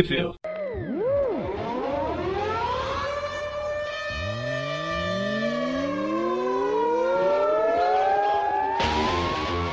View. 0.00 0.34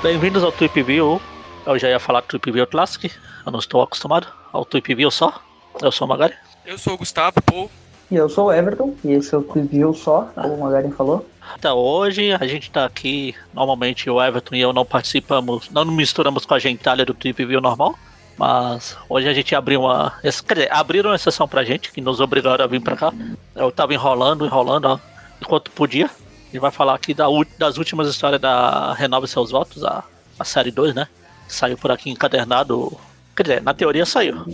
Bem-vindos 0.04 0.44
ao 0.44 0.52
Tweep 0.52 0.84
View. 0.84 1.22
Eu 1.66 1.80
já 1.80 1.88
ia 1.88 2.00
falar 2.00 2.22
Tweep 2.24 2.52
View 2.52 2.68
Classic, 2.68 3.10
eu 3.46 3.52
não 3.52 3.60
estou 3.60 3.82
acostumado 3.82 4.28
ao 4.52 4.66
Tweep 4.66 4.94
View 4.94 5.10
só. 5.10 5.42
Eu 5.82 5.92
sou 5.92 6.06
o 6.06 6.10
Magari. 6.10 6.34
Eu 6.66 6.78
sou 6.78 6.96
o 6.96 6.98
Gustavo 6.98 7.42
Paul. 7.42 7.72
E 8.12 8.16
eu 8.16 8.28
sou 8.28 8.48
o 8.48 8.52
Everton, 8.52 8.96
e 9.06 9.12
esse 9.12 9.34
é 9.34 9.38
o 9.38 9.42
Preview 9.42 9.94
só, 9.94 10.32
como 10.34 10.56
o 10.56 10.60
Magaren 10.62 10.90
falou. 10.90 11.30
Então, 11.58 11.78
hoje 11.78 12.32
a 12.34 12.46
gente 12.48 12.72
tá 12.72 12.84
aqui, 12.84 13.36
normalmente 13.54 14.10
o 14.10 14.22
Everton 14.22 14.56
e 14.56 14.62
eu 14.62 14.74
não 14.74 14.84
participamos, 14.84 15.70
não 15.70 15.86
misturamos 15.86 16.44
com 16.44 16.56
a 16.56 16.60
gentalha 16.60 17.06
do 17.06 17.14
Tweep 17.14 17.46
View 17.46 17.62
normal, 17.62 17.96
mas 18.40 18.96
hoje 19.10 19.28
a 19.28 19.34
gente 19.34 19.54
abriu 19.54 19.82
uma. 19.82 20.14
Quer 20.22 20.54
dizer, 20.54 20.70
abriram 20.72 21.10
uma 21.10 21.18
exceção 21.18 21.46
pra 21.46 21.66
gente, 21.66 21.92
que 21.92 22.00
nos 22.00 22.22
obrigaram 22.22 22.64
a 22.64 22.68
vir 22.70 22.80
pra 22.80 22.96
cá. 22.96 23.12
Eu 23.54 23.70
tava 23.70 23.94
enrolando, 23.94 24.46
enrolando, 24.46 24.86
ó, 24.86 25.00
enquanto 25.42 25.70
podia. 25.72 26.06
A 26.06 26.46
gente 26.46 26.60
vai 26.60 26.72
falar 26.72 26.96
aqui 26.96 27.14
da 27.14 27.26
das 27.58 27.78
últimas 27.78 28.08
histórias 28.08 28.40
da 28.40 28.94
Renove 28.94 29.28
Seus 29.28 29.52
Votos, 29.52 29.84
a, 29.84 30.06
a 30.40 30.46
série 30.46 30.72
2, 30.72 30.96
né? 30.96 31.10
Que 31.50 31.54
saiu 31.54 31.78
por 31.78 31.92
aqui 31.92 32.10
encadernado. 32.10 32.98
Quer 33.36 33.44
dizer, 33.44 33.62
na 33.62 33.74
teoria 33.74 34.06
saiu. 34.06 34.46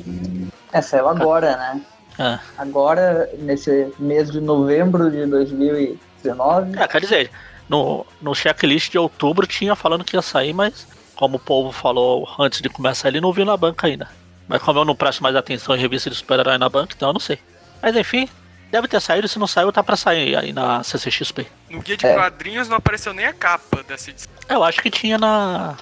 É, 0.73 0.81
saiu 0.81 1.07
agora, 1.07 1.55
né? 1.55 1.81
É. 2.17 2.39
Agora, 2.57 3.29
nesse 3.37 3.93
mês 3.99 4.31
de 4.31 4.41
novembro 4.41 5.11
de 5.11 5.27
2019. 5.27 6.79
É, 6.79 6.87
quer 6.87 7.01
dizer, 7.01 7.31
no, 7.69 8.03
no 8.19 8.33
checklist 8.33 8.89
de 8.89 8.97
outubro 8.97 9.45
tinha 9.45 9.75
falando 9.75 10.03
que 10.03 10.15
ia 10.15 10.23
sair, 10.23 10.53
mas 10.53 10.87
como 11.15 11.37
o 11.37 11.39
povo 11.39 11.71
falou 11.71 12.27
antes 12.39 12.61
de 12.61 12.69
começar, 12.69 13.07
ele 13.09 13.21
não 13.21 13.31
viu 13.33 13.45
na 13.45 13.55
banca 13.57 13.87
ainda. 13.87 14.07
Mas 14.47 14.61
como 14.61 14.79
eu 14.79 14.85
não 14.85 14.95
presto 14.95 15.23
mais 15.23 15.35
atenção 15.35 15.75
em 15.75 15.79
revista 15.79 16.09
de 16.09 16.15
super-herói 16.15 16.57
na 16.57 16.69
banca, 16.69 16.93
então 16.95 17.09
eu 17.09 17.13
não 17.13 17.19
sei. 17.19 17.39
Mas 17.81 17.95
enfim, 17.95 18.29
deve 18.71 18.87
ter 18.87 18.99
saído, 19.01 19.27
se 19.27 19.39
não 19.39 19.47
saiu, 19.47 19.71
tá 19.71 19.81
pra 19.83 19.95
sair 19.95 20.35
aí 20.35 20.53
na 20.53 20.83
CCXP. 20.83 21.47
No 21.69 21.81
guia 21.81 21.97
de 21.97 22.05
É. 22.05 22.13
quadrinhos 22.13 22.69
não 22.69 22.77
apareceu 22.77 23.13
nem 23.13 23.25
a 23.25 23.33
capa 23.33 23.81
dessa 23.83 24.11
edição. 24.11 24.31
Eu 24.47 24.63
acho 24.63 24.81
que 24.81 24.91
tinha 24.91 25.17
na. 25.17 25.75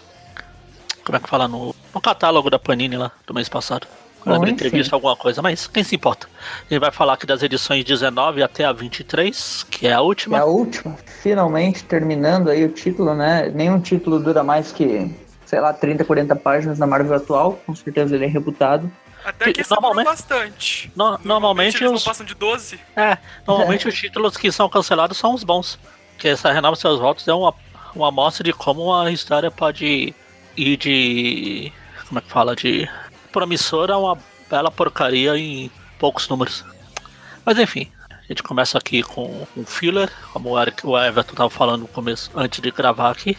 Como 1.04 1.18
é 1.18 1.20
que 1.20 1.28
fala? 1.30 1.48
No, 1.48 1.76
no 1.94 2.00
catálogo 2.02 2.50
da 2.50 2.58
Panini 2.58 2.96
lá 2.96 3.12
do 3.28 3.34
mês 3.34 3.50
passado. 3.50 3.86
Eu 4.26 4.36
Bom, 4.38 4.46
lembro 4.46 4.70
visto 4.70 4.94
alguma 4.94 5.18
coisa, 5.18 5.42
mas 5.42 5.68
quem 5.68 5.84
se 5.84 5.96
importa? 5.98 6.30
Gente 6.70 6.80
vai 6.80 6.92
falar 6.92 7.16
aqui 7.16 7.26
das 7.26 7.44
edições 7.44 7.84
19 7.84 8.42
até 8.42 8.64
a 8.64 8.72
23, 8.72 9.64
que 9.70 9.86
é 9.86 9.92
a 9.92 9.96
É 9.96 10.00
última. 10.00 10.40
a 10.40 10.46
última, 10.46 10.96
finalmente 11.22 11.84
terminando 11.84 12.50
aí 12.50 12.64
o 12.64 12.70
título, 12.70 13.14
né? 13.14 13.52
Nenhum 13.54 13.82
título 13.82 14.20
dura 14.22 14.42
mais 14.42 14.72
que, 14.72 15.14
sei 15.54 15.62
lá, 15.62 15.72
30, 15.72 16.04
40 16.04 16.36
páginas 16.36 16.80
na 16.80 16.88
Marvel 16.88 17.16
atual. 17.16 17.62
Com 17.64 17.76
certeza 17.76 18.16
ele 18.16 18.26
é 18.26 18.28
reputado. 18.28 18.92
Até 19.24 19.46
Que 19.54 19.62
que 19.62 19.70
normalmente- 19.70 20.08
bastante. 20.08 20.92
No- 20.96 21.20
normalmente 21.24 21.78
eles 21.78 21.92
os- 21.94 22.04
não 22.04 22.12
passam 22.12 22.26
de 22.26 22.34
12. 22.34 22.80
É, 22.96 23.20
normalmente 23.46 23.88
os 23.88 23.94
títulos 23.94 24.36
que 24.36 24.52
são 24.52 24.68
cancelados 24.68 25.16
são 25.20 25.36
os 25.36 25.44
bons. 25.44 25.78
Porque 26.14 26.30
essa 26.30 26.52
Renova 26.52 26.76
Seus 26.76 27.00
Votos 27.00 27.28
é 27.28 27.34
uma, 27.34 27.54
uma 27.96 28.08
amostra 28.10 28.44
de 28.44 28.52
como 28.52 28.86
uma 28.86 29.12
história 29.12 29.52
pode 29.52 30.12
ir 30.58 30.78
de. 30.78 31.72
Como 32.08 32.18
é 32.18 32.22
que 32.24 32.30
fala? 32.32 32.56
De 32.56 32.90
promissora 33.32 33.94
a 33.94 33.98
uma 34.00 34.18
bela 34.50 34.72
porcaria 34.72 35.38
em 35.38 35.70
poucos 36.00 36.28
números. 36.28 36.66
Mas 37.46 37.60
enfim, 37.60 37.92
a 38.10 38.24
gente 38.28 38.42
começa 38.42 38.78
aqui 38.80 39.04
com 39.04 39.46
um 39.56 39.66
filler, 39.66 40.10
como 40.34 40.50
o, 40.50 40.60
Eric, 40.60 40.86
o 40.86 40.98
Everton 41.00 41.36
tava 41.36 41.50
falando 41.52 41.82
no 41.82 41.88
começo, 41.88 42.32
antes 42.36 42.60
de 42.60 42.72
gravar 42.72 43.12
aqui. 43.12 43.38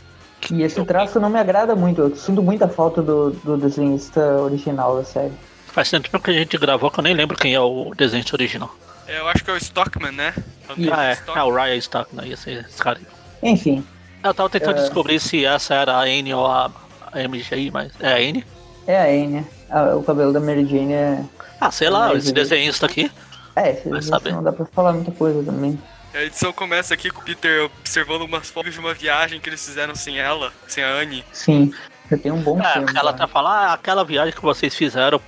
E 0.51 0.63
esse 0.63 0.83
traço 0.85 1.19
não 1.21 1.31
me 1.31 1.39
agrada 1.39 1.75
muito. 1.77 2.01
Eu 2.03 2.17
sinto 2.17 2.43
muita 2.43 2.69
falta 2.69 3.01
do, 3.03 3.31
do 3.31 3.57
desenhista 3.57 4.21
original 4.43 4.97
da 4.97 5.05
série. 5.05 5.33
Faz 5.67 5.91
tanto 5.91 6.11
tempo 6.11 6.23
que 6.23 6.31
a 6.31 6.35
gente 6.35 6.57
gravou 6.59 6.91
que 6.91 7.01
eu 7.01 7.05
nem 7.05 7.15
lembro 7.15 7.37
quem 7.37 7.55
é 7.55 7.61
o 7.61 7.93
desenho 7.97 8.25
original. 8.33 8.75
É, 9.07 9.19
eu 9.21 9.29
acho 9.29 9.45
que 9.45 9.51
é 9.51 9.55
o 9.55 9.57
Stockman, 9.57 10.13
né? 10.13 10.33
Antônio 10.69 10.95
Ah, 10.95 11.05
é, 11.05 11.13
Stockman. 11.13 11.39
é 11.39 11.43
o 11.45 11.55
Ryan 11.55 11.77
Stark, 11.77 12.17
né? 12.17 12.29
Esse, 12.29 12.51
esse 12.53 12.79
cara 12.83 12.99
aí. 12.99 13.51
Enfim, 13.51 13.85
Eu 14.23 14.33
tava 14.33 14.49
tentando 14.49 14.79
É. 14.79 14.81
descobrir 14.81 15.21
se 15.21 15.45
essa 15.45 15.75
era 15.75 15.99
a 15.99 16.09
N 16.09 16.33
ou 16.33 16.47
a, 16.47 16.71
a 17.13 17.29
MGI, 17.29 17.71
mas 17.71 17.93
é 18.01 18.13
a 18.13 18.23
N. 18.23 18.45
é 18.87 19.43
a. 19.71 19.81
Ah, 19.91 19.97
o 19.97 20.03
cabelo 20.03 20.33
da 20.33 20.41
Mary 20.41 20.65
Jane 20.65 20.93
é. 20.95 21.23
Ah, 21.61 21.71
sei 21.71 21.91
lá, 21.91 22.15
esse 22.15 22.33
desenhista 22.33 22.87
aqui. 22.87 23.11
É, 23.57 23.71
esse 23.73 24.03
saber. 24.03 24.33
não 24.33 24.43
dá 24.43 24.53
pra 24.53 24.65
falar 24.67 24.93
muita 24.93 25.11
coisa 25.13 25.43
também. 25.43 25.79
A 26.15 26.23
edição 26.23 26.53
começa 26.53 26.95
aqui 26.95 27.11
com 27.11 27.21
o 27.21 27.25
Peter 27.25 27.65
observando 27.65 28.23
umas 28.23 28.49
fotos 28.49 28.73
de 28.73 28.79
uma 28.79 28.95
viagem 28.95 29.41
que 29.41 29.49
eles 29.49 29.65
fizeram 29.65 29.95
sem 29.97 30.19
ela, 30.19 30.53
sem 30.69 30.85
a 30.85 30.89
Annie. 30.89 31.25
Sim, 31.33 31.75
já 32.11 32.17
tem 32.17 32.31
um 32.31 32.41
bom 32.41 32.61
É, 32.63 32.73
tempo. 32.75 32.97
ela 32.97 33.13
tá 33.13 33.27
falando, 33.27 33.53
ah, 33.55 33.73
aquela 33.73 34.05
viagem 34.05 34.33
que 34.33 34.41
vocês 34.43 34.75
fizeram, 34.77 35.21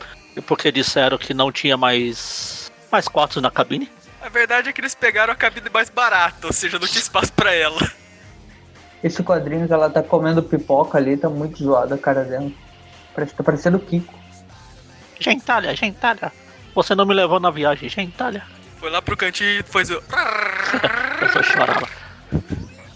porque 0.46 0.70
disseram 0.70 1.18
que 1.18 1.34
não 1.34 1.50
tinha 1.50 1.76
mais, 1.76 2.70
mais 2.90 3.08
quartos 3.08 3.42
na 3.42 3.50
cabine. 3.50 3.90
A 4.22 4.28
verdade 4.28 4.68
é 4.68 4.72
que 4.72 4.80
eles 4.80 4.94
pegaram 4.94 5.32
a 5.32 5.36
cabine 5.36 5.68
mais 5.72 5.90
barata, 5.90 6.46
ou 6.46 6.52
seja, 6.52 6.78
não 6.78 6.86
tinha 6.86 7.00
espaço 7.00 7.32
pra 7.32 7.52
ela. 7.52 7.80
Esse 9.02 9.22
quadrinho 9.24 9.66
que 9.66 9.72
ela 9.72 9.90
tá 9.90 10.02
comendo 10.02 10.42
pipoca 10.42 10.98
ali 10.98 11.16
tá 11.16 11.28
muito 11.28 11.62
zoado 11.62 11.94
a 11.94 11.98
cara 11.98 12.22
dela. 12.24 12.50
Parece, 13.14 13.34
tá 13.34 13.42
parecendo 13.42 13.76
o 13.76 13.80
Kiko. 13.80 14.14
Gentalha, 15.18 15.74
gentalha. 15.74 16.32
Você 16.74 16.94
não 16.94 17.06
me 17.06 17.14
levou 17.14 17.40
na 17.40 17.50
viagem, 17.50 17.88
gentalha. 17.88 18.44
Foi 18.78 18.90
lá 18.90 19.00
pro 19.00 19.16
cantinho 19.16 19.60
e 19.60 19.62
fez 19.62 19.90
o. 19.90 20.02
Chorava. 21.42 21.88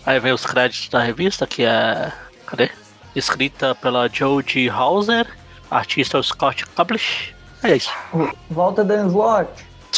Aí 0.04 0.19
vem 0.19 0.32
os 0.32 0.44
créditos 0.44 0.88
da 0.88 1.00
revista, 1.00 1.47
que 1.47 1.65
é. 1.65 2.12
Cadê? 2.47 2.71
Escrita 3.15 3.75
pela 3.75 4.09
Jodie 4.09 4.69
Hauser, 4.69 5.26
artista 5.70 6.19
é 6.19 6.22
Scott 6.22 6.66
Publish. 6.66 7.34
É 7.62 7.76
isso. 7.76 7.93
Volta 8.49 8.84
Dan 8.84 9.09
Slott. 9.09 9.50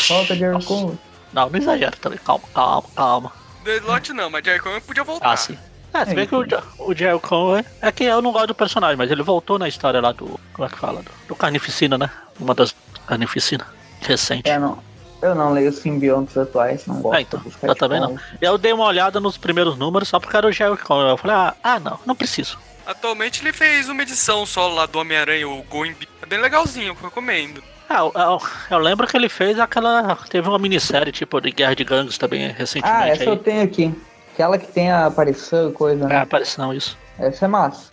Volta 0.08 0.34
Jerry. 0.34 0.64
Coon. 0.64 0.96
Não, 1.32 1.48
não 1.48 1.58
exagera 1.58 1.92
também. 1.92 2.18
Calma, 2.18 2.44
calma, 2.52 2.88
calma. 2.94 3.32
Do 3.64 3.70
slot 3.70 4.12
não, 4.12 4.28
mas 4.28 4.44
Jerry 4.44 4.60
Cohen 4.60 4.80
podia 4.80 5.04
voltar. 5.04 5.32
Ah, 5.32 5.36
sim. 5.36 5.56
É, 5.94 6.04
se 6.06 6.14
bem 6.14 6.26
que 6.26 6.34
o, 6.34 6.44
o 6.78 6.94
Jerry 6.94 7.20
Conway. 7.20 7.64
É 7.80 7.92
que 7.92 8.04
eu 8.04 8.22
não 8.22 8.32
gosto 8.32 8.48
do 8.48 8.54
personagem, 8.54 8.96
mas 8.96 9.10
ele 9.10 9.22
voltou 9.22 9.58
na 9.58 9.68
história 9.68 10.00
lá 10.00 10.10
do. 10.12 10.40
Como 10.52 10.66
é 10.66 10.70
que 10.70 10.78
fala? 10.78 11.02
Do, 11.02 11.10
do 11.28 11.36
Carnificina, 11.36 11.96
né? 11.96 12.10
Uma 12.40 12.54
das 12.54 12.74
Carnificina. 13.06 13.66
Recente. 14.00 14.48
É, 14.48 14.58
não. 14.58 14.78
Eu 15.22 15.34
não 15.36 15.52
leio 15.52 15.70
os 15.70 15.76
simbiontes 15.78 16.36
atuais, 16.36 16.84
não 16.86 16.96
gosto 17.00 17.16
É, 17.16 17.20
então, 17.20 17.40
eu 17.62 17.74
também 17.76 18.00
não. 18.00 18.18
Eu 18.40 18.58
dei 18.58 18.72
uma 18.72 18.84
olhada 18.84 19.20
nos 19.20 19.38
primeiros 19.38 19.76
números 19.78 20.08
só 20.08 20.18
porque 20.18 20.36
era 20.36 20.46
o 20.48 20.52
Jerry 20.52 20.76
Conway. 20.76 21.12
Eu 21.12 21.16
falei, 21.16 21.36
ah, 21.36 21.54
ah, 21.62 21.78
não, 21.80 21.98
não 22.04 22.14
preciso. 22.16 22.58
Atualmente 22.84 23.40
ele 23.42 23.52
fez 23.52 23.88
uma 23.88 24.02
edição 24.02 24.44
solo 24.44 24.74
lá 24.74 24.86
do 24.86 24.98
Homem-Aranha, 24.98 25.48
o 25.48 25.62
Going 25.62 25.92
Be- 25.94 26.08
É 26.20 26.26
bem 26.26 26.40
legalzinho, 26.40 26.88
eu 26.88 26.94
recomendo. 26.94 27.62
Ah, 27.88 27.98
eu, 28.00 28.12
eu- 28.14 28.42
eu 28.70 28.78
lembro 28.78 29.06
que 29.06 29.16
ele 29.16 29.28
fez 29.28 29.60
aquela. 29.60 30.16
Teve 30.28 30.48
uma 30.48 30.58
minissérie 30.58 31.12
tipo 31.12 31.40
de 31.40 31.52
Guerra 31.52 31.74
de 31.76 31.84
Gangues 31.84 32.18
também 32.18 32.48
recentemente. 32.50 33.02
Ah, 33.02 33.08
essa 33.08 33.22
aí. 33.22 33.28
eu 33.28 33.36
tenho 33.36 33.62
aqui. 33.62 33.94
Aquela 34.34 34.58
que 34.58 34.66
tem 34.66 34.90
a 34.90 35.06
aparição 35.06 35.68
e 35.68 35.72
coisa, 35.72 36.04
É, 36.06 36.08
né? 36.08 36.16
aparição, 36.22 36.72
isso. 36.74 36.96
Essa 37.18 37.44
é 37.44 37.48
massa. 37.48 37.90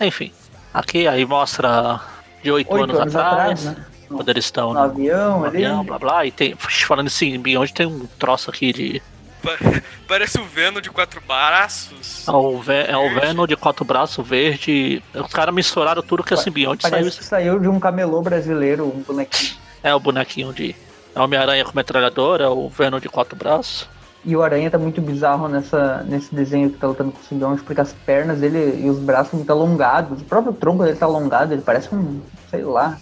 Enfim, 0.00 0.32
aqui 0.72 1.08
aí 1.08 1.24
mostra 1.24 1.98
de 2.42 2.52
oito 2.52 2.70
Oito 2.72 2.84
anos, 2.84 3.00
anos 3.00 3.16
atrás, 3.16 3.60
atrás, 3.60 3.64
né? 3.64 3.86
Quando 4.08 4.28
eles 4.28 4.44
estão 4.46 4.72
No 4.72 4.78
avião 4.80 5.40
no 5.40 5.46
ali. 5.46 5.64
avião, 5.64 5.84
blá 5.84 5.98
blá, 5.98 6.26
e 6.26 6.30
tem, 6.32 6.54
falando 6.56 7.06
em 7.06 7.10
simbionte, 7.10 7.72
tem 7.74 7.86
um 7.86 8.06
troço 8.18 8.50
aqui 8.50 8.72
de. 8.72 9.02
Pa- 9.42 9.56
Parece 10.08 10.38
o 10.40 10.44
Venom 10.44 10.80
de 10.80 10.90
quatro 10.90 11.20
braços. 11.26 12.26
É 12.26 12.30
o, 12.30 12.58
Ve- 12.58 12.86
é 12.88 12.96
o 12.96 13.08
Venom 13.14 13.46
de 13.46 13.56
quatro 13.56 13.84
braços 13.84 14.26
verde. 14.26 15.02
Os 15.14 15.32
caras 15.32 15.54
misturaram 15.54 16.02
tudo 16.02 16.24
que 16.24 16.32
é 16.34 16.36
simbionte 16.36 16.82
saiu. 16.82 16.92
Parece 16.92 17.18
que 17.18 17.24
saiu 17.24 17.58
de 17.60 17.68
um 17.68 17.78
camelô 17.78 18.20
brasileiro, 18.22 18.84
um 18.86 19.02
bonequinho. 19.02 19.52
É 19.82 19.94
o 19.94 20.00
bonequinho 20.00 20.52
de. 20.52 20.74
É 21.14 21.20
o 21.20 21.24
Homem-Aranha 21.24 21.64
com 21.64 21.72
metralhadora, 21.74 22.44
é 22.44 22.48
o 22.48 22.68
Venom 22.68 22.98
de 22.98 23.08
quatro 23.08 23.36
braços. 23.36 23.88
E 24.28 24.36
o 24.36 24.42
Aranha 24.42 24.70
tá 24.70 24.76
muito 24.76 25.00
bizarro 25.00 25.48
nessa, 25.48 26.02
nesse 26.06 26.34
desenho 26.34 26.68
que 26.68 26.76
tá 26.76 26.86
lutando 26.86 27.12
com 27.12 27.18
o 27.18 27.24
simbionte, 27.24 27.62
porque 27.62 27.80
as 27.80 27.94
pernas 27.94 28.40
dele 28.40 28.78
e 28.84 28.90
os 28.90 28.98
braços 28.98 29.32
muito 29.32 29.50
alongados. 29.50 30.20
O 30.20 30.24
próprio 30.26 30.52
tronco 30.52 30.84
dele 30.84 30.98
tá 30.98 31.06
alongado, 31.06 31.54
ele 31.54 31.62
parece 31.62 31.88
um, 31.94 32.20
sei 32.50 32.62
lá, 32.62 32.98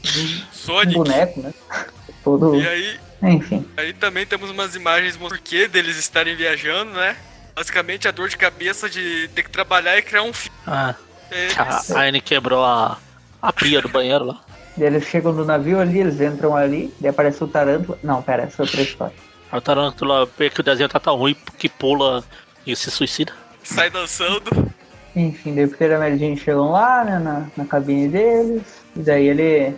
um 0.87 0.93
boneco, 0.93 1.41
né? 1.41 1.53
Todo. 2.23 2.55
E 2.55 2.65
aí, 2.69 2.97
Enfim. 3.25 3.67
aí 3.77 3.93
também 3.93 4.25
temos 4.25 4.51
umas 4.51 4.77
imagens 4.77 5.17
mostrando 5.17 5.41
o 5.41 5.43
porquê 5.43 5.67
deles 5.67 5.97
estarem 5.99 6.37
viajando, 6.37 6.93
né? 6.93 7.17
Basicamente 7.57 8.07
a 8.07 8.13
dor 8.13 8.29
de 8.29 8.37
cabeça 8.37 8.89
de 8.89 9.29
ter 9.35 9.43
que 9.43 9.51
trabalhar 9.51 9.99
e 9.99 10.03
criar 10.03 10.23
um 10.23 10.33
filho. 10.33 10.55
Ah, 10.65 10.95
Eles- 11.33 11.91
a 11.91 12.03
Anne 12.03 12.21
quebrou 12.21 12.65
a, 12.65 12.99
a 13.43 13.53
pia 13.53 13.83
do 13.83 13.89
banheiro 13.89 14.27
lá. 14.27 14.41
Daí 14.77 14.87
eles 14.87 15.05
chegam 15.09 15.33
no 15.33 15.45
navio 15.45 15.81
ali, 15.81 15.99
eles 15.99 16.21
entram 16.21 16.55
ali, 16.55 16.95
daí 17.01 17.11
aparece 17.11 17.43
o 17.43 17.49
Tarântula. 17.49 17.99
Não, 18.01 18.23
pera, 18.23 18.45
essa 18.45 18.63
é 18.63 18.65
outra 18.65 18.81
história. 18.83 19.26
Aí 19.51 19.59
o 19.59 19.63
Tarantula 19.63 20.29
vê 20.39 20.51
que 20.51 20.61
o 20.61 20.63
desenho 20.63 20.89
tá 20.89 20.99
tão 20.99 21.17
ruim 21.17 21.37
que 21.59 21.69
pula 21.69 22.25
e 22.67 22.75
se 22.75 22.91
suicida. 22.91 23.33
sai 23.63 23.91
dançando. 23.91 24.73
Enfim, 25.15 25.55
daí 25.55 25.65
o 25.65 25.69
Peter 25.71 25.91
e 25.91 25.95
a 25.95 25.99
Mary 25.99 26.19
Jane 26.19 26.37
chegam 26.37 26.71
lá, 26.73 27.03
né, 27.05 27.19
na, 27.19 27.47
na 27.57 27.65
cabine 27.65 28.09
deles. 28.09 28.63
E 28.95 29.01
daí 29.01 29.29
ele. 29.29 29.75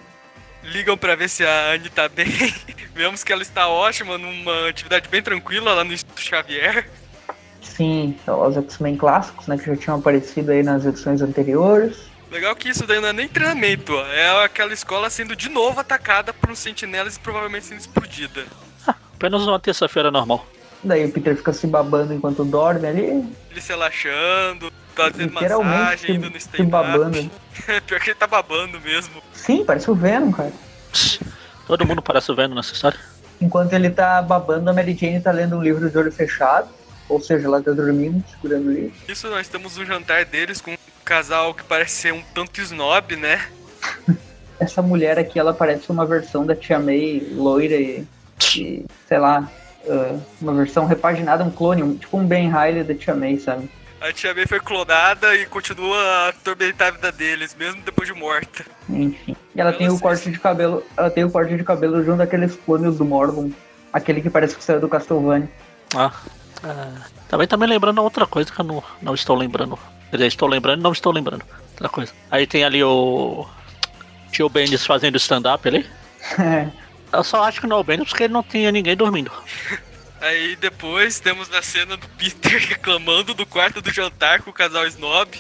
Ligam 0.65 0.99
pra 0.99 1.15
ver 1.15 1.29
se 1.29 1.47
a 1.47 1.73
Anne 1.73 1.89
tá 1.89 2.09
bem. 2.09 2.27
Vemos 2.93 3.23
que 3.23 3.33
ela 3.33 3.43
está 3.43 3.69
ótima 3.69 4.19
numa 4.19 4.69
atividade 4.69 5.09
bem 5.09 5.23
tranquila 5.23 5.73
lá 5.73 5.85
no 5.85 5.93
Instituto 5.93 6.21
Xavier. 6.21 6.91
Sim, 7.63 8.17
os 8.27 8.57
X-Men 8.57 8.97
clássicos, 8.97 9.47
né, 9.47 9.57
que 9.57 9.67
já 9.67 9.77
tinham 9.77 9.99
aparecido 9.99 10.51
aí 10.51 10.65
nas 10.65 10.85
edições 10.85 11.23
anteriores. 11.23 12.09
Legal 12.31 12.55
que 12.57 12.69
isso 12.69 12.87
daí 12.87 13.01
não 13.01 13.09
é 13.09 13.13
nem 13.13 13.29
treinamento, 13.29 13.95
ó. 13.95 14.07
é 14.07 14.45
aquela 14.45 14.75
escola 14.75 15.09
sendo 15.09 15.37
de 15.37 15.49
novo 15.49 15.81
atacada 15.81 16.35
por 16.35 16.51
uns 16.51 16.59
sentinelas 16.59 17.17
e 17.17 17.21
provavelmente 17.21 17.67
sendo 17.67 17.79
explodida. 17.79 18.45
Apenas 19.19 19.43
uma 19.43 19.59
terça-feira 19.59 20.13
normal. 20.13 20.47
Daí 20.85 21.05
o 21.05 21.11
Peter 21.13 21.37
fica 21.37 21.53
se 21.53 21.67
babando 21.67 22.15
enquanto 22.15 22.45
dorme 22.45 22.87
ali. 22.87 23.03
Ele 23.51 23.61
se 23.61 23.71
relaxando, 23.71 24.73
fazendo 24.95 25.33
Literalmente 25.33 25.77
massagem, 25.81 26.07
se- 26.07 26.13
indo 26.13 26.27
no 26.31 26.33
se 26.33 26.39
stand-up. 26.39 26.71
babando. 26.71 27.31
Pior 27.85 28.01
que 28.01 28.11
ele 28.11 28.15
tá 28.15 28.27
babando 28.29 28.81
mesmo. 28.81 29.21
Sim, 29.33 29.65
parece 29.65 29.91
o 29.91 29.95
Venom, 29.97 30.31
cara. 30.31 30.53
Todo 31.67 31.85
mundo 31.85 32.01
parece 32.01 32.33
vendo 32.33 32.55
nessa 32.55 32.73
história. 32.73 32.99
Enquanto 33.41 33.73
ele 33.73 33.91
tá 33.91 34.23
babando, 34.23 34.71
a 34.71 34.73
Mary 34.73 34.97
Jane 34.97 35.21
tá 35.21 35.33
lendo 35.33 35.57
um 35.57 35.63
livro 35.63 35.91
de 35.91 35.99
olho 35.99 36.13
fechado. 36.13 36.69
Ou 37.09 37.21
seja, 37.21 37.47
ela 37.49 37.61
tá 37.61 37.73
dormindo, 37.73 38.23
segurando 38.31 38.69
o 38.69 38.73
livro. 38.73 38.93
Isso, 39.09 39.29
nós 39.29 39.49
temos 39.49 39.77
um 39.79 39.85
jantar 39.85 40.25
deles 40.27 40.61
com 40.61 40.73
um 40.73 40.77
casal 41.05 41.53
que 41.55 41.65
parece 41.65 41.97
ser 42.03 42.13
um 42.13 42.23
tanto 42.33 42.61
snob, 42.61 43.17
né? 43.17 43.45
Essa 44.61 44.81
mulher 44.83 45.19
aqui, 45.19 45.39
ela 45.41 45.53
parece 45.55 45.91
uma 45.91 46.05
versão 46.07 46.45
da 46.47 46.55
Tia 46.55 46.79
May, 46.79 47.27
loira 47.33 47.75
e, 47.75 48.07
sei 48.41 49.19
lá, 49.19 49.49
ah, 49.89 50.17
uma 50.41 50.53
versão 50.55 50.87
repaginada, 50.87 51.45
um 51.45 51.51
clone, 51.51 51.83
um- 51.83 51.97
tipo 51.97 52.17
um 52.19 52.27
Ben 52.27 52.51
Riley 52.51 52.85
da 52.85 52.95
Tia 52.95 53.15
May, 53.15 53.39
sabe? 53.39 53.71
A 54.01 54.13
tia 54.13 54.33
May 54.33 54.47
foi 54.47 54.61
clonada 54.61 55.35
e 55.35 55.45
continua 55.47 55.99
a 56.01 56.29
atormentar 56.29 56.89
a 56.89 56.91
vida 56.93 57.11
deles, 57.13 57.57
mesmo 57.59 57.83
depois 57.83 58.09
de 58.09 58.15
morta. 58.15 58.65
Enfim. 58.89 59.35
E 59.55 59.61
ela 59.61 59.71
Eu 59.73 59.79
tem 59.79 59.89
o 59.89 59.99
corte 59.99 60.23
se- 60.25 60.31
de 60.31 60.39
cabelo, 60.39 60.85
ela 60.97 61.11
tem 61.11 61.25
o 61.25 61.31
corte 61.31 61.57
de 61.57 61.65
cabelo 61.65 62.05
junto 62.05 62.19
daqueles 62.19 62.55
clones 62.65 62.97
do 62.97 63.05
Morgan. 63.05 63.51
Aquele 63.93 64.21
que 64.21 64.31
parece 64.31 64.55
que 64.55 64.63
saiu 64.63 64.81
do 64.81 64.89
Castlevania. 64.89 65.51
Ah, 65.97 66.13
é, 66.63 67.01
também 67.29 67.49
tá 67.49 67.57
me 67.57 67.67
lembrando 67.67 68.01
outra 68.03 68.27
coisa 68.27 68.53
que 68.53 68.61
eu 68.61 68.65
não, 68.65 68.85
não 69.03 69.15
estou 69.15 69.35
lembrando. 69.35 69.77
Quer 70.11 70.17
dizer, 70.19 70.27
estou 70.29 70.49
lembrando 70.49 70.79
e 70.81 70.83
não 70.83 70.93
estou 70.93 71.11
lembrando. 71.13 71.45
Outra 71.73 71.89
coisa. 71.89 72.13
Aí 72.31 72.47
tem 72.47 72.65
ali 72.65 72.85
o. 72.85 73.47
Tio 74.31 74.49
Bendis 74.49 74.85
fazendo 74.87 75.17
stand-up 75.17 75.67
ali. 75.67 75.85
Eu 77.13 77.25
só 77.25 77.45
acho 77.45 77.61
que 77.61 77.67
não 77.67 77.79
é 77.79 77.81
o 77.81 77.85
Bendis 77.85 78.09
porque 78.09 78.25
ele 78.25 78.33
não 78.33 78.43
tinha 78.43 78.71
ninguém 78.71 78.97
dormindo. 78.97 79.31
Aí 80.21 80.57
depois 80.57 81.21
temos 81.21 81.49
na 81.49 81.63
cena 81.63 81.97
do 81.97 82.09
Peter 82.09 82.59
reclamando 82.69 83.35
do 83.35 83.47
quarto 83.47 83.81
do 83.81 83.93
jantar 83.93 84.43
com 84.43 84.51
o 84.51 84.55
casal 84.55 84.87
snob. 84.87 85.31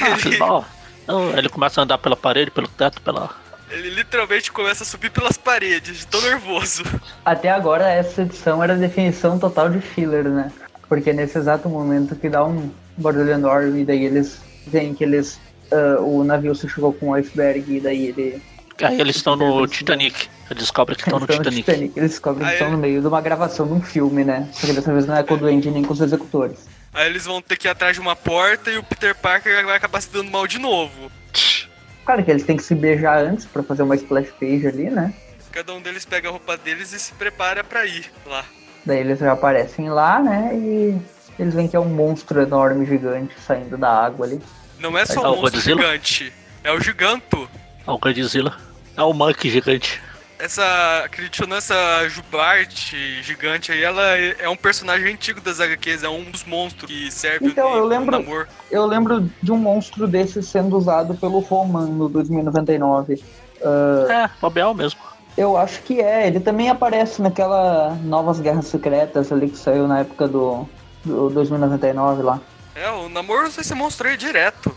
Ah, 0.00 0.44
ó, 0.44 0.64
então, 1.02 1.38
ele 1.38 1.48
começa 1.48 1.80
a 1.80 1.84
andar 1.84 1.98
pela 1.98 2.16
parede, 2.16 2.50
pelo 2.50 2.66
teto, 2.68 3.00
pela. 3.00 3.30
Ele 3.70 3.90
literalmente 3.90 4.50
começa 4.50 4.82
a 4.82 4.86
subir 4.86 5.10
pelas 5.10 5.36
paredes, 5.36 5.98
de 5.98 6.06
tão 6.06 6.20
nervoso. 6.20 6.84
Até 7.24 7.50
agora, 7.50 7.88
essa 7.88 8.22
edição 8.22 8.62
era 8.62 8.74
a 8.74 8.76
definição 8.76 9.38
total 9.38 9.70
de 9.70 9.80
filler, 9.80 10.24
né? 10.24 10.50
Porque 10.88 11.12
nesse 11.12 11.36
exato 11.38 11.68
momento 11.68 12.16
que 12.16 12.28
dá 12.28 12.44
um 12.44 12.70
barulho 12.96 13.30
enorme, 13.30 13.82
e 13.82 13.84
daí 13.84 14.04
eles 14.04 14.40
veem 14.66 14.94
que 14.94 15.04
eles. 15.04 15.38
ah, 15.70 16.00
o 16.00 16.24
navio 16.24 16.54
se 16.54 16.68
chocou 16.68 16.92
com 16.92 17.10
um 17.10 17.14
iceberg, 17.14 17.76
e 17.76 17.80
daí 17.80 18.06
ele. 18.06 18.42
Aí 18.82 19.00
eles 19.00 19.16
estão 19.16 19.36
no 19.36 19.66
Titanic. 19.66 20.28
Eles 20.50 20.62
descobrem 20.62 20.96
que 20.96 21.02
estão 21.04 21.18
no 21.18 21.26
Titanic. 21.26 21.62
Titanic. 21.62 21.92
Eles 21.98 22.10
descobrem 22.10 22.44
que 22.44 22.50
Aí- 22.52 22.58
estão 22.58 22.70
no 22.70 22.78
meio 22.78 23.00
de 23.00 23.06
uma 23.06 23.20
gravação 23.20 23.66
de 23.66 23.72
um 23.72 23.80
filme, 23.82 24.24
né? 24.24 24.48
Só 24.52 24.66
que 24.66 24.72
dessa 24.72 24.92
vez 24.92 25.06
não 25.06 25.16
é 25.16 25.22
com 25.22 25.34
o 25.34 25.36
Duende 25.36 25.70
nem 25.70 25.82
com 25.82 25.92
os 25.92 26.00
executores. 26.00 26.66
Aí 26.94 27.06
eles 27.06 27.24
vão 27.24 27.42
ter 27.42 27.56
que 27.56 27.66
ir 27.66 27.70
atrás 27.70 27.94
de 27.94 28.00
uma 28.00 28.14
porta 28.16 28.70
e 28.70 28.78
o 28.78 28.82
Peter 28.82 29.14
Parker 29.14 29.64
vai 29.66 29.76
acabar 29.76 30.00
se 30.00 30.10
dando 30.10 30.30
mal 30.30 30.46
de 30.46 30.58
novo. 30.58 31.10
Claro 32.04 32.24
que 32.24 32.30
eles 32.30 32.44
têm 32.44 32.56
que 32.56 32.62
se 32.62 32.74
beijar 32.74 33.18
antes 33.18 33.44
pra 33.46 33.62
fazer 33.62 33.82
uma 33.82 33.96
splash 33.96 34.30
page 34.38 34.66
ali, 34.66 34.88
né? 34.90 35.12
Cada 35.50 35.74
um 35.74 35.80
deles 35.80 36.04
pega 36.04 36.28
a 36.28 36.32
roupa 36.32 36.56
deles 36.56 36.92
e 36.92 36.98
se 36.98 37.12
prepara 37.14 37.64
pra 37.64 37.84
ir 37.86 38.06
lá. 38.26 38.44
Daí 38.84 38.98
eles 39.00 39.18
já 39.18 39.32
aparecem 39.32 39.88
lá, 39.90 40.22
né? 40.22 40.50
E 40.54 40.96
eles 41.38 41.54
veem 41.54 41.66
que 41.66 41.74
é 41.74 41.80
um 41.80 41.88
monstro 41.88 42.40
enorme, 42.40 42.86
gigante, 42.86 43.34
saindo 43.44 43.76
da 43.76 43.90
água 44.04 44.26
ali. 44.26 44.40
Não 44.78 44.96
é 44.96 45.04
só 45.04 45.14
É 45.24 45.28
o 45.28 45.32
um 45.32 45.36
monstro 45.36 45.50
Godzilla? 45.52 45.82
gigante, 45.82 46.32
é 46.62 46.72
o 46.72 46.80
giganto. 46.80 47.48
É 47.86 47.90
o 47.90 47.98
Godzilla. 47.98 48.56
É 48.96 49.02
o 49.02 49.12
Monkey 49.12 49.50
gigante. 49.50 50.00
Essa, 50.38 51.08
não, 51.48 51.56
essa 51.56 52.06
Jubart 52.10 52.70
gigante 53.22 53.72
aí, 53.72 53.82
ela 53.82 54.02
é 54.18 54.46
um 54.50 54.56
personagem 54.56 55.14
antigo 55.14 55.40
das 55.40 55.60
HQs, 55.60 56.02
é 56.02 56.08
um 56.10 56.24
dos 56.24 56.44
monstros 56.44 56.90
que 56.90 57.10
serve 57.10 57.46
Então, 57.46 57.70
de 57.72 57.78
eu 57.78 57.84
lembro- 57.86 58.18
namoro. 58.18 58.46
Eu 58.70 58.84
lembro 58.84 59.30
de 59.42 59.50
um 59.50 59.56
monstro 59.56 60.06
desse 60.06 60.42
sendo 60.42 60.76
usado 60.76 61.14
pelo 61.14 61.38
Roman 61.38 61.86
no 61.86 62.08
2099. 62.10 63.22
Ah, 63.64 64.30
É, 64.42 64.46
o 64.46 64.50
Biel 64.50 64.74
mesmo. 64.74 65.00
eu 65.38 65.56
acho 65.56 65.80
que 65.82 66.00
é. 66.02 66.26
Ele 66.26 66.38
também 66.40 66.68
aparece 66.68 67.22
naquela 67.22 67.94
Novas 68.02 68.38
Guerras 68.38 68.66
Secretas 68.66 69.32
ali 69.32 69.48
que 69.48 69.56
saiu 69.56 69.88
na 69.88 70.00
época 70.00 70.28
do, 70.28 70.68
do 71.02 71.30
2099 71.30 72.22
lá. 72.22 72.38
É, 72.74 72.90
o 72.90 73.08
namoro 73.08 73.46
usa 73.46 73.62
esse 73.62 73.74
monstro 73.74 74.06
aí 74.06 74.18
direto. 74.18 74.70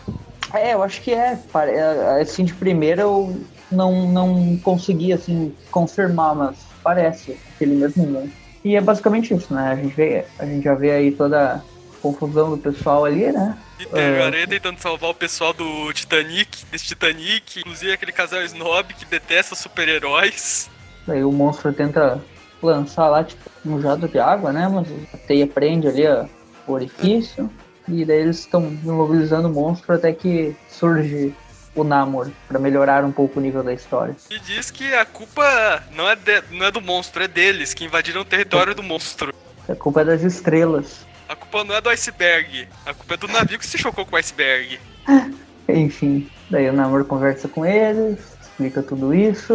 É, 0.54 0.72
eu 0.72 0.82
acho 0.82 1.02
que 1.02 1.12
é. 1.12 1.38
É, 1.54 2.22
Assim, 2.22 2.44
de 2.44 2.54
primeira 2.54 3.02
eu 3.02 3.38
não, 3.70 4.08
não 4.10 4.56
consegui, 4.58 5.12
assim, 5.12 5.54
confirmar, 5.70 6.34
mas 6.34 6.56
parece 6.82 7.38
aquele 7.54 7.74
mesmo 7.74 8.06
monstro. 8.06 8.32
E 8.64 8.76
é 8.76 8.80
basicamente 8.80 9.32
isso, 9.34 9.54
né? 9.54 9.72
A 9.72 9.76
gente, 9.76 9.94
vê, 9.94 10.24
a 10.38 10.44
gente 10.44 10.64
já 10.64 10.74
vê 10.74 10.90
aí 10.90 11.12
toda 11.12 11.54
a 11.54 11.60
confusão 12.02 12.50
do 12.50 12.58
pessoal 12.58 13.04
ali, 13.04 13.30
né? 13.32 13.56
E 13.78 13.86
tem 13.86 14.02
o 14.02 14.16
É. 14.16 14.22
Aranha 14.22 14.46
tentando 14.46 14.78
salvar 14.78 15.10
o 15.10 15.14
pessoal 15.14 15.52
do 15.52 15.92
Titanic, 15.92 16.64
desse 16.70 16.86
Titanic, 16.86 17.60
inclusive 17.60 17.92
aquele 17.92 18.12
casal 18.12 18.42
snob 18.42 18.92
que 18.94 19.06
detesta 19.06 19.54
super-heróis. 19.54 20.70
Daí 21.06 21.24
o 21.24 21.32
monstro 21.32 21.72
tenta 21.72 22.20
lançar 22.62 23.08
lá, 23.08 23.24
tipo, 23.24 23.50
um 23.64 23.80
jato 23.80 24.06
de 24.06 24.18
água, 24.18 24.52
né? 24.52 24.68
Mas 24.68 24.88
a 25.14 25.16
teia 25.16 25.46
prende 25.46 25.88
ali 25.88 26.06
ó, 26.06 26.26
o 26.66 26.72
orifício. 26.72 27.50
E 27.88 28.04
daí 28.04 28.20
eles 28.20 28.40
estão 28.40 28.62
imobilizando 28.62 29.48
o 29.48 29.50
monstro 29.50 29.94
até 29.94 30.12
que 30.12 30.54
surge 30.68 31.34
o 31.74 31.84
Namor, 31.84 32.30
pra 32.48 32.58
melhorar 32.58 33.04
um 33.04 33.12
pouco 33.12 33.38
o 33.38 33.42
nível 33.42 33.62
da 33.62 33.72
história. 33.72 34.16
E 34.30 34.38
diz 34.40 34.70
que 34.70 34.92
a 34.94 35.04
culpa 35.04 35.82
não 35.94 36.08
é, 36.08 36.16
de- 36.16 36.42
não 36.50 36.66
é 36.66 36.70
do 36.70 36.80
monstro, 36.80 37.22
é 37.22 37.28
deles, 37.28 37.72
que 37.74 37.84
invadiram 37.84 38.22
o 38.22 38.24
território 38.24 38.74
do 38.74 38.82
monstro. 38.82 39.32
A 39.68 39.74
culpa 39.74 40.00
é 40.00 40.04
das 40.04 40.22
estrelas. 40.22 41.06
A 41.28 41.36
culpa 41.36 41.62
não 41.62 41.74
é 41.76 41.80
do 41.80 41.88
iceberg, 41.88 42.66
a 42.84 42.92
culpa 42.92 43.14
é 43.14 43.16
do 43.16 43.28
navio 43.28 43.58
que 43.58 43.66
se 43.66 43.78
chocou 43.78 44.04
com 44.04 44.16
o 44.16 44.18
iceberg. 44.18 44.80
Enfim, 45.68 46.28
daí 46.50 46.68
o 46.68 46.72
Namor 46.72 47.04
conversa 47.04 47.46
com 47.48 47.64
eles, 47.64 48.18
explica 48.42 48.82
tudo 48.82 49.14
isso. 49.14 49.54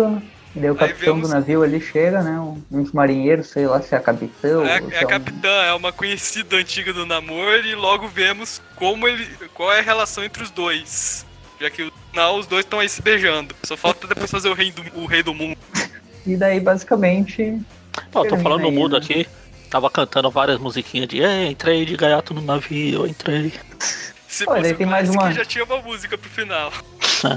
E 0.55 0.59
daí 0.59 0.69
o 0.69 0.73
Aí 0.73 0.79
capitão 0.79 1.15
vemos- 1.15 1.27
do 1.29 1.33
navio 1.33 1.63
ali 1.63 1.81
chega, 1.81 2.23
né? 2.23 2.39
Um, 2.39 2.61
uns 2.71 2.93
marinheiros, 2.93 3.47
sei 3.47 3.67
lá 3.67 3.81
se 3.81 3.93
é 3.93 3.97
a 3.97 4.01
capitão 4.01 4.65
É, 4.65 4.77
é 4.77 4.83
é 4.91 4.99
a 5.01 5.05
um- 5.05 5.09
capitã, 5.09 5.49
é 5.49 5.73
uma 5.73 5.91
conhecida 5.91 6.55
antiga 6.55 6.93
do 6.93 7.05
namoro 7.05 7.65
e 7.67 7.75
logo 7.75 8.07
vemos 8.07 8.61
como 8.77 9.05
ele, 9.05 9.27
qual 9.53 9.73
é 9.73 9.79
a 9.79 9.83
relação 9.83 10.23
entre 10.23 10.41
os 10.41 10.49
dois. 10.49 11.25
Já 11.65 11.69
que 11.71 11.83
no 11.85 11.91
final 12.11 12.37
os 12.37 12.45
dois 12.45 12.63
estão 12.63 12.79
aí 12.79 12.87
se 12.87 13.01
beijando. 13.01 13.55
Só 13.63 13.75
falta 13.75 14.05
depois 14.07 14.29
fazer 14.29 14.49
o 14.49 14.53
rei 14.53 14.71
do, 14.71 14.83
o 15.01 15.05
rei 15.07 15.23
do 15.23 15.33
mundo. 15.33 15.57
E 16.25 16.35
daí, 16.37 16.59
basicamente, 16.59 17.59
Pô, 18.11 18.23
eu 18.23 18.29
tô 18.29 18.37
falando 18.37 18.61
no 18.61 18.67
aí, 18.69 18.73
mudo 18.75 18.93
né? 18.93 18.99
aqui. 18.99 19.27
Tava 19.69 19.89
cantando 19.89 20.29
várias 20.29 20.59
musiquinhas 20.59 21.07
de 21.07 21.21
"Ei, 21.21 21.47
entrei 21.49 21.85
de 21.85 21.95
gaiato 21.97 22.33
no 22.33 22.41
navio, 22.41 23.01
eu 23.01 23.07
entrei. 23.07 23.51
Se 24.27 24.45
aí 24.49 24.73
tem 24.75 24.85
mais 24.85 25.09
uma. 25.09 25.31
já 25.31 25.43
tinha 25.43 25.63
uma 25.63 25.77
música 25.81 26.17
pro 26.17 26.29
final. 26.29 26.71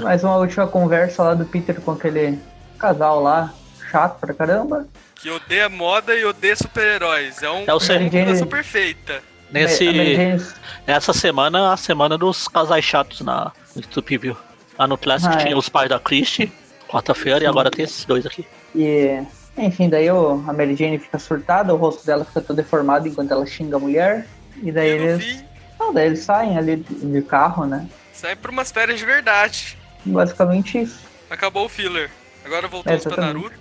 mais 0.03 0.23
uma 0.23 0.35
última 0.37 0.67
conversa 0.67 1.23
lá 1.23 1.33
do 1.33 1.45
Peter 1.45 1.81
com 1.81 1.91
aquele 1.91 2.37
casal 2.77 3.19
lá, 3.21 3.51
chato 3.89 4.19
pra 4.19 4.33
caramba. 4.33 4.85
Que 5.15 5.29
odeia 5.31 5.67
moda 5.69 6.13
e 6.13 6.23
odeia 6.23 6.55
super-heróis. 6.55 7.41
É, 7.41 7.49
um, 7.49 7.63
É 7.65 7.71
o 7.71 7.75
uma 7.75 7.79
Sam. 7.79 7.99
combinação 8.03 8.47
perfeita. 8.47 9.21
Nesse, 9.51 9.87
essa 10.85 11.11
semana, 11.11 11.73
a 11.73 11.77
semana 11.77 12.17
dos 12.17 12.47
casais 12.47 12.85
chatos 12.85 13.21
na 13.21 13.51
View. 14.19 14.37
Lá 14.77 14.87
no 14.87 14.97
Classic 14.97 15.29
Ah, 15.33 15.39
é. 15.41 15.43
tinha 15.45 15.57
os 15.57 15.67
pais 15.69 15.89
da 15.89 15.99
Christie, 15.99 16.51
quarta-feira, 16.87 17.43
e 17.43 17.47
agora 17.47 17.69
tem 17.69 17.83
esses 17.85 18.05
dois 18.05 18.25
aqui. 18.25 18.45
E, 18.75 19.21
enfim, 19.57 19.89
daí 19.89 20.09
o, 20.09 20.43
a 20.47 20.53
Mary 20.53 20.75
Jane 20.75 20.97
fica 20.99 21.19
surtada, 21.19 21.73
o 21.73 21.77
rosto 21.77 22.05
dela 22.05 22.23
fica 22.23 22.41
todo 22.41 22.55
deformado 22.55 23.07
enquanto 23.07 23.31
ela 23.31 23.45
xinga 23.45 23.75
a 23.75 23.79
mulher. 23.79 24.25
E 24.63 24.71
daí 24.71 24.89
E 24.89 24.91
eles. 24.93 25.25
fim, 25.25 25.43
Não, 25.79 25.93
daí 25.93 26.05
eles 26.07 26.19
saem 26.19 26.57
ali 26.57 26.77
de, 26.77 26.93
de 26.93 27.21
carro, 27.21 27.65
né? 27.65 27.87
sai 28.13 28.35
pra 28.35 28.51
umas 28.51 28.71
férias 28.71 28.99
de 28.99 29.05
verdade. 29.05 29.77
Basicamente 30.05 30.77
isso. 30.81 30.99
Acabou 31.29 31.65
o 31.65 31.69
filler. 31.69 32.09
Agora 32.45 32.67
voltamos 32.67 33.03
pra 33.03 33.11
Exatamente. 33.13 33.35
Naruto. 33.43 33.59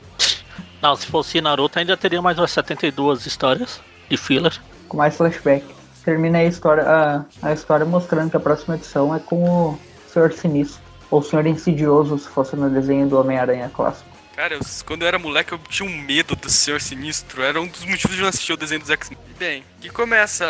Não, 0.80 0.96
se 0.96 1.06
fosse 1.06 1.40
Naruto 1.40 1.78
ainda 1.78 1.96
teria 1.96 2.22
mais 2.22 2.38
umas 2.38 2.50
72 2.52 3.26
histórias 3.26 3.80
de 4.08 4.16
filler. 4.16 4.56
Com 4.88 4.96
mais 4.96 5.16
flashback. 5.16 5.64
Termina 6.04 6.38
aí 6.38 6.46
a 6.46 6.48
história, 6.48 6.84
a, 6.84 7.25
a 7.42 7.52
história 7.52 7.84
mostrando 7.84 8.30
que 8.30 8.37
a 8.37 8.40
próxima 8.40 8.76
edição 8.76 9.14
é 9.14 9.18
com 9.18 9.42
o 9.44 9.78
Senhor 10.12 10.32
Sinistro. 10.32 10.80
Ou 11.10 11.22
Senhor 11.22 11.46
Insidioso, 11.46 12.18
se 12.18 12.28
fosse 12.28 12.54
no 12.56 12.68
desenho 12.68 13.08
do 13.08 13.18
Homem-Aranha 13.18 13.70
clássico. 13.74 14.06
Cara, 14.36 14.54
eu- 14.54 14.60
quando 14.86 15.02
eu 15.02 15.08
era 15.08 15.18
moleque 15.18 15.52
eu 15.52 15.58
tinha 15.68 15.88
um 15.88 16.02
medo 16.02 16.36
do 16.36 16.48
Senhor 16.50 16.80
Sinistro. 16.80 17.42
Era 17.42 17.60
um 17.60 17.66
dos 17.66 17.84
motivos 17.84 18.14
de 18.14 18.18
eu 18.18 18.22
não 18.22 18.28
assistir 18.28 18.52
o 18.52 18.56
desenho 18.56 18.80
dos 18.80 18.90
X-Men. 18.90 19.18
Bem, 19.38 19.64
que 19.80 19.88
começa 19.88 20.44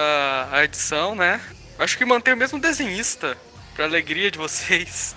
a, 0.52 0.64
edição, 0.64 1.14
né? 1.14 1.40
Acho 1.78 1.96
que 1.96 2.04
mantém 2.04 2.34
o 2.34 2.36
mesmo 2.36 2.58
desenhista. 2.60 3.36
Pra 3.74 3.84
alegria 3.84 4.30
de 4.30 4.36
vocês. 4.38 5.14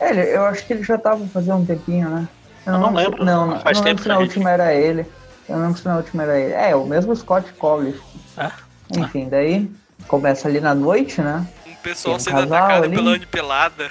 É, 0.00 0.10
ele- 0.10 0.34
eu 0.36 0.44
acho 0.46 0.66
que 0.66 0.72
ele 0.72 0.82
já 0.82 0.98
tava 0.98 1.24
fazendo 1.28 1.58
um 1.58 1.64
tempinho, 1.66 2.08
né? 2.10 2.28
Eu 2.66 2.72
não 2.78 2.92
lembro. 2.92 3.24
Não, 3.24 3.46
não, 3.46 3.60
Faz 3.60 3.78
não 3.78 3.84
tempo 3.84 4.00
lembro 4.00 4.02
se 4.02 4.08
que 4.08 4.08
na 4.08 4.18
última 4.18 4.50
era 4.50 4.74
ele. 4.74 5.06
Eu 5.48 5.56
não 5.56 5.66
lembro 5.66 5.78
se 5.80 5.84
na 5.86 5.96
última 5.96 6.22
era 6.24 6.38
ele. 6.38 6.52
É, 6.52 6.74
o 6.74 6.84
mesmo 6.84 7.14
Scott 7.14 7.50
Collins. 7.54 7.96
É? 8.36 8.50
Enfim, 8.98 9.28
daí 9.28 9.70
começa 10.08 10.48
ali 10.48 10.60
na 10.60 10.74
noite, 10.74 11.20
né? 11.22 11.46
Pessoal 11.82 12.16
um 12.16 12.18
sendo 12.18 12.40
atacado 12.40 12.84
ali. 12.84 12.96
pela 12.96 13.10
Anne 13.12 13.26
pelada. 13.26 13.88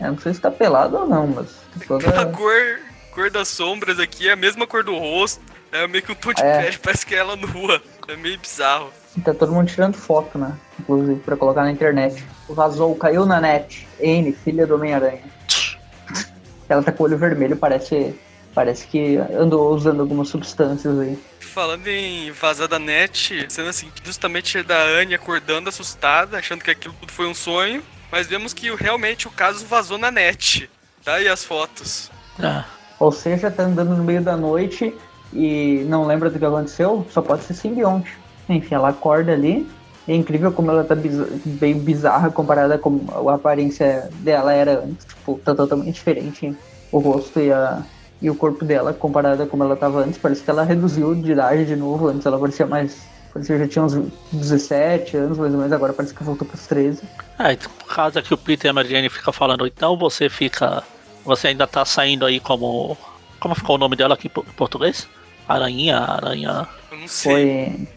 Eu 0.00 0.12
não 0.12 0.18
sei 0.18 0.34
se 0.34 0.40
tá 0.40 0.50
pelado 0.50 0.96
ou 0.96 1.06
não, 1.06 1.26
mas 1.26 1.48
A 1.82 1.86
toda. 1.86 2.26
cor, 2.26 2.80
cor 3.12 3.30
das 3.30 3.48
sombras 3.48 3.98
aqui 3.98 4.28
é 4.28 4.32
a 4.32 4.36
mesma 4.36 4.66
cor 4.66 4.82
do 4.84 4.96
rosto. 4.96 5.40
É 5.70 5.86
meio 5.86 6.02
que 6.02 6.12
um 6.12 6.14
tom 6.14 6.32
de 6.32 6.42
É. 6.42 6.62
pele, 6.62 6.78
parece 6.82 7.04
que 7.04 7.14
é 7.14 7.18
ela 7.18 7.36
nua. 7.36 7.82
É 8.08 8.16
meio 8.16 8.38
bizarro. 8.38 8.90
Tá 9.24 9.34
todo 9.34 9.52
mundo 9.52 9.68
tirando 9.68 9.96
foto, 9.96 10.38
né? 10.38 10.52
Inclusive, 10.78 11.20
pra 11.20 11.36
colocar 11.36 11.62
na 11.62 11.72
internet. 11.72 12.24
Vazou, 12.48 12.94
caiu 12.94 13.26
na 13.26 13.40
net. 13.40 13.86
N, 14.00 14.32
filha 14.32 14.66
do 14.66 14.76
Homem-Aranha. 14.76 15.22
Ela 16.68 16.82
tá 16.82 16.92
com 16.92 17.02
o 17.02 17.06
olho 17.06 17.18
vermelho, 17.18 17.56
parece. 17.56 18.14
Parece 18.54 18.86
que 18.86 19.16
andou 19.16 19.72
usando 19.74 20.00
algumas 20.00 20.28
substâncias 20.28 20.98
aí. 20.98 21.18
Falando 21.40 21.86
em 21.86 22.30
vazar 22.32 22.68
da 22.68 22.78
net, 22.78 23.46
sendo 23.48 23.68
assim, 23.68 23.88
justamente 24.04 24.62
da 24.62 24.80
Anne 24.82 25.14
acordando 25.14 25.68
assustada, 25.68 26.38
achando 26.38 26.62
que 26.62 26.70
aquilo 26.70 26.94
tudo 27.00 27.12
foi 27.12 27.26
um 27.26 27.34
sonho. 27.34 27.82
Mas 28.10 28.26
vemos 28.26 28.52
que 28.54 28.74
realmente 28.74 29.28
o 29.28 29.30
caso 29.30 29.66
vazou 29.66 29.98
na 29.98 30.10
net. 30.10 30.68
Tá 31.04 31.14
aí 31.14 31.28
as 31.28 31.44
fotos. 31.44 32.10
É. 32.40 32.64
Ou 32.98 33.12
seja, 33.12 33.50
tá 33.50 33.62
andando 33.64 33.94
no 33.96 34.02
meio 34.02 34.22
da 34.22 34.36
noite 34.36 34.94
e 35.32 35.84
não 35.88 36.06
lembra 36.06 36.30
do 36.30 36.38
que 36.38 36.44
aconteceu, 36.44 37.06
só 37.10 37.20
pode 37.20 37.44
ser 37.44 37.54
simbionte. 37.54 38.10
Enfim, 38.48 38.74
ela 38.74 38.88
acorda 38.88 39.32
ali. 39.32 39.68
É 40.06 40.14
incrível 40.14 40.50
como 40.50 40.70
ela 40.70 40.84
tá 40.84 40.94
biz- 40.94 41.42
bem 41.44 41.78
bizarra 41.78 42.30
comparada 42.30 42.78
com 42.78 43.04
a 43.28 43.34
aparência 43.34 44.08
dela 44.20 44.54
era 44.54 44.82
antes. 44.82 45.04
Tipo, 45.04 45.38
tá 45.44 45.54
totalmente 45.54 45.94
diferente 45.94 46.56
o 46.90 46.98
rosto 46.98 47.38
e, 47.38 47.52
a, 47.52 47.82
e 48.20 48.28
o 48.30 48.34
corpo 48.34 48.64
dela 48.64 48.92
comparada 48.92 49.46
como 49.46 49.62
ela 49.64 49.76
tava 49.76 50.00
antes. 50.04 50.18
Parece 50.18 50.42
que 50.42 50.50
ela 50.50 50.64
reduziu 50.64 51.14
de 51.14 51.32
idade 51.32 51.64
de 51.66 51.76
novo. 51.76 52.08
Antes 52.08 52.26
ela 52.26 52.38
parecia 52.38 52.66
mais. 52.66 52.96
Parecia 53.32 53.56
que 53.56 53.62
já 53.64 53.68
tinha 53.68 53.84
uns 53.84 53.94
17 54.32 55.16
anos, 55.16 55.38
mais 55.38 55.52
ou 55.52 55.58
menos. 55.58 55.72
Agora 55.72 55.92
parece 55.92 56.14
que 56.14 56.24
voltou 56.24 56.46
pros 56.46 56.66
13. 56.66 57.02
É, 57.38 57.52
então, 57.52 57.70
por 57.78 57.94
causa 57.94 58.20
que 58.22 58.32
o 58.34 58.36
Peter 58.38 58.68
e 58.68 58.70
a 58.70 58.72
Mary 58.72 58.88
Jane 58.88 59.08
fica 59.08 59.32
falando, 59.32 59.66
então 59.66 59.96
você 59.96 60.28
fica. 60.28 60.82
Você 61.24 61.48
ainda 61.48 61.66
tá 61.66 61.84
saindo 61.84 62.24
aí 62.26 62.40
como. 62.40 62.96
Como 63.38 63.54
ficou 63.54 63.76
o 63.76 63.78
nome 63.78 63.94
dela 63.94 64.14
aqui 64.14 64.26
em 64.26 64.30
po- 64.30 64.44
em 64.48 64.52
português? 64.52 65.06
Aranha, 65.48 65.98
aranha. 65.98 66.66
Eu 66.90 66.98
não 66.98 67.08
sei. 67.08 67.32
Foi 67.34 67.88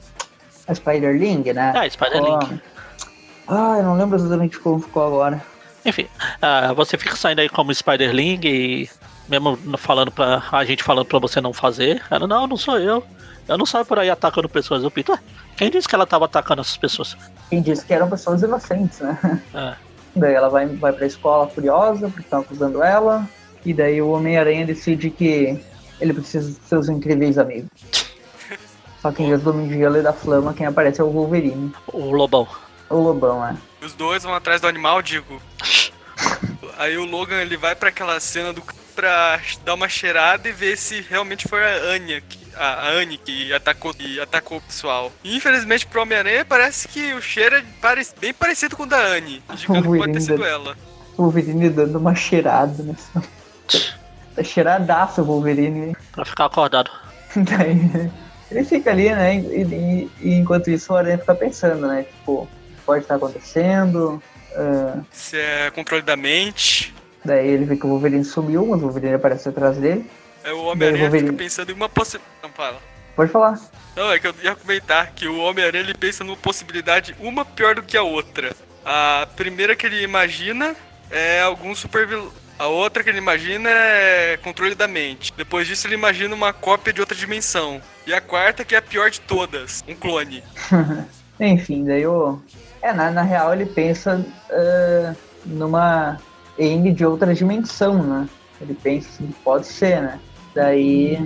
a 0.67 0.75
Spider-Ling, 0.75 1.51
né? 1.53 1.73
É, 1.75 1.89
Spider-Link. 1.89 2.61
Ah, 3.47 3.75
eu 3.77 3.83
não 3.83 3.97
lembro 3.97 4.17
exatamente 4.17 4.59
como 4.59 4.79
ficou 4.79 5.05
agora. 5.07 5.43
Enfim, 5.83 6.07
ah, 6.41 6.71
você 6.73 6.97
fica 6.97 7.15
saindo 7.15 7.39
aí 7.39 7.49
como 7.49 7.73
Spider-Ling 7.73 8.39
e 8.43 8.89
mesmo 9.31 9.57
falando 9.77 10.11
pra. 10.11 10.43
A 10.51 10.65
gente 10.65 10.83
falando 10.83 11.05
pra 11.05 11.19
você 11.19 11.39
não 11.39 11.53
fazer. 11.53 12.03
Ela, 12.11 12.27
não, 12.27 12.45
não 12.45 12.57
sou 12.57 12.77
eu. 12.77 13.03
Eu 13.47 13.57
não 13.57 13.65
saio 13.65 13.85
por 13.85 13.97
aí 13.97 14.09
atacando 14.09 14.49
pessoas. 14.49 14.83
O 14.83 14.91
Peter, 14.91 15.15
ué, 15.15 15.21
quem 15.55 15.71
disse 15.71 15.87
que 15.87 15.95
ela 15.95 16.05
tava 16.05 16.25
atacando 16.25 16.61
essas 16.61 16.77
pessoas? 16.77 17.17
Quem 17.49 17.61
disse 17.61 17.85
que 17.85 17.93
eram 17.93 18.09
pessoas 18.09 18.41
inocentes, 18.43 18.99
né? 18.99 19.41
É. 19.53 19.73
Daí 20.13 20.33
ela 20.33 20.49
vai, 20.49 20.67
vai 20.67 20.91
pra 20.91 21.07
escola 21.07 21.47
furiosa, 21.47 22.07
porque 22.07 22.21
estão 22.21 22.41
acusando 22.41 22.83
ela. 22.83 23.25
E 23.65 23.73
daí 23.73 24.01
o 24.01 24.09
Homem-Aranha 24.09 24.65
decide 24.65 25.09
que 25.09 25.57
ele 26.01 26.13
precisa 26.13 26.49
dos 26.49 26.67
seus 26.67 26.89
incríveis 26.89 27.37
amigos. 27.37 27.69
Só 29.01 29.11
que 29.11 29.23
em 29.23 29.29
vez 29.29 29.41
do 29.41 29.53
Gelo 29.69 29.97
e 29.97 30.01
da 30.01 30.11
Flama, 30.11 30.53
quem 30.53 30.65
aparece 30.65 30.99
é 30.99 31.03
o 31.03 31.09
Wolverine. 31.09 31.71
O 31.87 32.11
Lobão. 32.11 32.45
O 32.89 32.97
Lobão, 32.97 33.39
né? 33.39 33.57
Os 33.81 33.93
dois 33.93 34.23
vão 34.23 34.33
atrás 34.33 34.59
do 34.59 34.67
animal, 34.67 35.01
digo. 35.01 35.41
Aí 36.77 36.97
o 36.97 37.05
Logan 37.05 37.41
ele 37.41 37.55
vai 37.55 37.75
pra 37.75 37.89
aquela 37.89 38.19
cena 38.19 38.51
do 38.51 38.61
pra 39.01 39.39
dar 39.65 39.73
uma 39.73 39.89
cheirada 39.89 40.47
e 40.47 40.51
ver 40.51 40.77
se 40.77 41.01
realmente 41.09 41.47
foi 41.47 41.59
a 41.63 41.75
Anya, 41.95 42.21
que, 42.21 42.37
a, 42.55 42.89
Anne 42.89 43.17
que 43.17 43.51
atacou, 43.51 43.95
que 43.95 44.19
atacou 44.21 44.59
o 44.59 44.61
pessoal. 44.61 45.11
E, 45.23 45.35
infelizmente 45.35 45.87
pro 45.87 46.03
Homem-Aranha 46.03 46.45
parece 46.45 46.87
que 46.87 47.11
o 47.15 47.21
cheiro 47.21 47.55
é 47.55 47.63
pare- 47.81 48.05
bem 48.19 48.31
parecido 48.31 48.77
com 48.77 48.83
o 48.83 48.85
da 48.85 48.99
Anne, 48.99 49.41
indicando 49.51 49.91
que 49.91 49.97
pode 49.97 50.13
ter 50.13 50.21
sido 50.21 50.45
ela. 50.45 50.77
O 51.17 51.23
Wolverine 51.23 51.67
dando 51.71 51.97
uma 51.97 52.13
cheirada 52.13 52.83
nessa. 52.83 53.23
Tá 54.35 54.43
cheiradaço 54.43 55.21
o 55.21 55.25
Wolverine. 55.25 55.95
Pra 56.11 56.23
ficar 56.23 56.45
acordado. 56.45 56.91
Daí 57.35 58.11
ele 58.51 58.63
fica 58.65 58.91
ali, 58.91 59.09
né? 59.09 59.35
E, 59.37 59.63
e- 59.63 60.11
e 60.21 60.33
enquanto 60.35 60.69
isso 60.69 60.93
o 60.93 60.95
Aranha 60.95 61.17
fica 61.17 61.33
pensando, 61.33 61.87
né? 61.87 62.03
Tipo, 62.03 62.43
o 62.43 62.47
que 62.47 62.81
pode 62.85 63.01
estar 63.03 63.15
acontecendo. 63.15 64.21
ah, 64.55 64.99
Se 65.11 65.37
é 65.39 65.71
controle 65.71 66.03
da 66.03 66.15
mente. 66.15 66.93
Daí 67.23 67.47
ele 67.49 67.65
vê 67.65 67.75
que 67.75 67.85
o 67.85 67.89
Wolverine 67.89 68.23
sumiu, 68.25 68.65
mas 68.65 68.79
o 68.79 68.83
Wolverine 68.83 69.13
aparece 69.15 69.49
atrás 69.49 69.77
dele. 69.77 70.09
Aí 70.43 70.51
o 70.51 70.63
Homem-Aranha 70.65 71.03
Wolverine. 71.03 71.29
fica 71.31 71.43
pensando 71.43 71.71
em 71.71 71.75
uma 71.75 71.89
possibilidade. 71.89 72.37
Não, 72.43 72.49
fala. 72.49 72.79
Pode 73.15 73.31
falar. 73.31 73.59
Não, 73.95 74.11
é 74.11 74.19
que 74.19 74.27
eu 74.27 74.33
ia 74.41 74.55
comentar 74.55 75.11
que 75.11 75.27
o 75.27 75.37
Homem-Aranha 75.39 75.83
ele 75.83 75.93
pensa 75.93 76.23
numa 76.23 76.37
possibilidade 76.37 77.15
uma 77.19 77.43
pior 77.45 77.75
do 77.75 77.83
que 77.83 77.97
a 77.97 78.03
outra. 78.03 78.51
A 78.83 79.27
primeira 79.35 79.75
que 79.75 79.85
ele 79.85 80.01
imagina 80.01 80.75
é 81.11 81.41
algum 81.41 81.75
super 81.75 82.07
vil- 82.07 82.31
A 82.57 82.67
outra 82.67 83.03
que 83.03 83.09
ele 83.09 83.17
imagina 83.17 83.69
é 83.69 84.37
controle 84.41 84.73
da 84.75 84.87
mente. 84.87 85.33
Depois 85.35 85.67
disso 85.67 85.85
ele 85.87 85.95
imagina 85.95 86.33
uma 86.33 86.53
cópia 86.53 86.93
de 86.93 87.01
outra 87.01 87.15
dimensão. 87.15 87.81
E 88.07 88.13
a 88.13 88.21
quarta 88.21 88.63
que 88.65 88.73
é 88.73 88.77
a 88.77 88.81
pior 88.81 89.09
de 89.11 89.19
todas, 89.21 89.83
um 89.87 89.93
clone. 89.93 90.43
Enfim, 91.39 91.83
daí 91.85 92.05
o. 92.07 92.39
É, 92.81 92.93
na, 92.93 93.11
na 93.11 93.21
real 93.21 93.53
ele 93.53 93.65
pensa 93.65 94.25
ah, 94.49 95.13
numa 95.45 96.19
N 96.61 96.91
de 96.93 97.05
outra 97.05 97.33
dimensão, 97.33 98.01
né? 98.03 98.29
Ele 98.59 98.73
pensa 98.73 99.09
assim, 99.09 99.33
pode 99.43 99.65
ser, 99.67 100.01
né? 100.01 100.19
Daí, 100.53 101.17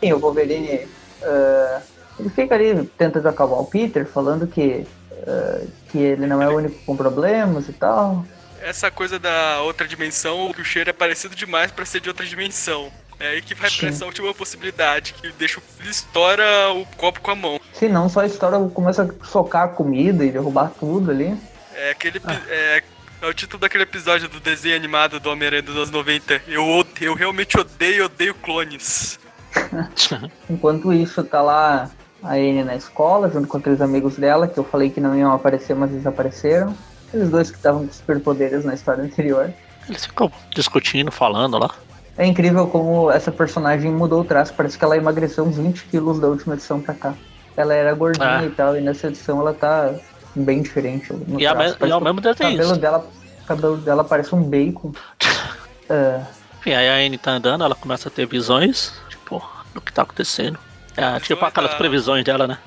sim, 0.00 0.12
o 0.12 0.18
Wolverine. 0.18 0.86
ah, 1.22 1.80
ele 2.18 2.28
fica 2.30 2.54
ali 2.54 2.84
tentando 2.98 3.28
acalmar 3.28 3.60
o 3.60 3.66
Peter, 3.66 4.06
falando 4.06 4.46
que, 4.46 4.86
ah, 5.26 5.60
que 5.90 5.98
ele 5.98 6.26
não 6.26 6.42
é 6.42 6.48
o 6.48 6.56
único 6.56 6.78
com 6.84 6.96
problemas 6.96 7.68
e 7.68 7.72
tal. 7.72 8.24
Essa 8.60 8.90
coisa 8.90 9.18
da 9.18 9.60
outra 9.62 9.86
dimensão, 9.86 10.52
que 10.52 10.60
o 10.60 10.64
cheiro 10.64 10.90
é 10.90 10.92
parecido 10.92 11.34
demais 11.34 11.70
pra 11.70 11.84
ser 11.84 12.00
de 12.00 12.08
outra 12.08 12.24
dimensão. 12.26 12.90
É 13.20 13.28
aí 13.28 13.42
que 13.42 13.54
vai 13.54 13.70
pra 13.70 13.78
Sim. 13.80 13.86
essa 13.86 14.04
última 14.06 14.34
possibilidade, 14.34 15.14
que 15.14 15.30
deixa 15.32 15.60
o- 15.60 15.62
ele 15.80 15.90
estoura 15.90 16.44
o 16.72 16.84
copo 16.96 17.20
com 17.20 17.30
a 17.30 17.34
mão. 17.34 17.60
Se 17.72 17.88
não, 17.88 18.08
só 18.08 18.20
a 18.20 18.26
história 18.26 18.58
começa 18.70 19.02
a 19.02 19.24
socar 19.24 19.64
a 19.64 19.68
comida 19.68 20.24
e 20.24 20.30
derrubar 20.32 20.72
tudo 20.80 21.10
ali. 21.10 21.36
É 21.74 21.90
aquele. 21.90 22.16
epi- 22.18 22.42
É, 22.48 22.82
é 23.24 23.28
o 23.28 23.34
título 23.34 23.60
daquele 23.60 23.84
episódio 23.84 24.28
do 24.28 24.38
desenho 24.40 24.76
animado 24.76 25.18
do 25.18 25.30
Homem-Aranha 25.30 25.62
dos 25.62 25.76
anos 25.76 25.90
90. 25.90 26.42
Eu, 26.46 26.66
od- 26.66 26.88
eu 27.04 27.14
realmente 27.14 27.58
odeio, 27.58 28.04
odeio 28.06 28.34
clones. 28.34 29.18
Enquanto 30.50 30.92
isso, 30.92 31.22
tá 31.24 31.40
lá 31.40 31.90
a 32.22 32.32
Anne 32.34 32.64
na 32.64 32.74
escola, 32.76 33.30
junto 33.30 33.46
com 33.48 33.56
aqueles 33.58 33.80
amigos 33.80 34.16
dela, 34.16 34.46
que 34.48 34.58
eu 34.58 34.64
falei 34.64 34.90
que 34.90 35.00
não 35.00 35.16
iam 35.16 35.32
aparecer, 35.32 35.74
mas 35.74 35.90
eles 35.92 36.06
apareceram. 36.06 36.74
Aqueles 37.08 37.30
dois 37.30 37.50
que 37.50 37.56
estavam 37.56 37.86
com 37.86 37.92
superpoderes 37.92 38.64
na 38.64 38.74
história 38.74 39.02
anterior. 39.04 39.52
Eles 39.88 40.04
ficam 40.06 40.30
discutindo, 40.54 41.10
falando 41.12 41.58
lá. 41.58 41.70
É 42.16 42.24
incrível 42.26 42.66
como 42.66 43.10
essa 43.10 43.30
personagem 43.32 43.90
mudou 43.90 44.20
o 44.20 44.24
traço, 44.24 44.54
parece 44.54 44.78
que 44.78 44.84
ela 44.84 44.96
emagreceu 44.96 45.44
uns 45.44 45.56
20 45.56 45.84
quilos 45.86 46.20
da 46.20 46.28
última 46.28 46.54
edição 46.54 46.80
pra 46.80 46.94
cá. 46.94 47.14
Ela 47.56 47.74
era 47.74 47.92
gordinha 47.94 48.38
Ah. 48.38 48.44
e 48.44 48.50
tal, 48.50 48.76
e 48.76 48.80
nessa 48.80 49.08
edição 49.08 49.40
ela 49.40 49.52
tá 49.52 49.92
bem 50.34 50.62
diferente. 50.62 51.12
no 51.12 51.40
E, 51.40 51.46
a 51.46 51.52
e 51.52 51.54
Parece 51.54 51.72
é 51.74 51.76
o 51.76 51.98
que 51.98 52.04
mesmo 52.04 52.20
o 52.20 52.22
cabelo 52.22 52.58
desenho. 52.58 52.76
dela, 52.76 53.10
o 53.42 53.46
cabelo 53.46 53.76
dela 53.78 54.04
parece 54.04 54.34
um 54.34 54.42
bacon. 54.42 54.92
É, 55.86 56.22
Enfim, 56.60 56.72
aí 56.72 56.88
a 56.88 56.94
Anne 57.06 57.18
tá 57.18 57.32
andando, 57.32 57.62
ela 57.62 57.74
começa 57.74 58.08
a 58.08 58.10
ter 58.10 58.26
visões, 58.26 58.94
tipo, 59.10 59.46
do 59.74 59.82
que 59.82 59.92
tá 59.92 60.00
acontecendo. 60.00 60.58
É, 60.96 61.20
tipo 61.20 61.44
aquelas 61.44 61.72
da- 61.72 61.76
previsões 61.76 62.24
dela, 62.24 62.46
né? 62.46 62.58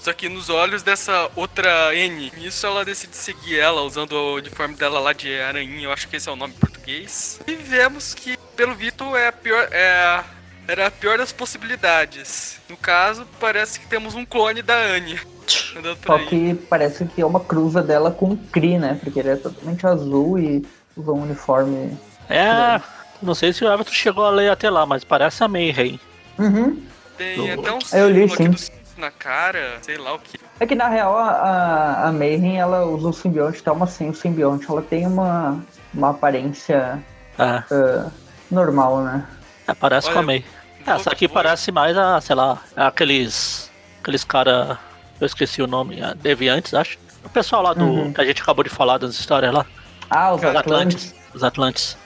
Só 0.00 0.12
que 0.14 0.28
nos 0.28 0.48
olhos 0.48 0.82
dessa 0.82 1.28
outra 1.36 1.92
N. 1.94 2.32
Nisso 2.38 2.66
ela 2.66 2.84
decide 2.84 3.14
seguir 3.16 3.58
ela, 3.58 3.82
usando 3.82 4.12
o 4.12 4.36
uniforme 4.36 4.74
dela 4.76 4.98
lá 5.00 5.12
de 5.12 5.38
aranhinha, 5.40 5.84
eu 5.84 5.92
acho 5.92 6.08
que 6.08 6.16
esse 6.16 6.26
é 6.28 6.32
o 6.32 6.36
nome 6.36 6.54
em 6.54 6.56
português. 6.56 7.38
E 7.46 7.54
vemos 7.56 8.14
que, 8.14 8.38
pelo 8.56 8.74
Vitor, 8.74 9.14
é 9.18 9.28
a 9.28 9.32
pior. 9.32 9.68
É 9.72 9.90
a, 10.04 10.24
era 10.70 10.86
a 10.86 10.90
pior 10.90 11.18
das 11.18 11.32
possibilidades. 11.32 12.60
No 12.68 12.76
caso, 12.76 13.26
parece 13.40 13.80
que 13.80 13.86
temos 13.88 14.14
um 14.14 14.24
clone 14.24 14.62
da 14.62 14.76
Anne. 14.76 15.18
Só 16.06 16.14
aí. 16.14 16.26
que 16.26 16.54
parece 16.68 17.04
que 17.06 17.20
é 17.20 17.26
uma 17.26 17.40
cruza 17.40 17.82
dela 17.82 18.12
com 18.12 18.30
o 18.30 18.36
Kree, 18.36 18.78
né? 18.78 18.98
Porque 19.02 19.18
ele 19.18 19.30
é 19.30 19.36
totalmente 19.36 19.84
azul 19.84 20.38
e 20.38 20.64
usa 20.96 21.10
um 21.10 21.22
uniforme. 21.22 21.98
É, 22.28 22.80
não 23.20 23.34
sei 23.34 23.52
se 23.52 23.64
o 23.64 23.72
Everton 23.72 23.90
chegou 23.90 24.24
a 24.24 24.30
ler 24.30 24.48
até 24.48 24.70
lá, 24.70 24.86
mas 24.86 25.02
parece 25.02 25.42
a 25.42 25.48
Mayhem. 25.48 25.98
Uhum. 26.38 26.80
Tem 27.18 27.50
até 27.50 27.72
um 27.72 27.78
Eu 27.92 28.08
li, 28.08 28.28
sim. 28.28 28.72
na 28.96 29.10
cara, 29.10 29.78
sei 29.82 29.98
lá 29.98 30.14
o 30.14 30.20
que. 30.20 30.38
É 30.60 30.66
que 30.66 30.76
na 30.76 30.88
real 30.88 31.18
a, 31.18 32.06
a, 32.06 32.12
Mayhem 32.12 32.60
ela 32.60 32.86
usa 32.86 33.08
o 33.08 33.12
simbionte 33.12 33.60
tal, 33.60 33.74
mas 33.74 33.90
sem 33.90 34.08
o 34.08 34.14
simbionte 34.14 34.70
ela 34.70 34.82
tem 34.82 35.04
uma, 35.04 35.60
uma 35.92 36.10
aparência 36.10 37.02
É, 37.36 37.62
ah, 37.68 38.06
normal, 38.48 39.02
né? 39.02 39.26
é, 39.66 39.74
parece 39.74 40.06
Olha, 40.08 40.14
com 40.14 40.20
a 40.20 40.22
May. 40.22 40.44
É, 40.86 40.90
essa 40.92 41.10
aqui 41.10 41.26
vou- 41.26 41.34
parece 41.34 41.70
mais 41.72 41.96
a, 41.96 42.20
sei 42.20 42.34
lá, 42.36 42.58
aqueles. 42.76 43.70
Aqueles 44.00 44.24
cara. 44.24 44.78
Eu 45.20 45.26
esqueci 45.26 45.60
o 45.60 45.66
nome, 45.66 46.02
a 46.02 46.14
Deviantes, 46.14 46.72
acho. 46.74 46.98
O 47.24 47.28
pessoal 47.28 47.62
lá 47.62 47.74
do. 47.74 47.84
Uhum. 47.84 48.12
que 48.12 48.20
a 48.20 48.24
gente 48.24 48.40
acabou 48.42 48.64
de 48.64 48.70
falar 48.70 48.98
das 48.98 49.18
histórias 49.18 49.52
lá. 49.52 49.66
Ah, 50.08 50.32
os 50.32 50.40
Os 50.40 50.44
Atlantes. 50.46 50.64
Atlantes. 50.64 51.14
Os 51.34 51.44
Atlantes. 51.44 51.98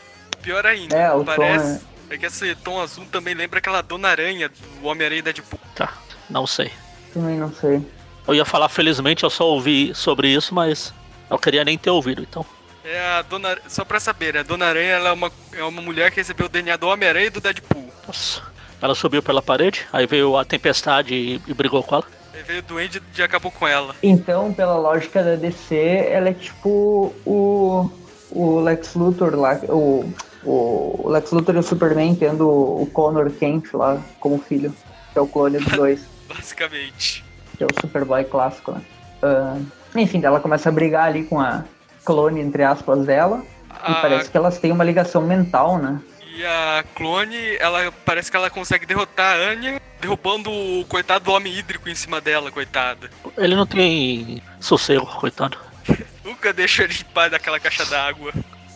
Pior 0.42 0.66
ainda, 0.66 0.96
É, 0.96 1.10
o 1.12 1.18
tom 1.18 1.24
parece. 1.24 1.80
É 2.10 2.18
que 2.18 2.26
esse 2.26 2.54
tom 2.56 2.80
azul 2.80 3.06
também 3.10 3.32
lembra 3.34 3.58
aquela 3.60 3.80
Dona 3.82 4.08
Aranha 4.08 4.48
do 4.48 4.86
Homem-Aranha 4.86 5.22
Deadpool. 5.22 5.58
Tá, 5.74 5.92
não 6.28 6.46
sei. 6.46 6.70
Também 7.14 7.38
não 7.38 7.52
sei. 7.54 7.80
Eu 8.26 8.34
ia 8.34 8.44
falar, 8.44 8.68
felizmente, 8.68 9.22
eu 9.24 9.30
só 9.30 9.44
ouvi 9.46 9.94
sobre 9.94 10.28
isso, 10.28 10.54
mas 10.54 10.92
Eu 11.30 11.38
queria 11.38 11.64
nem 11.64 11.78
ter 11.78 11.88
ouvido, 11.90 12.20
então. 12.22 12.44
É 12.84 13.00
a 13.18 13.22
Dona. 13.22 13.56
Só 13.66 13.82
pra 13.84 13.98
saber, 13.98 14.34
né? 14.34 14.40
a 14.40 14.42
Dona 14.42 14.66
Aranha 14.66 14.90
ela 14.96 15.08
é, 15.08 15.12
uma, 15.12 15.32
é 15.52 15.64
uma 15.64 15.80
mulher 15.80 16.10
que 16.10 16.18
recebeu 16.18 16.44
o 16.46 16.48
DNA 16.50 16.76
do 16.76 16.86
Homem-Aranha 16.88 17.26
e 17.26 17.30
do 17.30 17.40
Deadpool. 17.40 17.90
Nossa. 18.06 18.42
Ela 18.82 18.94
subiu 18.94 19.22
pela 19.22 19.40
parede, 19.42 19.86
aí 19.92 20.06
veio 20.06 20.36
a 20.36 20.44
tempestade 20.44 21.14
e, 21.14 21.40
e 21.46 21.54
brigou 21.54 21.82
com 21.82 21.96
ela. 21.96 22.04
Aí 22.34 22.42
veio 22.42 22.58
o 22.58 22.62
Duende 22.62 23.02
e 23.16 23.22
acabou 23.22 23.50
com 23.50 23.66
ela. 23.66 23.94
Então, 24.02 24.52
pela 24.52 24.76
lógica 24.76 25.22
da 25.22 25.36
DC, 25.36 25.74
ela 26.10 26.28
é 26.28 26.32
tipo 26.34 27.14
o, 27.24 27.90
o 28.30 28.60
Lex 28.60 28.94
Luthor 28.94 29.34
lá, 29.36 29.58
o, 29.68 30.12
o 30.44 31.08
Lex 31.08 31.30
Luthor 31.30 31.54
e 31.54 31.58
o 31.58 31.62
Superman 31.62 32.14
tendo 32.14 32.48
o 32.48 32.86
Connor 32.92 33.30
Kent 33.30 33.72
lá 33.72 34.00
como 34.20 34.38
filho, 34.38 34.74
que 35.12 35.18
é 35.18 35.22
o 35.22 35.26
clone 35.26 35.58
dos 35.58 35.72
dois, 35.72 36.00
Basicamente. 36.28 37.24
que 37.56 37.64
é 37.64 37.66
o 37.66 37.80
Superboy 37.80 38.24
clássico, 38.24 38.72
né? 38.72 38.82
Ah, 39.22 39.56
enfim, 39.96 40.20
ela 40.22 40.40
começa 40.40 40.68
a 40.68 40.72
brigar 40.72 41.06
ali 41.06 41.24
com 41.24 41.40
a 41.40 41.64
clone, 42.04 42.40
entre 42.40 42.62
aspas, 42.64 43.06
dela, 43.06 43.42
e 43.70 43.92
A- 43.92 43.94
parece 44.02 44.28
que 44.30 44.36
elas 44.36 44.58
têm 44.58 44.72
uma 44.72 44.84
ligação 44.84 45.22
mental, 45.22 45.78
né? 45.78 45.98
E 46.36 46.44
a 46.44 46.84
clone, 46.96 47.56
ela 47.60 47.92
parece 48.04 48.28
que 48.28 48.36
ela 48.36 48.50
consegue 48.50 48.84
derrotar 48.84 49.36
a 49.36 49.38
Anya, 49.52 49.80
derrubando 50.00 50.50
o 50.50 50.84
coitado 50.86 51.26
do 51.26 51.30
homem 51.30 51.56
hídrico 51.56 51.88
em 51.88 51.94
cima 51.94 52.20
dela, 52.20 52.50
coitada. 52.50 53.08
Ele 53.38 53.54
não 53.54 53.64
tem 53.64 54.42
sossego, 54.58 55.06
coitado. 55.06 55.56
Nunca 56.24 56.52
deixa 56.52 56.82
ele 56.82 56.94
paz 57.14 57.30
daquela 57.30 57.60
caixa 57.60 57.86
d'água. 57.86 58.32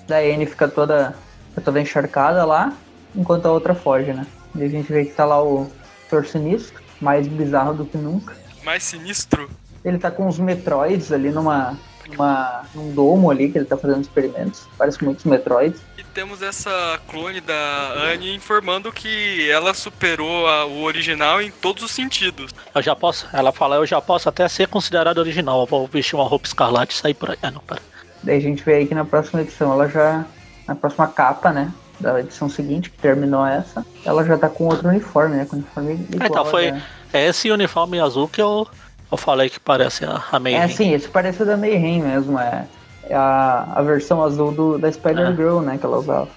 Daí 0.06 0.30
a 0.30 0.34
Anne 0.36 0.46
fica 0.46 0.68
toda, 0.68 1.16
fica 1.48 1.60
toda 1.62 1.80
encharcada 1.80 2.44
lá, 2.44 2.72
enquanto 3.12 3.46
a 3.46 3.50
outra 3.50 3.74
foge, 3.74 4.12
né? 4.12 4.24
E 4.54 4.62
a 4.62 4.68
gente 4.68 4.92
vê 4.92 5.04
que 5.04 5.12
tá 5.12 5.24
lá 5.24 5.42
o 5.42 5.68
Senhor 6.08 6.24
Sinistro, 6.24 6.80
mais 7.00 7.26
bizarro 7.26 7.74
do 7.74 7.84
que 7.84 7.98
nunca. 7.98 8.36
Mais 8.62 8.84
sinistro. 8.84 9.50
Ele 9.84 9.98
tá 9.98 10.12
com 10.12 10.28
os 10.28 10.38
Metroids 10.38 11.10
ali 11.10 11.30
numa, 11.30 11.76
numa, 12.10 12.62
num 12.74 12.92
domo 12.92 13.30
ali, 13.30 13.50
que 13.50 13.58
ele 13.58 13.64
tá 13.64 13.76
fazendo 13.76 14.00
experimentos. 14.02 14.66
Parece 14.76 15.02
muitos 15.04 15.24
Metroids. 15.24 15.80
E 15.96 16.02
temos 16.04 16.42
essa 16.42 16.98
clone 17.08 17.40
da 17.40 17.92
Annie 18.12 18.34
informando 18.34 18.90
que 18.92 19.48
ela 19.50 19.74
superou 19.74 20.46
a- 20.46 20.64
o 20.66 20.82
original 20.82 21.40
em 21.40 21.50
todos 21.50 21.82
os 21.82 21.90
sentidos. 21.90 22.52
Eu 22.74 22.82
já 22.82 22.94
posso, 22.96 23.26
ela 23.32 23.52
fala, 23.52 23.76
eu 23.76 23.86
já 23.86 24.00
posso 24.00 24.28
até 24.28 24.48
ser 24.48 24.68
considerado 24.68 25.18
original. 25.18 25.60
Eu 25.60 25.66
vou 25.66 25.86
vestir 25.86 26.14
uma 26.16 26.24
roupa 26.24 26.46
escarlate 26.46 26.94
e 26.94 26.98
sair 26.98 27.14
por 27.14 27.30
aí. 27.30 27.38
Ah, 27.42 27.50
não, 27.50 27.60
pera. 27.60 27.80
Daí 28.22 28.36
a 28.36 28.40
gente 28.40 28.62
vê 28.64 28.74
aí 28.74 28.86
que 28.86 28.94
na 28.94 29.04
próxima 29.04 29.40
edição 29.42 29.72
ela 29.72 29.88
já. 29.88 30.24
Na 30.66 30.74
próxima 30.74 31.06
capa, 31.06 31.50
né? 31.50 31.72
Da 31.98 32.20
edição 32.20 32.48
seguinte, 32.48 32.90
que 32.90 32.98
terminou 32.98 33.44
essa, 33.46 33.84
ela 34.04 34.24
já 34.24 34.36
tá 34.38 34.48
com 34.48 34.64
outro 34.66 34.88
uniforme, 34.88 35.36
né? 35.36 35.46
Com 35.46 35.56
uniforme 35.56 35.94
igual. 35.94 36.28
então, 36.28 36.44
foi 36.44 36.70
né? 36.72 36.82
esse 37.12 37.50
uniforme 37.50 37.98
azul 37.98 38.28
que 38.28 38.40
eu, 38.40 38.68
eu 39.10 39.16
falei 39.16 39.48
que 39.48 39.58
parece 39.58 40.04
a, 40.04 40.22
a 40.30 40.38
May. 40.38 40.54
É 40.54 40.68
sim, 40.68 40.92
esse 40.92 41.08
parece 41.08 41.44
da 41.44 41.56
Mayhem 41.56 42.02
mesmo, 42.02 42.38
é. 42.38 42.66
É 43.04 43.14
a, 43.14 43.66
a 43.74 43.82
versão 43.82 44.22
azul 44.22 44.52
do, 44.52 44.78
da 44.78 44.92
Spider-Girl, 44.92 45.60
né? 45.60 45.78
Que 45.78 45.86
ela 45.86 45.98
usava. 45.98 46.28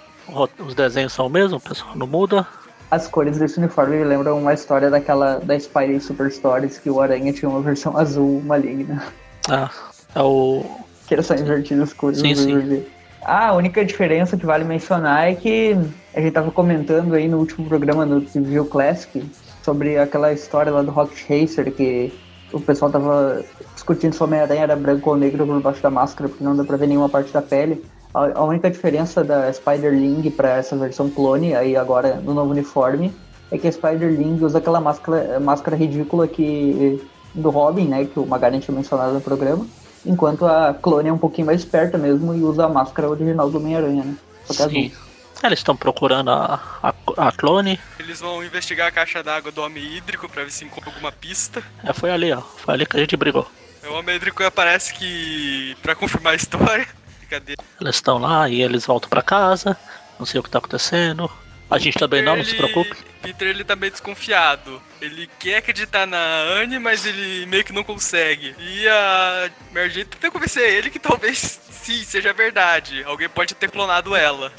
Os 0.59 0.73
desenhos 0.73 1.11
são 1.11 1.27
o 1.27 1.29
mesmo, 1.29 1.57
o 1.57 1.59
pessoal 1.59 1.91
não 1.95 2.07
muda. 2.07 2.47
As 2.89 3.07
cores 3.07 3.37
desse 3.37 3.57
uniforme 3.57 3.97
me 3.97 4.03
lembram 4.05 4.37
uma 4.39 4.53
história 4.53 4.89
daquela 4.89 5.39
da 5.39 5.57
Spidey 5.57 5.99
Super 5.99 6.31
Stories, 6.31 6.77
que 6.77 6.89
o 6.89 7.01
Aranha 7.01 7.33
tinha 7.33 7.49
uma 7.49 7.61
versão 7.61 7.97
azul 7.97 8.41
maligna. 8.45 9.03
Ah, 9.49 9.69
é 10.15 10.21
o. 10.21 10.63
Que 11.07 11.15
era 11.15 11.23
só 11.23 11.35
invertido 11.35 11.83
as 11.83 11.91
cores. 11.91 12.19
Sim, 12.19 12.29
no 12.29 12.35
sim. 12.35 12.85
Ah, 13.23 13.49
a 13.49 13.53
única 13.53 13.83
diferença 13.85 14.37
que 14.37 14.45
vale 14.45 14.63
mencionar 14.63 15.29
é 15.29 15.35
que 15.35 15.77
a 16.13 16.21
gente 16.21 16.31
tava 16.31 16.51
comentando 16.51 17.13
aí 17.13 17.27
no 17.27 17.37
último 17.37 17.67
programa 17.67 18.05
no 18.05 18.19
Review 18.19 18.65
Classic 18.65 19.23
sobre 19.61 19.97
aquela 19.97 20.33
história 20.33 20.71
lá 20.71 20.81
do 20.81 20.91
Rocket 20.91 21.21
Racer 21.29 21.71
que 21.71 22.11
o 22.53 22.59
pessoal 22.59 22.91
tava 22.91 23.43
discutindo 23.73 24.13
se 24.13 24.21
o 24.21 24.25
Homem-Aranha 24.25 24.61
era 24.61 24.75
branco 24.75 25.09
ou 25.09 25.17
negro 25.17 25.45
por 25.45 25.61
baixo 25.61 25.81
da 25.81 25.89
máscara, 25.89 26.29
porque 26.29 26.43
não 26.43 26.55
dá 26.55 26.63
pra 26.63 26.77
ver 26.77 26.87
nenhuma 26.87 27.09
parte 27.09 27.31
da 27.31 27.41
pele. 27.41 27.83
A, 28.13 28.39
a 28.39 28.43
única 28.43 28.69
diferença 28.69 29.23
da 29.23 29.51
Spider-Ling 29.51 30.29
pra 30.31 30.57
essa 30.57 30.75
versão 30.75 31.09
clone, 31.09 31.55
aí 31.55 31.75
agora 31.75 32.15
no 32.15 32.33
novo 32.33 32.51
uniforme, 32.51 33.13
é 33.51 33.57
que 33.57 33.67
a 33.67 33.71
Spider-Ling 33.71 34.43
usa 34.43 34.57
aquela 34.57 34.79
máscara, 34.79 35.39
máscara 35.39 35.75
ridícula 35.75 36.27
que 36.27 37.01
do 37.33 37.49
Robin, 37.49 37.87
né, 37.87 38.05
que 38.05 38.19
o 38.19 38.25
Magaren 38.25 38.59
tinha 38.59 38.75
mencionado 38.75 39.13
no 39.13 39.21
programa. 39.21 39.65
Enquanto 40.05 40.45
a 40.45 40.73
clone 40.73 41.09
é 41.09 41.13
um 41.13 41.17
pouquinho 41.17 41.47
mais 41.47 41.61
esperta 41.61 41.97
mesmo 41.97 42.33
e 42.33 42.41
usa 42.41 42.65
a 42.65 42.69
máscara 42.69 43.09
original 43.09 43.49
do 43.49 43.57
Homem-Aranha, 43.57 44.03
né? 44.03 44.15
Só 44.45 44.53
que 44.53 44.73
Sim. 44.73 44.85
azul. 44.87 45.10
Eles 45.43 45.59
estão 45.59 45.75
procurando 45.75 46.29
a, 46.31 46.61
a, 46.83 46.93
a 47.27 47.31
clone. 47.31 47.79
Eles 47.99 48.19
vão 48.19 48.43
investigar 48.43 48.87
a 48.87 48.91
caixa 48.91 49.23
d'água 49.23 49.51
do 49.51 49.61
homem 49.61 49.83
hídrico 49.97 50.29
pra 50.29 50.43
ver 50.43 50.51
se 50.51 50.63
encontra 50.65 50.89
alguma 50.89 51.11
pista. 51.11 51.63
É, 51.83 51.91
foi 51.93 52.11
ali, 52.11 52.31
ó. 52.31 52.41
Foi 52.41 52.73
ali 52.73 52.85
que 52.85 52.95
a 52.95 52.99
gente 52.99 53.15
brigou. 53.17 53.49
O 53.83 53.93
homem 53.93 54.15
hídrico 54.15 54.43
aparece 54.43 54.93
que. 54.93 55.75
pra 55.81 55.95
confirmar 55.95 56.33
a 56.33 56.35
história. 56.35 56.87
Brincadeira. 57.19 57.63
Eles 57.79 57.95
estão 57.95 58.17
lá 58.19 58.47
e 58.49 58.61
eles 58.61 58.85
voltam 58.85 59.09
pra 59.09 59.21
casa. 59.23 59.75
Não 60.19 60.25
sei 60.25 60.39
o 60.39 60.43
que 60.43 60.49
tá 60.49 60.59
acontecendo. 60.59 61.29
A 61.69 61.79
gente 61.79 61.97
também 61.97 62.21
não, 62.21 62.35
não 62.35 62.43
se 62.43 62.51
Ele- 62.51 62.57
preocupe. 62.57 62.95
Peter 63.21 63.47
ele 63.47 63.63
tá 63.63 63.75
meio 63.75 63.91
desconfiado. 63.91 64.81
Ele 64.99 65.29
quer 65.39 65.57
acreditar 65.57 66.05
na 66.07 66.17
Anne, 66.17 66.79
mas 66.79 67.05
ele 67.05 67.45
meio 67.45 67.63
que 67.63 67.71
não 67.71 67.83
consegue. 67.83 68.55
E 68.59 68.87
a 68.87 69.49
Mary 69.71 69.89
Jane 69.91 70.05
tenta 70.05 70.29
convencer 70.31 70.67
ele 70.67 70.89
que 70.89 70.97
talvez 70.99 71.61
sim, 71.69 72.03
seja 72.03 72.33
verdade. 72.33 73.03
Alguém 73.03 73.29
pode 73.29 73.53
ter 73.55 73.69
clonado 73.69 74.15
ela. 74.15 74.51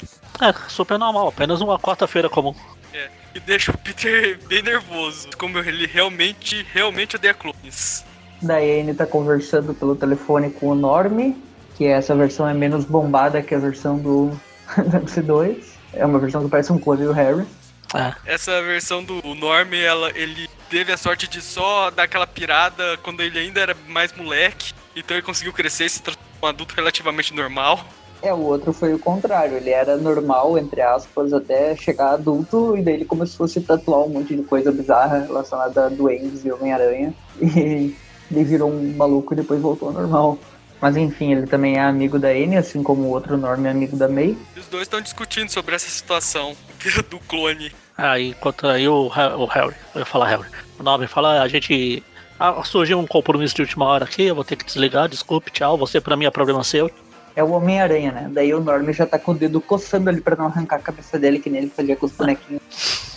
É, 0.43 0.53
super 0.69 0.99
normal, 0.99 1.29
apenas 1.29 1.61
uma 1.61 1.79
quarta-feira 1.79 2.29
comum. 2.29 2.53
É. 2.93 3.09
E 3.33 3.39
deixa 3.39 3.71
o 3.71 3.77
Peter 3.77 4.37
bem 4.45 4.61
nervoso. 4.61 5.29
Como 5.37 5.57
ele 5.57 5.87
realmente, 5.87 6.67
realmente 6.73 7.15
odeia 7.15 7.33
clones. 7.33 8.03
Daí 8.41 8.79
a 8.79 8.83
Anne 8.83 8.93
tá 8.93 9.05
conversando 9.05 9.73
pelo 9.73 9.95
telefone 9.95 10.49
com 10.49 10.67
o 10.67 10.75
Norm, 10.75 11.33
que 11.77 11.85
essa 11.85 12.13
versão 12.13 12.47
é 12.47 12.53
menos 12.53 12.83
bombada 12.83 13.41
que 13.41 13.55
a 13.55 13.59
versão 13.59 13.97
do, 13.97 14.31
do 14.75 14.99
MC2. 14.99 15.63
É 15.93 16.05
uma 16.05 16.19
versão 16.19 16.43
que 16.43 16.49
parece 16.49 16.73
um 16.73 16.77
clone 16.77 17.05
do 17.05 17.13
Harry. 17.13 17.45
É, 17.93 18.33
Essa 18.33 18.61
versão 18.63 19.03
do 19.03 19.21
Norm, 19.35 19.71
ela, 19.73 20.11
ele 20.15 20.49
teve 20.69 20.91
a 20.91 20.97
sorte 20.97 21.27
de 21.27 21.41
só 21.41 21.91
dar 21.91 22.03
aquela 22.03 22.25
pirada 22.25 22.97
quando 22.97 23.21
ele 23.21 23.39
ainda 23.39 23.61
era 23.61 23.77
mais 23.87 24.11
moleque. 24.11 24.73
Então 24.95 25.15
ele 25.15 25.25
conseguiu 25.25 25.53
crescer 25.53 25.85
e 25.85 25.89
se 25.89 26.01
tornar 26.01 26.19
um 26.41 26.47
adulto 26.47 26.75
relativamente 26.75 27.33
normal. 27.33 27.85
É, 28.23 28.33
o 28.33 28.39
outro 28.39 28.71
foi 28.71 28.93
o 28.93 28.99
contrário. 28.99 29.57
Ele 29.57 29.69
era 29.69 29.97
normal, 29.97 30.57
entre 30.57 30.81
aspas, 30.81 31.33
até 31.33 31.75
chegar 31.75 32.13
adulto, 32.13 32.77
e 32.77 32.81
daí 32.81 32.93
ele 32.93 33.05
começou 33.05 33.45
a 33.45 33.49
se 33.49 33.59
tatuar 33.59 33.99
um 33.99 34.09
monte 34.09 34.33
de 34.33 34.43
coisa 34.43 34.71
bizarra 34.71 35.19
relacionada 35.19 35.87
a 35.87 35.89
duendes 35.89 36.45
e 36.45 36.51
Homem-Aranha. 36.51 37.13
E 38.31 38.35
ele 38.35 38.45
virou 38.45 38.71
um 38.71 38.95
maluco 38.95 39.33
e 39.33 39.35
depois 39.35 39.61
voltou 39.61 39.89
ao 39.89 39.93
normal. 39.93 40.39
Mas 40.81 40.95
enfim, 40.97 41.33
ele 41.33 41.45
também 41.45 41.75
é 41.75 41.81
amigo 41.81 42.17
da 42.17 42.29
Anne, 42.29 42.57
assim 42.57 42.81
como 42.81 43.03
o 43.03 43.09
outro 43.09 43.37
Norm 43.37 43.65
é 43.65 43.69
amigo 43.69 43.95
da 43.95 44.07
May. 44.07 44.37
E 44.55 44.59
os 44.59 44.67
dois 44.67 44.83
estão 44.83 45.01
discutindo 45.01 45.49
sobre 45.49 45.75
essa 45.75 45.89
situação 45.89 46.55
do 47.11 47.19
clone. 47.19 47.71
aí 47.97 48.29
enquanto 48.29 48.65
aí 48.65 48.87
o, 48.87 49.07
o 49.07 49.45
Harry, 49.45 49.75
eu 49.93 49.99
ia 49.99 50.05
falar 50.05 50.29
Harry, 50.29 50.49
o 50.79 50.83
nome 50.83 51.05
fala, 51.05 51.41
a 51.41 51.47
gente. 51.47 52.01
Ah, 52.39 52.63
surgiu 52.63 52.97
um 52.97 53.05
compromisso 53.05 53.55
de 53.55 53.61
última 53.61 53.85
hora 53.85 54.05
aqui, 54.05 54.23
eu 54.23 54.35
vou 54.35 54.43
ter 54.43 54.55
que 54.55 54.65
desligar, 54.65 55.07
desculpe, 55.07 55.51
tchau, 55.51 55.77
você 55.77 56.01
pra 56.01 56.17
mim 56.17 56.25
é 56.25 56.31
problema 56.31 56.63
seu. 56.63 56.89
É 57.35 57.43
o 57.43 57.51
Homem-Aranha, 57.51 58.11
né? 58.11 58.29
Daí 58.31 58.53
o 58.53 58.59
Norm 58.59 58.91
já 58.91 59.05
tá 59.05 59.17
com 59.17 59.31
o 59.31 59.35
dedo 59.35 59.59
coçando 59.59 60.09
ali 60.09 60.21
pra 60.21 60.35
não 60.35 60.45
arrancar 60.45 60.77
a 60.77 60.79
cabeça 60.79 61.17
dele, 61.17 61.39
que 61.39 61.49
nem 61.49 61.63
ele 61.63 61.71
fazia 61.75 61.95
com 61.95 62.05
os 62.05 62.11
bonequinhos. 62.11 62.61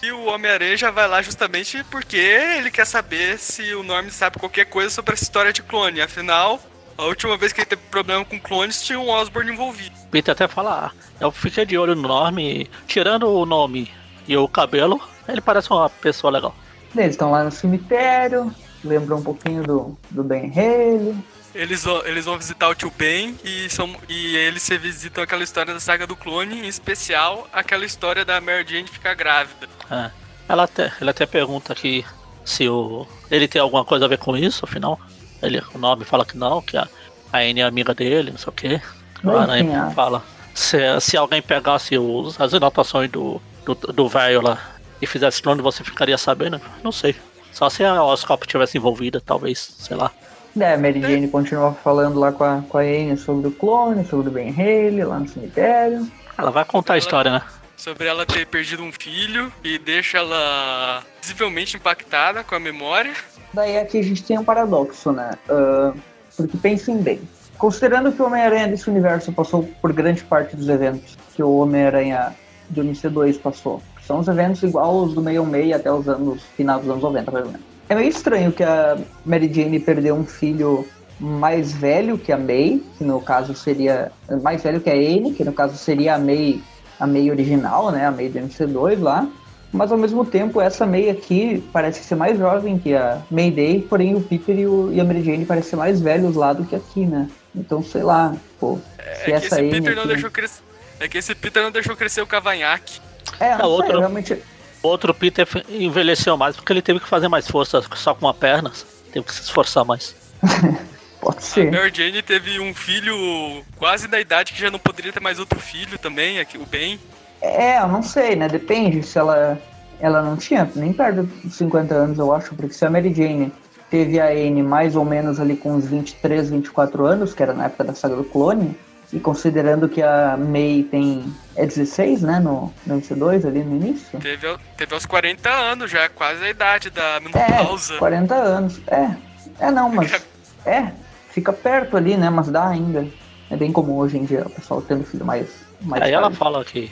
E 0.02 0.12
o 0.12 0.26
Homem-Aranha 0.26 0.76
já 0.76 0.90
vai 0.90 1.08
lá 1.08 1.20
justamente 1.20 1.84
porque 1.90 2.16
ele 2.16 2.70
quer 2.70 2.86
saber 2.86 3.38
se 3.38 3.74
o 3.74 3.82
Norm 3.82 4.08
sabe 4.08 4.38
qualquer 4.38 4.66
coisa 4.66 4.90
sobre 4.90 5.14
essa 5.14 5.24
história 5.24 5.52
de 5.52 5.62
clone. 5.62 6.00
Afinal, 6.00 6.60
a 6.96 7.04
última 7.04 7.36
vez 7.36 7.52
que 7.52 7.60
ele 7.60 7.66
teve 7.66 7.82
problema 7.90 8.24
com 8.24 8.40
clones 8.40 8.82
tinha 8.82 8.98
um 8.98 9.08
Osborn 9.08 9.52
envolvido. 9.52 9.94
Peter 10.10 10.32
até 10.32 10.48
fala, 10.48 10.86
ah, 10.86 10.90
eu 11.20 11.30
fiquei 11.30 11.66
de 11.66 11.76
olho 11.76 11.94
no 11.94 12.08
nome, 12.08 12.70
tirando 12.86 13.28
o 13.28 13.44
nome 13.44 13.90
e 14.26 14.36
o 14.36 14.48
cabelo, 14.48 15.00
ele 15.28 15.40
parece 15.40 15.70
uma 15.70 15.90
pessoa 15.90 16.30
legal. 16.30 16.54
Eles 16.96 17.10
estão 17.10 17.30
lá 17.30 17.44
no 17.44 17.50
cemitério, 17.50 18.54
lembram 18.82 19.18
um 19.18 19.22
pouquinho 19.22 19.62
do, 19.62 19.98
do 20.10 20.24
Ben 20.24 20.50
Haley. 20.50 21.14
Eles 21.56 21.84
vão, 21.84 22.04
eles 22.06 22.24
vão 22.24 22.36
visitar 22.38 22.68
o 22.68 22.74
tio 22.74 22.92
Ben 22.96 23.36
e, 23.44 23.68
são, 23.70 23.94
e 24.08 24.36
eles 24.36 24.66
revisitam 24.68 25.24
aquela 25.24 25.42
história 25.42 25.72
da 25.72 25.80
saga 25.80 26.06
do 26.06 26.14
clone, 26.14 26.60
em 26.60 26.68
especial 26.68 27.48
aquela 27.52 27.84
história 27.84 28.24
da 28.24 28.40
Mary 28.40 28.64
Jane 28.68 28.88
ficar 28.88 29.14
grávida. 29.14 29.68
É. 29.90 30.10
Ela 30.48 30.64
até, 30.64 30.92
ele 31.00 31.10
até 31.10 31.24
pergunta 31.26 31.72
aqui 31.72 32.04
se 32.44 32.68
o, 32.68 33.06
ele 33.30 33.48
tem 33.48 33.60
alguma 33.60 33.84
coisa 33.84 34.04
a 34.04 34.08
ver 34.08 34.18
com 34.18 34.36
isso, 34.36 34.64
afinal. 34.64 35.00
Ele, 35.42 35.62
o 35.74 35.78
nome 35.78 36.04
fala 36.04 36.24
que 36.24 36.36
não, 36.36 36.62
que 36.62 36.76
a, 36.76 36.86
a 37.32 37.38
Anne 37.38 37.60
é 37.60 37.64
amiga 37.64 37.94
dele, 37.94 38.30
não 38.30 38.38
sei 38.38 38.48
o 38.48 38.52
quê. 38.52 38.80
Mas, 39.22 39.34
A 39.34 39.58
enfim, 39.58 39.70
Aranha 39.72 39.82
a- 39.84 39.90
fala, 39.90 40.24
se, 40.54 40.78
se 41.00 41.16
alguém 41.16 41.42
pegasse 41.42 41.96
os, 41.98 42.40
as 42.40 42.52
anotações 42.54 43.10
do 43.10 43.40
do 43.64 43.74
do 43.74 44.08
velho 44.08 44.40
lá 44.42 44.76
e 45.02 45.06
fizesse 45.06 45.42
clone, 45.42 45.60
você 45.60 45.82
ficaria 45.82 46.16
sabendo? 46.16 46.60
Não 46.84 46.92
sei. 46.92 47.16
Só 47.52 47.68
se 47.68 47.82
a 47.82 48.02
Oscorp 48.04 48.44
tivesse 48.44 48.78
envolvida, 48.78 49.20
talvez, 49.20 49.74
sei 49.80 49.96
lá. 49.96 50.12
É, 50.58 50.74
a 50.74 50.78
Mary 50.78 51.00
Jane 51.00 51.28
continua 51.28 51.72
falando 51.72 52.18
lá 52.18 52.32
com 52.32 52.44
a, 52.44 52.62
com 52.68 52.78
a 52.78 52.82
Anne 52.82 53.16
sobre 53.16 53.48
o 53.48 53.50
clone, 53.50 54.06
sobre 54.06 54.28
o 54.28 54.32
Ben 54.32 54.50
Haley, 54.50 55.04
lá 55.04 55.18
no 55.18 55.28
cemitério. 55.28 56.06
Ela 56.36 56.50
vai 56.50 56.64
contar 56.64 56.94
a 56.94 56.98
história, 56.98 57.30
né? 57.30 57.42
Sobre 57.76 58.06
ela 58.06 58.24
ter 58.24 58.46
perdido 58.46 58.82
um 58.82 58.90
filho 58.90 59.52
e 59.62 59.78
deixa 59.78 60.18
ela 60.18 61.02
visivelmente 61.20 61.76
impactada 61.76 62.42
com 62.42 62.54
a 62.54 62.60
memória. 62.60 63.12
Daí 63.52 63.78
aqui 63.78 63.98
a 63.98 64.02
gente 64.02 64.22
tem 64.22 64.38
um 64.38 64.44
paradoxo, 64.44 65.12
né? 65.12 65.32
Ah, 65.48 65.92
porque 66.36 66.56
pensem 66.56 66.98
bem, 66.98 67.20
considerando 67.58 68.12
que 68.12 68.20
o 68.20 68.26
Homem-Aranha 68.26 68.68
desse 68.68 68.88
universo 68.88 69.32
passou 69.32 69.62
por 69.80 69.92
grande 69.92 70.22
parte 70.24 70.56
dos 70.56 70.68
eventos 70.68 71.16
que 71.34 71.42
o 71.42 71.58
Homem-Aranha 71.58 72.34
do 72.68 72.82
MC2 72.82 73.38
passou, 73.40 73.82
são 74.06 74.20
os 74.20 74.28
eventos 74.28 74.62
igual 74.62 75.02
os 75.02 75.14
do 75.14 75.22
66 75.22 75.72
até 75.72 75.92
os 75.92 76.08
anos 76.08 76.42
final 76.56 76.78
dos 76.78 76.88
anos 76.88 77.02
90, 77.02 77.30
mais 77.30 77.46
ou 77.46 77.52
menos. 77.52 77.75
É 77.88 77.94
meio 77.94 78.08
estranho 78.08 78.50
que 78.52 78.64
a 78.64 78.98
Mary 79.24 79.52
Jane 79.52 79.78
perdeu 79.78 80.14
um 80.14 80.26
filho 80.26 80.86
mais 81.18 81.72
velho 81.72 82.18
que 82.18 82.32
a 82.32 82.36
May, 82.36 82.82
que 82.98 83.04
no 83.04 83.20
caso 83.20 83.54
seria 83.54 84.10
mais 84.42 84.62
velho 84.62 84.80
que 84.80 84.90
a 84.90 84.94
Anne, 84.94 85.32
que 85.32 85.44
no 85.44 85.52
caso 85.52 85.76
seria 85.76 86.16
a 86.16 86.18
May, 86.18 86.60
a 86.98 87.06
May 87.06 87.30
original, 87.30 87.90
né, 87.90 88.06
a 88.06 88.10
May 88.10 88.28
do 88.28 88.38
MC2 88.40 89.00
lá. 89.00 89.26
Mas 89.72 89.92
ao 89.92 89.98
mesmo 89.98 90.24
tempo 90.24 90.60
essa 90.60 90.86
May 90.86 91.10
aqui 91.10 91.62
parece 91.72 92.02
ser 92.02 92.14
mais 92.14 92.38
jovem 92.38 92.78
que 92.78 92.94
a 92.94 93.20
Mayday, 93.30 93.80
porém 93.82 94.14
o 94.14 94.20
Peter 94.20 94.58
e, 94.58 94.66
o, 94.66 94.92
e 94.92 95.00
a 95.00 95.04
Mary 95.04 95.22
Jane 95.22 95.44
parecem 95.44 95.70
ser 95.70 95.76
mais 95.76 96.00
velhos 96.00 96.34
lá 96.34 96.52
do 96.52 96.64
que 96.64 96.74
aqui, 96.74 97.04
né? 97.04 97.28
Então 97.54 97.82
sei 97.82 98.02
lá, 98.02 98.34
pô. 98.58 98.78
É, 98.98 99.32
é 99.32 99.40
que 99.40 99.46
esse 99.46 99.62
Peter 99.62 99.94
não 99.94 100.02
aqui... 100.02 100.12
deixou 100.12 100.30
crescer. 100.30 100.62
É 100.98 101.08
que 101.08 101.18
esse 101.18 101.34
Peter 101.34 101.62
não 101.62 101.70
deixou 101.70 101.96
crescer 101.96 102.22
o 102.22 102.26
cavanhaque. 102.26 103.00
É, 103.38 103.50
não, 103.52 103.58
não 103.58 103.70
outro, 103.70 103.90
sei, 103.90 103.98
realmente. 103.98 104.42
Outro 104.82 105.12
Peter 105.12 105.46
envelheceu 105.68 106.36
mais 106.36 106.56
porque 106.56 106.72
ele 106.72 106.82
teve 106.82 107.00
que 107.00 107.08
fazer 107.08 107.28
mais 107.28 107.48
força 107.48 107.82
só 107.94 108.14
com 108.14 108.26
uma 108.26 108.34
perna. 108.34 108.70
Teve 109.12 109.24
que 109.24 109.34
se 109.34 109.42
esforçar 109.42 109.84
mais. 109.84 110.14
Pode 111.20 111.42
ser. 111.42 111.68
A 111.68 111.72
Mary 111.72 111.92
Jane 111.92 112.22
teve 112.22 112.60
um 112.60 112.72
filho 112.74 113.64
quase 113.76 114.06
da 114.06 114.20
idade 114.20 114.52
que 114.52 114.60
já 114.60 114.70
não 114.70 114.78
poderia 114.78 115.12
ter 115.12 115.20
mais 115.20 115.38
outro 115.38 115.58
filho 115.58 115.98
também, 115.98 116.38
aqui, 116.38 116.56
o 116.56 116.66
Ben. 116.66 117.00
É, 117.40 117.80
eu 117.80 117.88
não 117.88 118.02
sei, 118.02 118.36
né? 118.36 118.48
Depende 118.48 119.02
se 119.02 119.18
ela. 119.18 119.58
Ela 119.98 120.20
não 120.20 120.36
tinha 120.36 120.70
nem 120.76 120.92
perto 120.92 121.22
dos 121.22 121.56
50 121.56 121.94
anos, 121.94 122.18
eu 122.18 122.30
acho, 122.32 122.54
porque 122.54 122.74
se 122.74 122.84
a 122.84 122.90
Mary 122.90 123.14
Jane 123.14 123.50
teve 123.90 124.20
a 124.20 124.26
Anne 124.26 124.62
mais 124.62 124.94
ou 124.94 125.06
menos 125.06 125.40
ali 125.40 125.56
com 125.56 125.72
uns 125.72 125.86
23, 125.86 126.50
24 126.50 127.06
anos, 127.06 127.32
que 127.32 127.42
era 127.42 127.54
na 127.54 127.64
época 127.64 127.84
da 127.84 127.94
saga 127.94 128.14
do 128.14 128.24
clone, 128.24 128.76
e 129.12 129.20
considerando 129.20 129.88
que 129.88 130.02
a 130.02 130.36
May 130.36 130.86
tem. 130.90 131.24
É 131.54 131.64
16, 131.64 132.22
né? 132.22 132.38
No, 132.38 132.72
no 132.86 133.00
MC2 133.00 133.46
ali 133.46 133.62
no 133.62 133.76
início? 133.76 134.18
Teve, 134.20 134.58
teve 134.76 134.94
aos 134.94 135.06
40 135.06 135.48
anos 135.48 135.90
já, 135.90 136.08
quase 136.08 136.44
a 136.44 136.50
idade 136.50 136.90
da 136.90 137.20
menopausa. 137.20 137.94
É, 137.94 137.98
40 137.98 138.34
anos. 138.34 138.80
É. 138.86 139.16
É 139.58 139.70
não, 139.70 139.90
mas. 139.90 140.12
É, 140.66 140.90
fica 141.30 141.52
perto 141.52 141.96
ali, 141.96 142.16
né? 142.16 142.28
Mas 142.28 142.48
dá 142.48 142.66
ainda. 142.66 143.06
É 143.48 143.56
bem 143.56 143.70
comum 143.70 143.98
hoje 143.98 144.18
em 144.18 144.24
dia 144.24 144.42
o 144.44 144.50
pessoal 144.50 144.82
tendo 144.82 145.04
filho 145.04 145.24
mais. 145.24 145.48
mais 145.80 146.02
Aí 146.02 146.12
ela 146.12 146.28
fala 146.28 146.64
que 146.64 146.90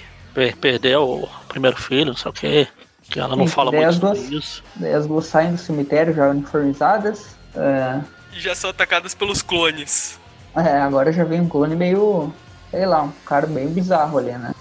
perdeu 0.60 1.02
o 1.02 1.28
primeiro 1.48 1.76
filho, 1.76 2.12
não 2.12 2.16
sei 2.16 2.30
o 2.30 2.32
quê. 2.32 2.68
Que 3.02 3.18
ela 3.18 3.34
não 3.34 3.48
Sim, 3.48 3.52
fala 3.52 3.72
muito 3.72 3.98
duas, 3.98 4.18
sobre 4.18 4.36
isso. 4.36 4.62
Daí 4.76 4.94
as 4.94 5.08
duas 5.08 5.26
saem 5.26 5.50
do 5.50 5.58
cemitério 5.58 6.14
já 6.14 6.28
uniformizadas. 6.30 7.36
É... 7.56 8.00
E 8.32 8.38
já 8.38 8.54
são 8.54 8.70
atacadas 8.70 9.12
pelos 9.12 9.42
clones. 9.42 10.20
É, 10.56 10.78
agora 10.78 11.12
já 11.12 11.24
vem 11.24 11.40
um 11.40 11.48
clone 11.48 11.74
meio. 11.74 12.32
Sei 12.70 12.86
lá, 12.86 13.02
um 13.02 13.12
cara 13.24 13.46
bem 13.46 13.68
bizarro 13.68 14.18
ali, 14.18 14.32
né? 14.32 14.52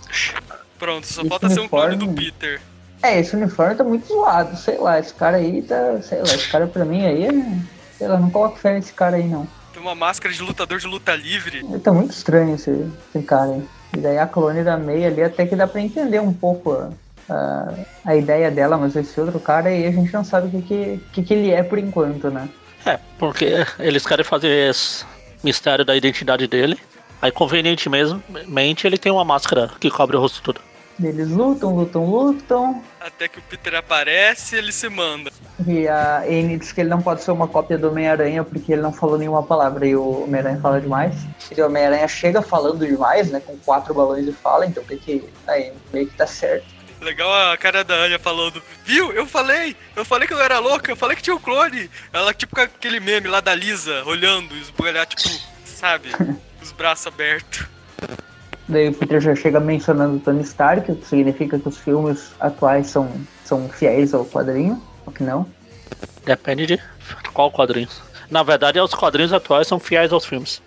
Pronto, 0.78 1.06
só 1.08 1.22
esse 1.22 1.30
falta 1.30 1.48
uniforme... 1.48 1.56
ser 1.56 1.62
um 1.62 1.68
clone 1.68 1.96
do 1.96 2.14
Peter. 2.14 2.62
É, 3.02 3.20
esse 3.20 3.36
uniforme 3.36 3.76
tá 3.76 3.84
muito 3.84 4.08
zoado, 4.08 4.56
sei 4.56 4.78
lá, 4.78 5.00
esse 5.00 5.14
cara 5.14 5.38
aí 5.38 5.62
tá. 5.62 6.02
Sei 6.02 6.20
lá, 6.20 6.24
esse 6.26 6.48
cara 6.50 6.68
pra 6.68 6.86
mim 6.86 7.06
aí 7.06 7.26
é. 7.26 7.32
Sei 7.98 8.08
lá, 8.08 8.18
não 8.18 8.30
coloco 8.30 8.58
fé 8.58 8.74
nesse 8.74 8.94
cara 8.94 9.18
aí 9.18 9.28
não. 9.28 9.48
Tem 9.74 9.82
uma 9.82 9.96
máscara 9.96 10.34
de 10.34 10.42
lutador 10.42 10.80
de 10.80 10.88
luta 10.88 11.16
livre. 11.16 11.60
Ele 11.60 11.80
tá 11.80 11.92
muito 11.92 12.12
estranho 12.12 12.56
esse, 12.56 12.70
esse 13.14 13.26
cara 13.26 13.52
aí. 13.52 13.64
E 13.96 13.98
daí 13.98 14.18
a 14.18 14.26
clone 14.26 14.64
da 14.64 14.78
May 14.78 15.06
ali 15.06 15.22
até 15.22 15.46
que 15.46 15.56
dá 15.56 15.68
pra 15.68 15.82
entender 15.82 16.20
um 16.20 16.34
pouco 16.34 16.74
a, 16.74 16.90
a, 17.30 17.74
a 18.06 18.16
ideia 18.16 18.50
dela, 18.50 18.78
mas 18.78 18.96
esse 18.96 19.20
outro 19.20 19.40
cara 19.40 19.70
aí 19.70 19.86
a 19.86 19.92
gente 19.92 20.12
não 20.14 20.24
sabe 20.24 20.48
o 20.48 20.50
que, 20.50 20.62
que, 20.62 21.04
que, 21.14 21.24
que 21.24 21.34
ele 21.34 21.52
é 21.52 21.62
por 21.62 21.78
enquanto, 21.78 22.30
né? 22.30 22.50
É, 22.86 23.00
porque 23.18 23.66
eles 23.80 24.06
querem 24.06 24.26
fazer 24.26 24.70
esse 24.70 25.06
mistério 25.44 25.84
da 25.86 25.96
identidade 25.96 26.48
dele. 26.48 26.80
Aí 27.22 27.32
convenientemente 27.32 28.86
ele 28.86 28.98
tem 28.98 29.12
uma 29.12 29.24
máscara 29.24 29.72
que 29.80 29.90
cobre 29.90 30.18
o 30.18 30.20
rosto 30.20 30.42
todo. 30.42 30.62
Eles 31.02 31.30
lutam, 31.30 31.76
lutam, 31.76 32.06
lutam. 32.06 32.84
Até 33.00 33.28
que 33.28 33.40
o 33.40 33.42
Peter 33.42 33.76
aparece 33.76 34.56
e 34.56 34.60
ele 34.60 34.72
se 34.72 34.88
manda. 34.90 35.32
E 35.66 35.88
a 35.88 36.20
Anne 36.20 36.58
diz 36.58 36.72
que 36.72 36.82
ele 36.82 36.90
não 36.90 37.02
pode 37.02 37.24
ser 37.24 37.32
uma 37.32 37.48
cópia 37.48 37.78
do 37.78 37.90
Homem-Aranha 37.90 38.44
porque 38.44 38.74
ele 38.74 38.82
não 38.82 38.94
falou 38.94 39.18
nenhuma 39.18 39.42
palavra 39.42 39.88
e 39.88 39.96
o 39.96 40.24
Homem-Aranha 40.24 40.60
fala 40.62 40.80
demais. 40.80 41.16
E 41.56 41.60
o 41.62 41.66
Homem-Aranha 41.66 42.08
chega 42.08 42.42
falando 42.42 42.86
demais, 42.86 43.32
né? 43.32 43.40
Com 43.40 43.58
quatro 43.58 43.94
balões 43.94 44.26
de 44.26 44.32
fala, 44.32 44.66
então 44.66 44.84
tem 44.84 44.98
que. 44.98 45.24
Aí 45.48 45.74
meio 45.92 46.08
que 46.08 46.16
tá 46.16 46.28
certo. 46.28 46.68
Legal 47.04 47.52
a 47.52 47.58
cara 47.58 47.84
da 47.84 47.96
Anya 47.96 48.18
falando, 48.18 48.64
viu? 48.86 49.12
Eu 49.12 49.26
falei, 49.26 49.76
eu 49.94 50.06
falei 50.06 50.26
que 50.26 50.34
eu 50.34 50.42
era 50.42 50.58
louca, 50.60 50.90
eu 50.90 50.96
falei 50.96 51.18
que 51.18 51.22
tinha 51.22 51.36
um 51.36 51.40
clone. 51.40 51.90
Ela 52.14 52.34
tipo 52.34 52.56
com 52.56 52.62
aquele 52.62 53.02
meme 53.02 53.28
lá 53.28 53.42
da 53.42 53.54
Lisa, 53.54 54.04
olhando, 54.06 54.56
esbugalhar, 54.56 55.06
tipo, 55.06 55.30
sabe? 55.66 56.10
Os 56.62 56.72
braços 56.72 57.08
abertos. 57.08 57.68
Daí 58.70 58.88
o 58.88 58.94
Peter 58.94 59.20
já 59.20 59.36
chega 59.36 59.60
mencionando 59.60 60.16
o 60.16 60.20
Tony 60.22 60.44
Stark, 60.44 60.90
o 60.90 60.96
que 60.96 61.06
significa 61.06 61.60
que 61.60 61.68
os 61.68 61.78
filmes 61.78 62.32
atuais 62.40 62.88
são, 62.88 63.12
são 63.44 63.68
fiéis 63.68 64.14
ao 64.14 64.26
quadrinho, 64.26 64.82
ou 65.06 65.12
que 65.12 65.24
não? 65.24 65.46
Depende 66.26 66.66
de 66.66 66.80
qual 67.34 67.52
quadrinho. 67.52 67.90
Na 68.32 68.44
verdade, 68.44 68.80
os 68.80 68.94
quadrinhos 68.94 69.34
atuais 69.34 69.68
são 69.68 69.78
fiéis 69.78 70.14
aos 70.14 70.26
filmes. 70.26 70.62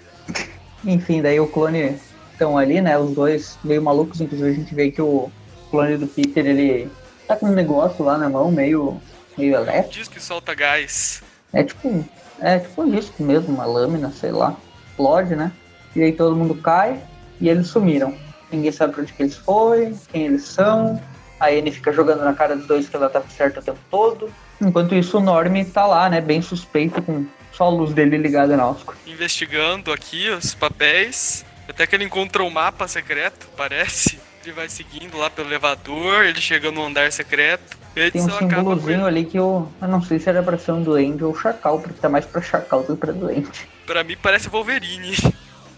Enfim, 0.85 1.23
daí 1.23 1.41
o 1.41 1.49
clone 1.49 1.99
estão 2.31 2.59
ali, 2.59 2.83
né? 2.83 2.99
Os 2.99 3.15
dois 3.15 3.59
meio 3.65 3.81
malucos, 3.81 4.21
inclusive 4.21 4.51
a 4.51 4.55
gente 4.55 4.75
vê 4.75 4.91
que 4.91 5.01
o 5.01 5.33
clone 5.77 5.99
do 5.99 6.07
Peter, 6.07 6.47
ele 6.47 6.91
tá 7.29 7.37
com 7.37 7.47
um 7.47 7.53
negócio 7.53 8.03
lá 8.03 8.17
na 8.17 8.29
mão, 8.29 8.51
meio, 8.51 9.01
meio 9.37 9.55
elétrico. 9.55 9.91
Diz 9.91 10.09
que 10.09 10.21
solta 10.21 10.55
gás. 10.55 11.23
É 11.53 11.63
tipo, 11.63 12.05
é 12.41 12.59
tipo 12.59 12.83
um 12.83 12.91
disco 12.91 13.23
mesmo, 13.23 13.55
uma 13.55 13.67
lâmina, 13.67 14.11
sei 14.11 14.33
lá. 14.33 14.57
Explode, 14.91 15.37
né? 15.37 15.53
E 15.95 16.03
aí 16.03 16.13
todo 16.13 16.37
mundo 16.37 16.55
cai 16.55 17.01
e 17.41 17.49
eles 17.49 17.67
sumiram. 17.69 18.17
Ninguém 18.51 18.73
sabe 18.73 18.95
pra 18.95 19.03
onde 19.03 19.13
que 19.13 19.23
eles 19.23 19.37
foram, 19.37 19.99
quem 20.11 20.27
eles 20.27 20.45
são. 20.45 21.01
A 21.39 21.49
Anne 21.49 21.71
fica 21.71 21.93
jogando 21.93 22.25
na 22.25 22.33
cara 22.33 22.57
dos 22.57 22.67
dois 22.67 22.89
que 22.89 22.97
ela 22.97 23.11
tava 23.11 23.29
certa 23.29 23.61
o 23.61 23.63
tempo 23.63 23.79
todo. 23.91 24.33
Enquanto 24.61 24.95
isso, 24.95 25.19
o 25.19 25.21
Norm 25.21 25.55
tá 25.65 25.85
lá, 25.87 26.09
né, 26.09 26.21
bem 26.21 26.41
suspeito, 26.41 27.03
com 27.03 27.27
só 27.53 27.65
a 27.65 27.69
luz 27.69 27.93
dele 27.93 28.17
ligada 28.17 28.57
na 28.57 28.71
Oscar. 28.71 28.95
Investigando 29.07 29.93
aqui 29.93 30.31
os 30.31 30.55
papéis. 30.55 31.45
Até 31.69 31.87
que 31.87 31.95
ele 31.95 32.05
encontra 32.05 32.43
um 32.43 32.49
mapa 32.49 32.89
secreto, 32.89 33.49
parece. 33.57 34.19
Ele 34.47 34.53
vai 34.53 34.69
seguindo 34.69 35.19
lá 35.19 35.29
pelo 35.29 35.49
elevador, 35.49 36.25
ele 36.25 36.41
chega 36.41 36.71
no 36.71 36.87
andar 36.87 37.11
secreto. 37.11 37.77
Tem 38.13 38.23
um 38.23 38.31
símbolozinho 38.31 39.05
ali 39.05 39.25
que 39.25 39.37
eu, 39.37 39.69
eu 39.83 39.89
não 39.89 40.01
sei 40.01 40.21
se 40.21 40.29
era 40.29 40.41
pra 40.41 40.57
ser 40.57 40.71
um 40.71 40.85
duende 40.85 41.25
ou 41.25 41.37
chacal, 41.37 41.81
porque 41.81 41.99
tá 42.01 42.09
mais 42.09 42.25
pra 42.25 42.41
chacal 42.41 42.85
do 42.85 42.95
que 42.95 43.01
pra 43.01 43.13
doente. 43.13 43.69
Pra 43.85 44.05
mim 44.05 44.17
parece 44.23 44.49
Wolverine. 44.49 45.17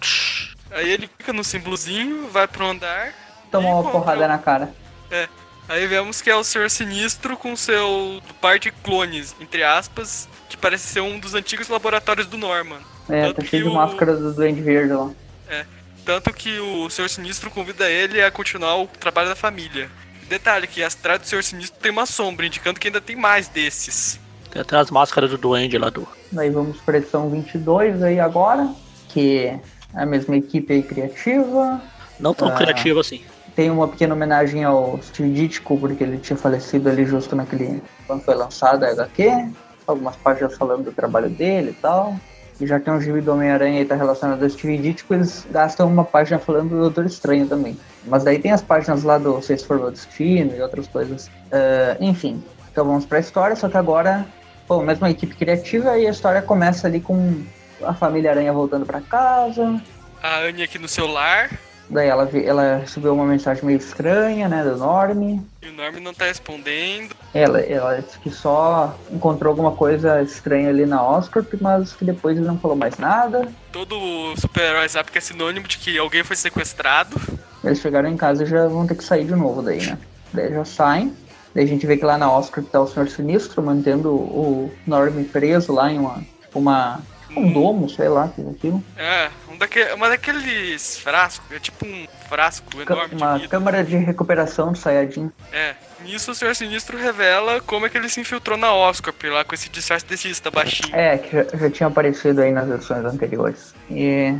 Aí 0.70 0.86
ele 0.86 1.08
fica 1.16 1.32
no 1.32 1.42
símbolozinho, 1.42 2.28
vai 2.28 2.46
pro 2.46 2.66
andar. 2.66 3.14
Toma 3.50 3.70
uma 3.70 3.90
porrada 3.90 4.28
na 4.28 4.36
cara. 4.36 4.70
É. 5.10 5.26
Aí 5.66 5.86
vemos 5.86 6.20
que 6.20 6.28
é 6.28 6.36
o 6.36 6.44
Senhor 6.44 6.68
Sinistro 6.68 7.38
com 7.38 7.56
seu 7.56 8.20
par 8.38 8.58
de 8.58 8.70
clones, 8.70 9.34
entre 9.40 9.64
aspas, 9.64 10.28
que 10.46 10.58
parece 10.58 10.88
ser 10.88 11.00
um 11.00 11.18
dos 11.18 11.34
antigos 11.34 11.68
laboratórios 11.68 12.26
do 12.26 12.36
Norman. 12.36 12.80
É, 13.08 13.28
Tanto 13.28 13.40
tá 13.40 13.48
cheio 13.48 13.62
de 13.62 13.70
o... 13.70 13.72
máscara 13.72 14.14
do 14.14 14.34
Duende 14.34 14.60
Verde 14.60 14.92
lá. 14.92 15.10
É. 15.48 15.64
Tanto 16.08 16.32
que 16.32 16.58
o 16.58 16.88
Senhor 16.88 17.06
Sinistro 17.06 17.50
convida 17.50 17.90
ele 17.90 18.22
a 18.22 18.30
continuar 18.30 18.80
o 18.80 18.86
trabalho 18.86 19.28
da 19.28 19.36
família. 19.36 19.90
Detalhe 20.26 20.66
que 20.66 20.82
atrás 20.82 21.20
do 21.20 21.26
Senhor 21.26 21.44
Sinistro 21.44 21.78
tem 21.78 21.92
uma 21.92 22.06
sombra, 22.06 22.46
indicando 22.46 22.80
que 22.80 22.88
ainda 22.88 22.98
tem 22.98 23.14
mais 23.14 23.46
desses. 23.46 24.18
Tem 24.50 24.62
até 24.62 24.78
as 24.78 24.90
máscaras 24.90 25.28
do 25.28 25.36
Duende 25.36 25.76
lá 25.76 25.90
do. 25.90 26.08
Aí 26.38 26.48
vamos 26.48 26.80
para 26.80 26.96
edição 26.96 27.28
22 27.28 28.02
aí 28.02 28.18
agora, 28.18 28.72
que 29.10 29.54
a 29.92 30.06
mesma 30.06 30.34
equipe 30.34 30.72
aí 30.72 30.82
criativa. 30.82 31.78
Não 32.18 32.32
tão 32.32 32.48
ah, 32.48 32.52
criativa 32.52 33.00
assim. 33.00 33.20
Tem 33.54 33.70
uma 33.70 33.86
pequena 33.86 34.14
homenagem 34.14 34.64
ao 34.64 34.98
Steve 35.02 35.30
Ditko, 35.30 35.78
porque 35.78 36.04
ele 36.04 36.16
tinha 36.16 36.38
falecido 36.38 36.88
ali 36.88 37.04
justo 37.04 37.36
naquele. 37.36 37.82
quando 38.06 38.22
foi 38.22 38.34
lançado 38.34 38.82
a 38.84 38.88
HQ. 38.92 39.50
Algumas 39.86 40.16
páginas 40.16 40.56
falando 40.56 40.84
do 40.84 40.92
trabalho 40.92 41.28
dele 41.28 41.72
e 41.72 41.82
tal. 41.82 42.18
E 42.60 42.66
já 42.66 42.80
tem 42.80 42.92
um 42.92 43.00
gibi 43.00 43.20
do 43.20 43.32
Homem-Aranha 43.32 43.80
e 43.80 43.84
tá 43.84 43.94
relacionado 43.94 44.42
ao 44.42 44.50
Steve 44.50 44.78
Ditko, 44.78 45.14
eles 45.14 45.46
gastam 45.50 45.86
uma 45.86 46.04
página 46.04 46.38
falando 46.38 46.70
do 46.70 46.80
Doutor 46.80 47.06
Estranho 47.06 47.46
também. 47.46 47.78
Mas 48.04 48.24
daí 48.24 48.38
tem 48.38 48.50
as 48.50 48.62
páginas 48.62 49.04
lá 49.04 49.16
do 49.16 49.40
Se 49.40 49.56
For 49.58 49.78
Meu 49.78 49.90
Destino 49.90 50.54
e 50.56 50.60
outras 50.60 50.88
coisas. 50.88 51.28
Uh, 51.28 52.02
enfim, 52.02 52.42
então 52.70 52.84
vamos 52.84 53.06
pra 53.06 53.20
história, 53.20 53.54
só 53.54 53.68
que 53.68 53.76
agora, 53.76 54.26
bom, 54.66 54.82
mesma 54.82 55.08
equipe 55.08 55.36
criativa 55.36 55.96
e 55.98 56.06
a 56.06 56.10
história 56.10 56.42
começa 56.42 56.88
ali 56.88 57.00
com 57.00 57.44
a 57.82 57.94
família 57.94 58.32
Aranha 58.32 58.52
voltando 58.52 58.84
para 58.84 59.00
casa. 59.00 59.80
A 60.20 60.40
Anne 60.40 60.64
aqui 60.64 60.78
no 60.78 60.88
celular. 60.88 61.50
Daí 61.90 62.06
ela, 62.06 62.28
ela 62.44 62.76
recebeu 62.76 63.14
uma 63.14 63.24
mensagem 63.24 63.64
meio 63.64 63.78
estranha, 63.78 64.48
né, 64.48 64.62
do 64.62 64.76
Norm. 64.76 65.40
E 65.62 65.68
o 65.68 65.72
Norm 65.72 65.96
não 66.00 66.12
tá 66.12 66.26
respondendo. 66.26 67.14
Ela, 67.32 67.60
ela 67.60 68.00
disse 68.00 68.18
que 68.18 68.30
só 68.30 68.94
encontrou 69.10 69.50
alguma 69.50 69.72
coisa 69.72 70.22
estranha 70.22 70.68
ali 70.68 70.84
na 70.84 71.02
Oscorp, 71.02 71.54
mas 71.60 71.92
que 71.94 72.04
depois 72.04 72.36
ele 72.36 72.46
não 72.46 72.58
falou 72.58 72.76
mais 72.76 72.98
nada. 72.98 73.48
Todo 73.72 73.96
super-herói 74.36 74.88
sabe 74.88 75.10
que 75.10 75.18
é 75.18 75.20
sinônimo 75.20 75.66
de 75.66 75.78
que 75.78 75.96
alguém 75.98 76.22
foi 76.22 76.36
sequestrado. 76.36 77.16
Eles 77.64 77.80
chegaram 77.80 78.08
em 78.08 78.16
casa 78.16 78.44
e 78.44 78.46
já 78.46 78.68
vão 78.68 78.86
ter 78.86 78.94
que 78.94 79.04
sair 79.04 79.24
de 79.24 79.34
novo 79.34 79.62
daí, 79.62 79.84
né? 79.84 79.98
Daí 80.32 80.52
já 80.52 80.64
saem. 80.64 81.16
Daí 81.54 81.64
a 81.64 81.68
gente 81.68 81.86
vê 81.86 81.96
que 81.96 82.04
lá 82.04 82.18
na 82.18 82.30
Oscorp 82.30 82.68
tá 82.70 82.80
o 82.80 82.86
Senhor 82.86 83.08
Sinistro, 83.08 83.62
mantendo 83.62 84.10
o 84.10 84.72
Norm 84.86 85.24
preso 85.24 85.72
lá 85.72 85.90
em 85.90 85.98
uma, 85.98 86.22
uma 86.54 87.00
Um 87.38 87.52
domo, 87.52 87.88
sei 87.88 88.08
lá, 88.08 88.28
que 88.28 88.40
é 88.40 88.50
aquilo. 88.50 88.82
É, 88.96 89.28
um 89.50 89.56
daque, 89.56 89.80
uma 89.94 90.08
daqueles 90.08 90.98
frascos, 90.98 91.50
é 91.54 91.58
tipo 91.58 91.86
um 91.86 92.06
frasco 92.28 92.66
enorme 92.80 93.14
de 93.14 93.22
Uma 93.22 93.34
vidro. 93.34 93.48
câmara 93.48 93.82
de 93.84 93.96
recuperação 93.96 94.72
do 94.72 94.78
Sayajin. 94.78 95.30
É, 95.52 95.74
nisso 96.04 96.30
o 96.32 96.34
Senhor 96.34 96.54
Sinistro 96.54 96.98
revela 96.98 97.60
como 97.60 97.86
é 97.86 97.88
que 97.88 97.96
ele 97.96 98.08
se 98.08 98.20
infiltrou 98.20 98.58
na 98.58 98.72
Oscorp 98.74 99.22
lá 99.24 99.44
com 99.44 99.54
esse 99.54 99.68
disfarce 99.68 100.04
desista 100.06 100.50
baixinho. 100.50 100.94
É, 100.94 101.16
que 101.18 101.30
já, 101.34 101.44
já 101.44 101.70
tinha 101.70 101.86
aparecido 101.86 102.40
aí 102.42 102.52
nas 102.52 102.68
versões 102.68 103.04
anteriores. 103.04 103.74
E, 103.90 104.34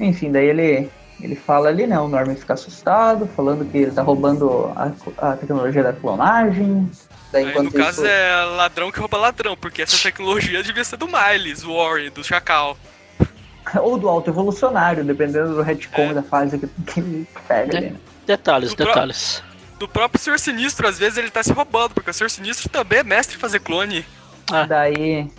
enfim, 0.00 0.32
daí 0.32 0.46
ele, 0.46 0.90
ele 1.20 1.36
fala 1.36 1.68
ali, 1.68 1.86
né? 1.86 1.98
O 2.00 2.08
Norman 2.08 2.34
fica 2.34 2.54
assustado, 2.54 3.28
falando 3.36 3.64
que 3.70 3.78
ele 3.78 3.90
tá 3.92 4.02
roubando 4.02 4.72
a, 4.76 4.90
a 5.30 5.36
tecnologia 5.36 5.82
da 5.82 5.92
clonagem. 5.92 6.90
Daí, 7.32 7.46
Aí, 7.46 7.62
no 7.62 7.70
caso 7.70 8.02
isso, 8.02 8.06
é 8.06 8.44
ladrão 8.56 8.90
que 8.90 8.98
rouba 8.98 9.16
ladrão, 9.16 9.56
porque 9.56 9.82
essa 9.82 9.96
tecnologia 10.02 10.62
devia 10.62 10.82
ser 10.84 10.96
do 10.96 11.06
Miles, 11.06 11.62
o 11.64 11.74
Warren, 11.76 12.10
do 12.10 12.24
Chacal. 12.24 12.76
Ou 13.80 13.98
do 13.98 14.08
alto 14.08 14.30
evolucionário, 14.30 15.04
dependendo 15.04 15.54
do 15.54 15.62
retcon 15.62 16.10
É. 16.10 16.14
da 16.14 16.22
fase 16.22 16.58
que, 16.58 16.66
que 16.92 17.26
pega 17.46 17.76
ali, 17.78 17.90
né? 17.90 17.96
Detalhes, 18.26 18.70
Do 18.70 18.76
pro- 18.76 18.86
detalhes. 18.86 19.42
Do 19.78 19.88
próprio 19.88 20.20
Senhor 20.20 20.38
Sinistro, 20.38 20.86
às 20.88 20.98
vezes 20.98 21.16
ele 21.18 21.30
tá 21.30 21.42
se 21.42 21.52
roubando, 21.52 21.94
porque 21.94 22.10
o 22.10 22.14
Senhor 22.14 22.28
Sinistro 22.30 22.68
também 22.68 22.98
é 22.98 23.02
mestre 23.04 23.36
em 23.36 23.40
fazer 23.40 23.60
clone. 23.60 24.04
Ah, 24.52 24.66
Daí, 24.66 25.30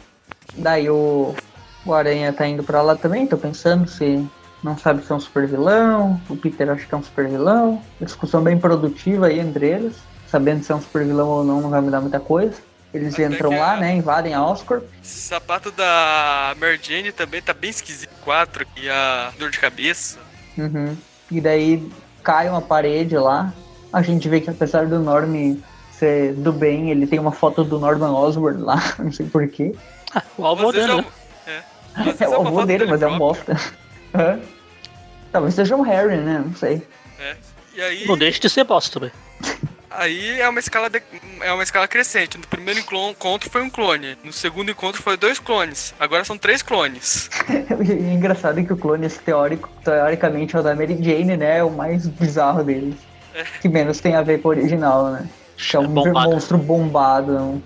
daí 0.56 0.89
o, 0.89 1.36
o 1.86 1.93
Aranha 1.93 2.32
tá 2.34 2.47
indo 2.47 2.63
pra 2.63 2.82
lá 2.82 2.95
também, 2.95 3.27
tô 3.27 3.38
pensando 3.38 3.88
se 3.89 4.25
não 4.63 4.77
sabe 4.77 5.06
se 5.06 5.12
é 5.12 5.15
um 5.15 5.19
super 5.19 5.45
vilão, 5.47 6.19
o 6.30 6.36
Peter 6.36 6.69
acha 6.69 6.86
que 6.86 6.93
é 6.93 6.97
um 6.97 7.04
super 7.04 7.27
vilão. 7.27 7.82
Discussão 7.99 8.41
bem 8.41 8.58
produtiva 8.58 9.27
aí 9.27 9.39
entre 9.39 9.67
eles, 9.67 9.97
sabendo 10.31 10.63
se 10.63 10.71
é 10.71 10.75
um 10.75 10.81
super 10.81 11.05
vilão 11.05 11.27
ou 11.27 11.43
não, 11.43 11.61
não 11.61 11.69
vai 11.69 11.81
mudar 11.81 11.99
muita 12.01 12.19
coisa. 12.19 12.55
Eles 12.93 13.13
Até 13.13 13.25
entram 13.25 13.51
lá, 13.57 13.73
a- 13.73 13.77
né, 13.77 13.95
invadem 13.95 14.33
a 14.33 14.45
Oscorp. 14.45 14.83
Esse 15.03 15.19
sapato 15.21 15.71
da 15.71 16.55
Mary 16.59 16.79
Jane 16.81 17.11
também 17.11 17.41
tá 17.41 17.53
bem 17.53 17.69
esquisito. 17.69 18.09
Quatro 18.21 18.65
e 18.75 18.89
a 18.89 19.31
dor 19.37 19.49
de 19.49 19.59
cabeça. 19.59 20.17
Uhum. 20.57 20.97
E 21.29 21.39
daí 21.39 21.89
cai 22.23 22.49
uma 22.49 22.61
parede 22.61 23.15
lá. 23.17 23.53
A 23.93 24.01
gente 24.01 24.27
vê 24.27 24.41
que 24.41 24.49
apesar 24.49 24.87
do 24.87 24.99
Norm 24.99 25.55
ser 25.93 26.33
do 26.33 26.51
bem, 26.51 26.91
ele 26.91 27.05
tem 27.07 27.19
uma 27.19 27.31
foto 27.31 27.63
do 27.63 27.79
Norman 27.79 28.11
Osborn 28.11 28.61
lá, 28.61 28.81
não 28.99 29.11
sei 29.11 29.25
porquê. 29.25 29.73
ah, 30.13 30.23
o 30.37 30.45
alvo 30.45 30.71
vezes 30.71 30.87
dele, 30.87 30.99
é, 30.99 31.01
né? 31.01 31.63
é. 31.97 32.03
Vezes 32.03 32.21
É 32.21 32.27
o 32.27 32.35
avô 32.35 32.55
foto 32.55 32.65
dele, 32.67 32.85
mas 32.85 33.01
é 33.01 33.07
um 33.07 33.17
bosta. 33.17 33.55
Talvez 35.31 35.53
seja 35.55 35.75
um 35.77 35.81
Harry, 35.81 36.17
né? 36.17 36.43
Não 36.45 36.55
sei. 36.55 36.85
É. 37.19 37.35
E 37.73 37.81
aí, 37.81 38.05
Não 38.05 38.17
deixe 38.17 38.39
de 38.39 38.49
ser 38.49 38.65
bosta 38.65 38.99
também. 38.99 39.11
Aí 39.97 40.39
é 40.39 40.47
uma 40.47 40.60
escala 40.60 40.89
de- 40.89 41.01
é 41.41 41.51
uma 41.54 41.63
escala 41.63 41.88
crescente. 41.88 42.38
No 42.38 42.47
primeiro 42.47 42.80
encontro 42.80 43.49
foi 43.49 43.62
um 43.62 43.69
clone. 43.69 44.17
No 44.23 44.32
segundo 44.34 44.71
encontro 44.71 45.01
foi 45.01 45.17
dois 45.17 45.39
clones. 45.39 45.93
Agora 45.99 46.23
são 46.23 46.38
três 46.38 46.62
clones. 46.62 47.30
E 47.84 47.91
é 47.91 48.13
engraçado 48.13 48.60
é 48.60 48.63
que 48.63 48.73
o 48.73 48.77
clone, 48.77 49.06
esse 49.06 49.19
teórico, 49.19 49.69
teoricamente, 49.84 50.56
é 50.56 50.60
o 50.60 50.63
da 50.63 50.75
Mary 50.75 50.97
Jane, 51.01 51.36
né? 51.38 51.58
É 51.60 51.63
o 51.63 51.69
mais 51.71 52.08
bizarro 52.08 52.63
deles. 52.63 52.95
Que 53.62 53.67
menos 53.69 53.99
tem 53.99 54.15
a 54.15 54.21
ver 54.21 54.41
com 54.41 54.49
o 54.49 54.51
original, 54.51 55.10
né? 55.12 55.27
Que 55.58 55.75
é 55.75 55.80
um 55.80 55.88
bombado. 55.88 56.30
monstro 56.30 56.58
bombado. 56.58 57.32
um- 57.38 57.62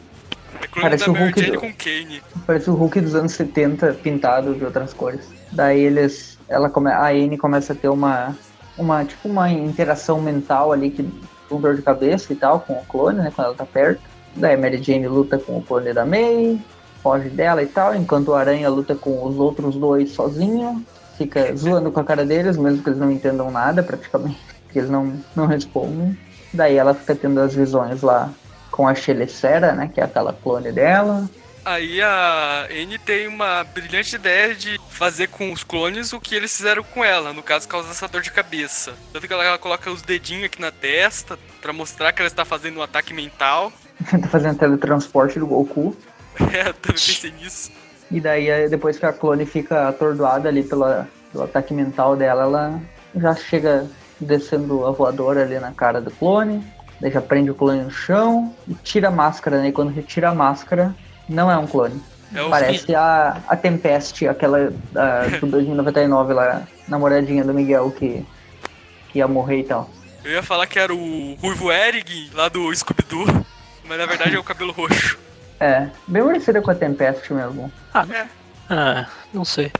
É 0.61 0.81
Parece 0.81 1.05
da 1.05 1.11
o 1.11 1.13
Mary 1.13 1.25
Hulk 1.25 1.39
Jane 1.41 1.51
do- 1.53 1.59
com 1.59 1.73
Kane. 1.73 2.23
Parece 2.47 2.69
o 2.69 2.73
Hulk 2.75 3.01
dos 3.01 3.15
anos 3.15 3.33
70 3.33 3.93
pintado 3.93 4.53
de 4.55 4.63
outras 4.63 4.93
cores. 4.93 5.21
Daí 5.51 5.79
eles. 5.81 6.37
Ela 6.47 6.69
come, 6.69 6.89
a 6.91 7.07
Anne 7.07 7.37
começa 7.37 7.73
a 7.73 7.75
ter 7.75 7.89
uma. 7.89 8.35
Uma, 8.77 9.03
tipo, 9.05 9.27
uma 9.29 9.49
interação 9.49 10.21
mental 10.21 10.71
ali 10.73 10.91
que 10.91 11.09
com 11.49 11.59
dor 11.59 11.75
de 11.75 11.81
cabeça 11.81 12.31
e 12.31 12.35
tal, 12.35 12.59
com 12.59 12.73
o 12.73 12.85
clone, 12.85 13.19
né? 13.19 13.31
Quando 13.35 13.47
ela 13.47 13.55
tá 13.55 13.65
perto. 13.65 14.01
Daí 14.35 14.55
a 14.55 14.57
Mary 14.57 14.81
Jane 14.81 15.07
luta 15.07 15.37
com 15.37 15.57
o 15.57 15.61
clone 15.61 15.93
da 15.93 16.05
May, 16.05 16.59
foge 17.01 17.29
dela 17.29 17.63
e 17.63 17.67
tal, 17.67 17.95
enquanto 17.95 18.29
o 18.29 18.35
Aranha 18.35 18.69
luta 18.69 18.95
com 18.95 19.23
os 19.23 19.37
outros 19.37 19.75
dois 19.75 20.11
sozinho. 20.11 20.85
Fica 21.17 21.55
zoando 21.55 21.91
com 21.91 21.99
a 21.99 22.03
cara 22.03 22.25
deles, 22.25 22.57
mesmo 22.57 22.83
que 22.83 22.89
eles 22.89 22.99
não 22.99 23.09
entendam 23.11 23.49
nada 23.51 23.83
praticamente. 23.83 24.39
Que 24.75 24.79
eles 24.79 24.89
não, 24.89 25.13
não 25.33 25.45
respondem. 25.45 26.17
Daí 26.53 26.75
ela 26.75 26.93
fica 26.93 27.15
tendo 27.15 27.39
as 27.39 27.55
visões 27.55 28.01
lá 28.01 28.29
com 28.69 28.85
a 28.85 28.93
Chelicera, 28.93 29.71
né? 29.71 29.89
Que 29.93 30.01
é 30.01 30.03
aquela 30.03 30.33
clone 30.33 30.69
dela. 30.69 31.29
Aí 31.65 31.99
a 31.99 32.67
N 32.69 32.99
tem 32.99 33.27
uma 33.27 33.63
brilhante 33.63 34.15
ideia 34.15 34.53
de 34.53 34.79
fazer 34.87 35.27
com 35.29 35.51
os 35.51 35.63
clones 35.63 36.13
o 36.13 36.19
que 36.19 36.35
eles 36.35 36.55
fizeram 36.55 36.83
com 36.83 37.03
ela, 37.03 37.33
no 37.33 37.41
caso 37.41 37.67
causar 37.67 37.89
essa 37.89 38.07
dor 38.07 38.21
de 38.21 38.31
cabeça. 38.31 38.93
Tanto 39.11 39.25
que 39.25 39.33
ela, 39.33 39.43
ela 39.43 39.57
coloca 39.57 39.89
os 39.89 40.03
dedinhos 40.03 40.45
aqui 40.45 40.61
na 40.61 40.69
testa 40.69 41.39
pra 41.59 41.73
mostrar 41.73 42.11
que 42.13 42.21
ela 42.21 42.27
está 42.27 42.45
fazendo 42.45 42.77
um 42.77 42.83
ataque 42.83 43.15
mental. 43.15 43.73
tá 44.21 44.27
fazendo 44.27 44.59
teletransporte 44.59 45.39
do 45.39 45.47
Goku. 45.47 45.95
É, 46.53 46.67
eu 46.67 46.73
também 46.73 46.97
pensei 46.97 47.31
nisso. 47.31 47.71
E 48.11 48.19
daí, 48.19 48.49
eh, 48.49 48.67
depois 48.67 48.99
que 48.99 49.05
a 49.05 49.13
clone 49.13 49.45
fica 49.45 49.87
atordoada 49.87 50.49
ali 50.49 50.63
pela, 50.63 51.07
pelo 51.31 51.45
ataque 51.45 51.73
mental 51.73 52.17
dela, 52.17 52.43
ela 52.43 52.81
já 53.15 53.33
chega 53.33 53.89
descendo 54.19 54.85
a 54.85 54.91
voadora 54.91 55.43
ali 55.43 55.57
na 55.59 55.71
cara 55.71 56.01
do 56.01 56.11
clone. 56.11 56.61
Daí 56.99 57.09
já 57.09 57.21
prende 57.21 57.51
o 57.51 57.55
clone 57.55 57.83
no 57.83 57.89
chão 57.89 58.53
e 58.67 58.73
tira 58.73 59.07
a 59.07 59.11
máscara, 59.11 59.61
né? 59.61 59.69
E 59.69 59.71
quando 59.71 59.93
retira 59.93 60.29
a 60.29 60.35
máscara, 60.35 60.93
não 61.27 61.49
é 61.49 61.57
um 61.57 61.67
clone. 61.67 62.01
É 62.33 62.41
o 62.41 62.49
Parece 62.49 62.93
a, 62.95 63.41
a 63.47 63.55
Tempest, 63.55 64.27
aquela 64.27 64.73
ah, 64.95 65.27
do 65.39 65.47
2099 65.47 66.33
lá, 66.33 66.63
namoradinha 66.87 67.43
do 67.43 67.53
Miguel 67.53 67.91
que, 67.91 68.25
que 69.09 69.19
ia 69.19 69.27
morrer 69.27 69.59
e 69.59 69.63
tal. 69.63 69.89
Eu 70.23 70.31
ia 70.31 70.43
falar 70.43 70.65
que 70.67 70.79
era 70.79 70.93
o 70.93 71.35
Ruivo 71.35 71.71
Erig 71.71 72.31
lá 72.33 72.49
do 72.49 72.73
Scooby-Doo, 72.75 73.45
mas 73.85 73.97
na 73.97 74.05
verdade 74.05 74.35
é 74.35 74.39
o 74.39 74.43
cabelo 74.45 74.71
roxo. 74.71 75.19
É, 75.59 75.87
bem 76.07 76.23
parecida 76.23 76.61
com 76.61 76.71
a 76.71 76.75
Tempest 76.75 77.31
mesmo. 77.31 77.71
Ah, 77.93 78.05
É, 78.09 78.73
é, 78.73 79.05
não 79.33 79.45
sei. 79.45 79.71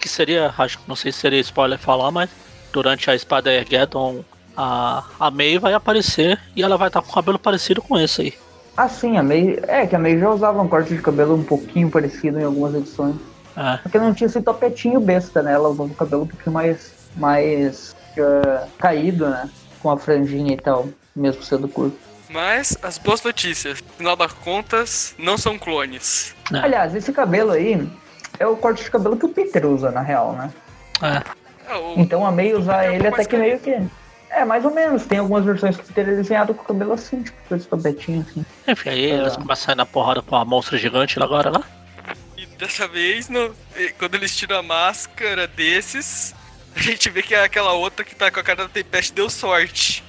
Que 0.00 0.08
seria, 0.08 0.52
acho 0.58 0.78
que 0.78 0.88
não 0.88 0.96
sei 0.96 1.12
se 1.12 1.20
seria 1.20 1.40
spoiler 1.40 1.78
falar, 1.78 2.10
mas 2.10 2.28
durante 2.72 3.08
a 3.08 3.14
espada 3.14 3.52
Ergeddon, 3.52 4.24
a, 4.56 5.04
a 5.18 5.30
May 5.30 5.58
vai 5.58 5.72
aparecer 5.72 6.38
e 6.54 6.62
ela 6.62 6.76
vai 6.76 6.88
estar 6.88 7.00
com 7.00 7.10
o 7.10 7.14
cabelo 7.14 7.38
parecido 7.38 7.80
com 7.80 7.98
esse 7.98 8.22
aí. 8.22 8.34
Ah, 8.82 8.88
sim, 8.88 9.16
a 9.16 9.22
May. 9.22 9.60
É, 9.68 9.86
que 9.86 9.94
a 9.94 9.98
May 9.98 10.18
já 10.18 10.28
usava 10.28 10.60
um 10.60 10.66
corte 10.66 10.92
de 10.94 11.00
cabelo 11.00 11.36
um 11.36 11.44
pouquinho 11.44 11.88
parecido 11.88 12.40
em 12.40 12.44
algumas 12.44 12.74
edições. 12.74 13.14
É, 13.56 13.76
Porque 13.76 13.96
não 13.96 14.12
tinha 14.12 14.26
esse 14.26 14.42
topetinho 14.42 15.00
besta, 15.00 15.40
né? 15.40 15.52
Ela 15.52 15.68
usava 15.68 15.88
o 15.92 15.94
cabelo 15.94 16.22
um 16.24 16.26
pouquinho 16.26 16.52
mais. 16.52 16.92
mais. 17.16 17.94
ah, 18.18 18.66
caído, 18.78 19.28
né? 19.28 19.48
Com 19.80 19.88
a 19.90 19.96
franjinha 19.96 20.54
e 20.54 20.56
tal, 20.56 20.88
mesmo 21.14 21.42
sendo 21.44 21.68
curto. 21.68 21.96
mas 22.28 22.76
as 22.82 22.98
boas 22.98 23.22
notícias, 23.22 23.82
afinal 23.94 24.16
das 24.16 24.32
contas, 24.32 25.14
não 25.18 25.38
são 25.38 25.56
clones. 25.58 26.34
é, 26.52 26.58
Aliás, 26.58 26.92
esse 26.94 27.12
cabelo 27.12 27.52
aí 27.52 27.88
é 28.40 28.46
o 28.48 28.56
corte 28.56 28.82
de 28.82 28.90
cabelo 28.90 29.16
que 29.16 29.26
o 29.26 29.28
Peter 29.28 29.64
usa, 29.64 29.92
na 29.92 30.00
real, 30.00 30.32
né? 30.32 30.50
é. 31.02 31.22
É, 31.72 31.94
Então 31.96 32.26
a 32.26 32.32
May 32.32 32.52
usar 32.52 32.84
é 32.86 32.96
ele 32.96 33.06
até 33.06 33.24
que 33.24 33.36
meio 33.36 33.60
que. 33.60 33.80
É, 34.34 34.44
mais 34.44 34.64
ou 34.64 34.70
menos. 34.72 35.04
Tem 35.06 35.18
algumas 35.18 35.44
versões 35.44 35.76
que 35.76 36.00
é 36.00 36.04
desenhado 36.04 36.54
com 36.54 36.62
o 36.62 36.66
cabelo 36.66 36.92
assim, 36.94 37.22
tipo, 37.22 37.36
com 37.48 37.54
esse 37.54 37.66
topetinho 37.68 38.24
assim. 38.28 38.44
Enfim, 38.66 38.88
aí 38.88 39.04
eles 39.04 39.34
É. 39.34 39.36
começam 39.36 39.52
a 39.52 39.56
sair 39.56 39.74
na 39.76 39.86
porrada 39.86 40.22
com 40.22 40.34
a 40.36 40.44
monstra 40.44 40.78
gigante 40.78 41.18
lá 41.18 41.24
agora 41.26 41.50
lá. 41.50 41.62
E 42.36 42.46
dessa 42.46 42.88
vez, 42.88 43.28
no- 43.28 43.54
quando 43.98 44.14
eles 44.14 44.34
tiram 44.36 44.56
a 44.58 44.62
máscara 44.62 45.46
desses, 45.46 46.34
a 46.74 46.80
gente 46.80 47.10
vê 47.10 47.22
que 47.22 47.34
é 47.34 47.44
aquela 47.44 47.72
outra 47.72 48.04
que 48.04 48.14
tá 48.14 48.30
com 48.30 48.40
a 48.40 48.42
cara 48.42 48.62
da 48.64 48.68
Tempest 48.68 49.12
deu 49.12 49.28
sorte. 49.28 50.02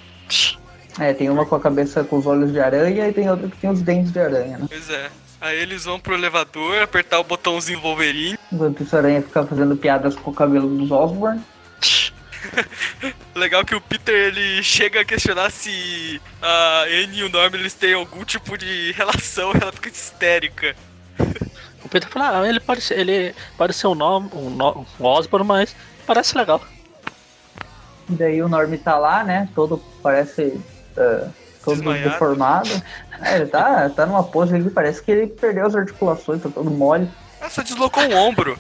É, 1.00 1.14
tem 1.14 1.30
uma 1.30 1.46
com 1.46 1.56
a 1.56 1.60
cabeça 1.60 2.04
com 2.04 2.18
os 2.18 2.26
olhos 2.26 2.52
de 2.52 2.60
aranha 2.60 3.08
e 3.08 3.14
tem 3.14 3.30
outra 3.30 3.48
que 3.50 3.58
tem 3.58 3.70
os 3.70 3.82
dentes 3.82 4.12
de 4.12 4.20
aranha, 4.20 4.58
né? 4.60 4.66
Pois 4.70 4.90
é. 4.90 5.10
Aí 5.42 5.58
eles 5.60 5.84
vão 5.84 6.00
pro 6.00 6.14
elevador, 6.14 6.82
apertar 6.82 7.20
o 7.20 7.24
botãozinho 7.24 7.82
Wolverine. 7.82 8.38
Enquanto 8.52 8.82
isso, 8.84 8.96
a 8.96 9.00
aranha 9.00 9.22
fica 9.22 9.46
fazendo 9.46 9.76
piadas 9.76 10.16
com 10.16 10.32
o 10.32 10.34
cabelo 10.34 10.70
dos 10.78 10.90
Osborn. 10.92 11.42
Legal 13.36 13.64
que 13.66 13.76
o 13.76 13.82
Peter 13.82 14.14
ele 14.16 14.62
chega 14.64 15.02
a 15.02 15.06
questionar 15.06 15.50
se 15.52 16.22
a 16.42 16.84
Anne 16.84 17.20
e 17.20 17.24
o 17.24 17.30
Norman 17.30 17.58
eles 17.60 17.74
têm 17.74 17.94
algum 17.94 18.24
tipo 18.24 18.58
de 18.58 18.92
relação 18.94 19.52
e 19.54 19.58
ela 19.62 19.72
fica 19.72 19.90
histérica. 19.90 20.76
O 21.84 21.90
Peter 21.90 22.10
fala, 22.10 22.42
ah, 22.42 22.48
ele 22.48 22.60
parece, 22.60 22.94
ele 22.94 23.36
parece 23.58 23.86
um, 23.88 23.96
nome, 23.96 24.30
um, 24.34 24.50
no- 24.50 24.86
um 25.00 25.06
Osborn, 25.06 25.46
mas 25.46 25.76
parece 26.08 26.38
legal. 26.38 26.62
E 28.10 28.14
daí 28.14 28.42
o 28.42 28.48
Norm 28.50 28.74
tá 28.78 28.98
lá, 28.98 29.24
né? 29.24 29.50
Todo 29.56 29.78
parece. 30.02 30.60
ah, 30.98 31.30
todo 31.64 31.76
Desmaiado. 31.76 32.10
deformado. 32.10 32.70
É, 33.22 33.36
ele 33.38 33.46
tá, 33.48 33.90
tá 33.90 34.06
numa 34.06 34.24
pose 34.24 34.54
ali 34.54 34.66
que 34.66 34.70
parece 34.70 35.02
que 35.02 35.12
ele 35.12 35.28
perdeu 35.28 35.66
as 35.66 35.76
articulações, 35.76 36.42
tá 36.42 36.50
todo 36.50 36.70
mole. 36.70 37.10
Só 37.50 37.62
deslocou 37.62 38.04
um 38.04 38.16
ombro. 38.16 38.58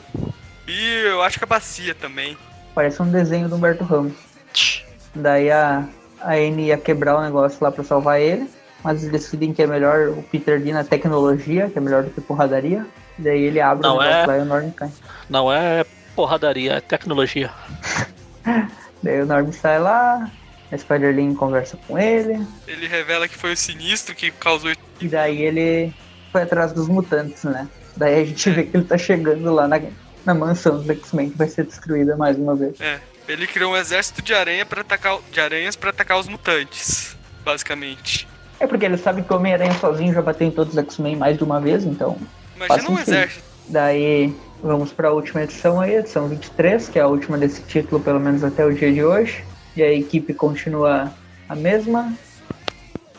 E 0.67 0.93
eu 1.05 1.21
acho 1.21 1.37
que 1.37 1.43
a 1.43 1.47
bacia 1.47 1.93
também. 1.95 2.37
Parece 2.73 3.01
um 3.01 3.09
desenho 3.09 3.47
do 3.47 3.55
Humberto 3.55 3.83
Ramos. 3.83 4.13
Daí 5.15 5.51
a, 5.51 5.87
a 6.21 6.33
Anne 6.33 6.67
ia 6.67 6.77
quebrar 6.77 7.17
o 7.17 7.21
negócio 7.21 7.57
lá 7.61 7.71
pra 7.71 7.83
salvar 7.83 8.19
ele. 8.19 8.49
Mas 8.83 9.01
eles 9.01 9.11
decidem 9.11 9.53
que 9.53 9.63
é 9.63 9.67
melhor 9.67 10.09
o 10.09 10.23
Peter 10.23 10.59
ir 10.59 10.73
na 10.73 10.83
tecnologia, 10.83 11.69
que 11.69 11.77
é 11.77 11.81
melhor 11.81 12.03
do 12.03 12.09
que 12.09 12.19
porradaria. 12.19 12.85
Daí 13.17 13.43
ele 13.43 13.61
abre 13.61 13.87
Não 13.87 13.95
o 13.95 13.99
negócio 14.01 14.23
é. 14.23 14.25
lá 14.25 14.37
e 14.37 14.41
o 14.41 14.45
Norm 14.45 14.69
cai. 14.71 14.91
Não 15.29 15.53
é 15.53 15.85
porradaria, 16.15 16.73
é 16.73 16.81
tecnologia. 16.81 17.49
Daí 19.01 19.21
o 19.21 19.25
Norm 19.25 19.51
sai 19.51 19.79
lá, 19.79 20.29
a 20.71 20.77
Spider-Lin 20.77 21.35
conversa 21.35 21.77
com 21.87 21.97
ele. 21.97 22.45
Ele 22.67 22.87
revela 22.87 23.27
que 23.27 23.37
foi 23.37 23.53
o 23.53 23.57
sinistro 23.57 24.13
que 24.15 24.31
causou 24.31 24.71
isso. 24.71 24.79
E 24.99 25.07
daí 25.07 25.41
ele 25.41 25.93
foi 26.31 26.43
atrás 26.43 26.71
dos 26.71 26.87
mutantes, 26.87 27.43
né? 27.43 27.67
Daí 27.95 28.21
a 28.21 28.25
gente 28.25 28.49
vê 28.49 28.63
que 28.63 28.77
ele 28.77 28.85
tá 28.85 28.97
chegando 28.97 29.53
lá 29.53 29.67
na, 29.67 29.79
na 30.25 30.33
mansão 30.33 30.77
dos 30.77 30.89
X-Men 30.89 31.29
que 31.29 31.37
vai 31.37 31.47
ser 31.47 31.65
destruída 31.65 32.15
mais 32.15 32.37
uma 32.37 32.55
vez. 32.55 32.79
É, 32.79 32.99
ele 33.27 33.47
criou 33.47 33.73
um 33.73 33.77
exército 33.77 34.21
de 34.21 34.33
aranha 34.33 34.65
para 34.65 34.81
atacar 34.81 35.19
de 35.31 35.39
aranhas 35.39 35.75
para 35.75 35.89
atacar 35.89 36.19
os 36.19 36.27
mutantes, 36.27 37.15
basicamente. 37.43 38.27
É 38.59 38.67
porque 38.67 38.85
ele 38.85 38.97
sabe 38.97 39.21
que 39.23 39.33
o 39.33 39.35
Homem-Aranha 39.35 39.73
sozinho 39.79 40.13
já 40.13 40.21
bateu 40.21 40.47
em 40.47 40.51
todos 40.51 40.73
os 40.73 40.79
X-Men 40.79 41.17
mais 41.17 41.37
de 41.37 41.43
uma 41.43 41.59
vez, 41.59 41.83
então. 41.83 42.17
Imagina 42.55 42.89
um 42.89 42.99
exército. 42.99 43.43
Daí 43.67 44.33
vamos 44.61 44.93
para 44.93 45.09
a 45.09 45.11
última 45.11 45.43
edição 45.43 45.81
aí, 45.81 45.95
edição 45.95 46.27
23, 46.27 46.89
que 46.89 46.99
é 46.99 47.01
a 47.01 47.07
última 47.07 47.37
desse 47.37 47.61
título, 47.63 48.01
pelo 48.01 48.19
menos 48.19 48.43
até 48.43 48.65
o 48.65 48.73
dia 48.73 48.91
de 48.91 49.03
hoje. 49.03 49.43
E 49.75 49.83
a 49.83 49.91
equipe 49.91 50.33
continua 50.33 51.13
a 51.49 51.55
mesma. 51.55 52.13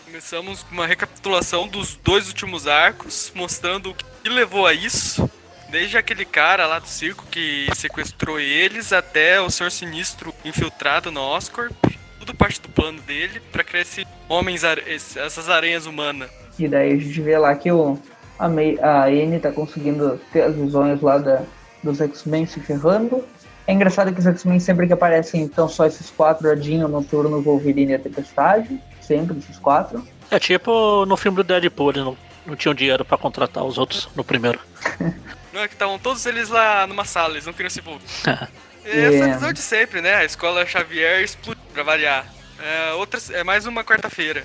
Começamos 0.05 0.63
com 0.63 0.73
uma 0.73 0.87
recapitulação 0.87 1.67
dos 1.67 1.97
dois 1.97 2.29
últimos 2.29 2.67
arcos, 2.67 3.33
mostrando 3.35 3.91
o 3.91 3.95
que 3.95 4.29
levou 4.29 4.67
a 4.67 4.73
isso. 4.73 5.29
Desde 5.75 5.99
aquele 5.99 6.25
cara 6.25 6.69
lá 6.69 6.79
do 6.79 6.87
circo 6.87 7.27
que 7.29 7.67
sequestrou 7.75 8.39
eles 8.39 8.93
até 8.93 9.41
o 9.41 9.51
Senhor 9.51 9.71
Sinistro 9.71 10.33
infiltrado 10.45 11.11
no 11.11 11.21
Oscorp. 11.21 11.75
Tudo 12.21 12.33
parte 12.33 12.61
do 12.61 12.69
plano 12.69 13.01
dele 13.01 13.43
para 13.51 13.65
criar 13.65 13.83
esses 13.83 14.07
homens, 14.29 14.63
essas 14.63 15.51
aranhas 15.51 15.85
humanas. 15.85 16.31
E 16.57 16.69
daí 16.69 16.93
a 16.93 16.97
gente 16.97 17.21
vê 17.21 17.37
lá 17.37 17.53
que 17.57 17.73
o, 17.73 17.99
a, 18.39 18.49
May, 18.49 18.79
a 18.81 19.07
Anne 19.07 19.41
tá 19.41 19.51
conseguindo 19.51 20.21
ter 20.33 20.43
as 20.43 20.55
visões 20.55 21.01
lá 21.01 21.19
da, 21.19 21.43
dos 21.83 22.01
X-Men 22.01 22.47
se 22.47 22.61
ferrando. 22.61 23.25
É 23.67 23.73
engraçado 23.73 24.13
que 24.15 24.21
os 24.21 24.27
X-Men 24.29 24.61
sempre 24.61 24.87
que 24.87 24.93
aparecem, 24.93 25.43
então 25.43 25.69
só 25.69 25.87
esses 25.87 26.09
quatro, 26.09 26.49
a 26.49 26.55
Jean, 26.55 26.85
o 26.85 26.89
Noturno, 26.89 27.39
o 27.39 27.43
Wolverine 27.43 27.91
e 27.91 27.95
a 27.97 27.99
Tempestade. 27.99 28.81
Sempre 29.01 29.39
esses 29.39 29.59
quatro. 29.59 30.07
É 30.31 30.39
tipo 30.39 31.05
no 31.05 31.17
filme 31.17 31.39
do 31.39 31.43
Deadpool, 31.43 31.91
eles 31.91 32.05
não, 32.05 32.17
não 32.47 32.55
tinham 32.55 32.75
dinheiro 32.75 33.05
para 33.05 33.19
contratar 33.19 33.65
os 33.65 33.77
outros 33.77 34.09
no 34.15 34.23
primeiro. 34.23 34.61
Não 35.55 35.61
é 35.63 35.69
que 35.69 35.75
estavam 35.75 36.01
todos 36.01 36.27
eles 36.27 36.49
lá 36.49 36.85
numa 36.85 37.05
sala, 37.05 37.35
eles 37.35 37.47
não 37.47 37.53
queriam 37.53 37.71
se 37.71 37.79
envolver. 37.79 38.05
é 38.85 39.05
essa 39.05 39.15
Yeah. 39.15 39.35
visão 39.35 39.53
de 39.53 39.61
sempre, 39.61 40.01
né? 40.01 40.17
A 40.17 40.25
escola 40.25 40.67
Xavier 40.67 41.23
explodiu 41.23 41.63
pra 41.73 41.85
variar. 41.85 42.27
É, 42.61 42.93
outra, 42.95 43.21
é 43.33 43.45
mais 43.45 43.65
uma 43.65 43.85
quarta-feira. 43.85 44.43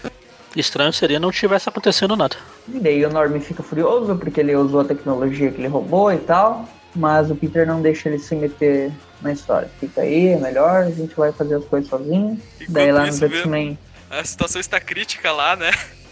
Estranho 0.55 0.93
seria 0.93 1.19
não 1.19 1.31
tivesse 1.31 1.67
acontecendo 1.67 2.15
nada. 2.15 2.35
E 2.67 2.79
daí 2.79 3.03
o 3.05 3.09
Norman 3.09 3.39
fica 3.39 3.63
furioso 3.63 4.15
porque 4.17 4.39
ele 4.39 4.55
usou 4.55 4.81
a 4.81 4.85
tecnologia 4.85 5.51
que 5.51 5.59
ele 5.59 5.67
roubou 5.67 6.13
e 6.13 6.19
tal. 6.19 6.69
Mas 6.95 7.29
o 7.31 7.35
Peter 7.35 7.65
não 7.65 7.81
deixa 7.81 8.07
ele 8.09 8.19
se 8.19 8.35
meter 8.35 8.91
na 9.21 9.31
história. 9.31 9.69
Fica 9.79 10.01
aí, 10.01 10.29
é 10.29 10.37
melhor, 10.37 10.83
a 10.83 10.91
gente 10.91 11.15
vai 11.15 11.31
fazer 11.31 11.55
as 11.55 11.65
coisas 11.65 11.89
sozinho. 11.89 12.39
Enquanto 12.55 12.71
daí 12.73 12.91
lá 12.91 13.03
viu? 13.05 13.27
X-Men 13.29 13.77
A 14.09 14.23
situação 14.23 14.61
está 14.61 14.79
crítica 14.79 15.31
lá, 15.31 15.55
né? 15.55 15.71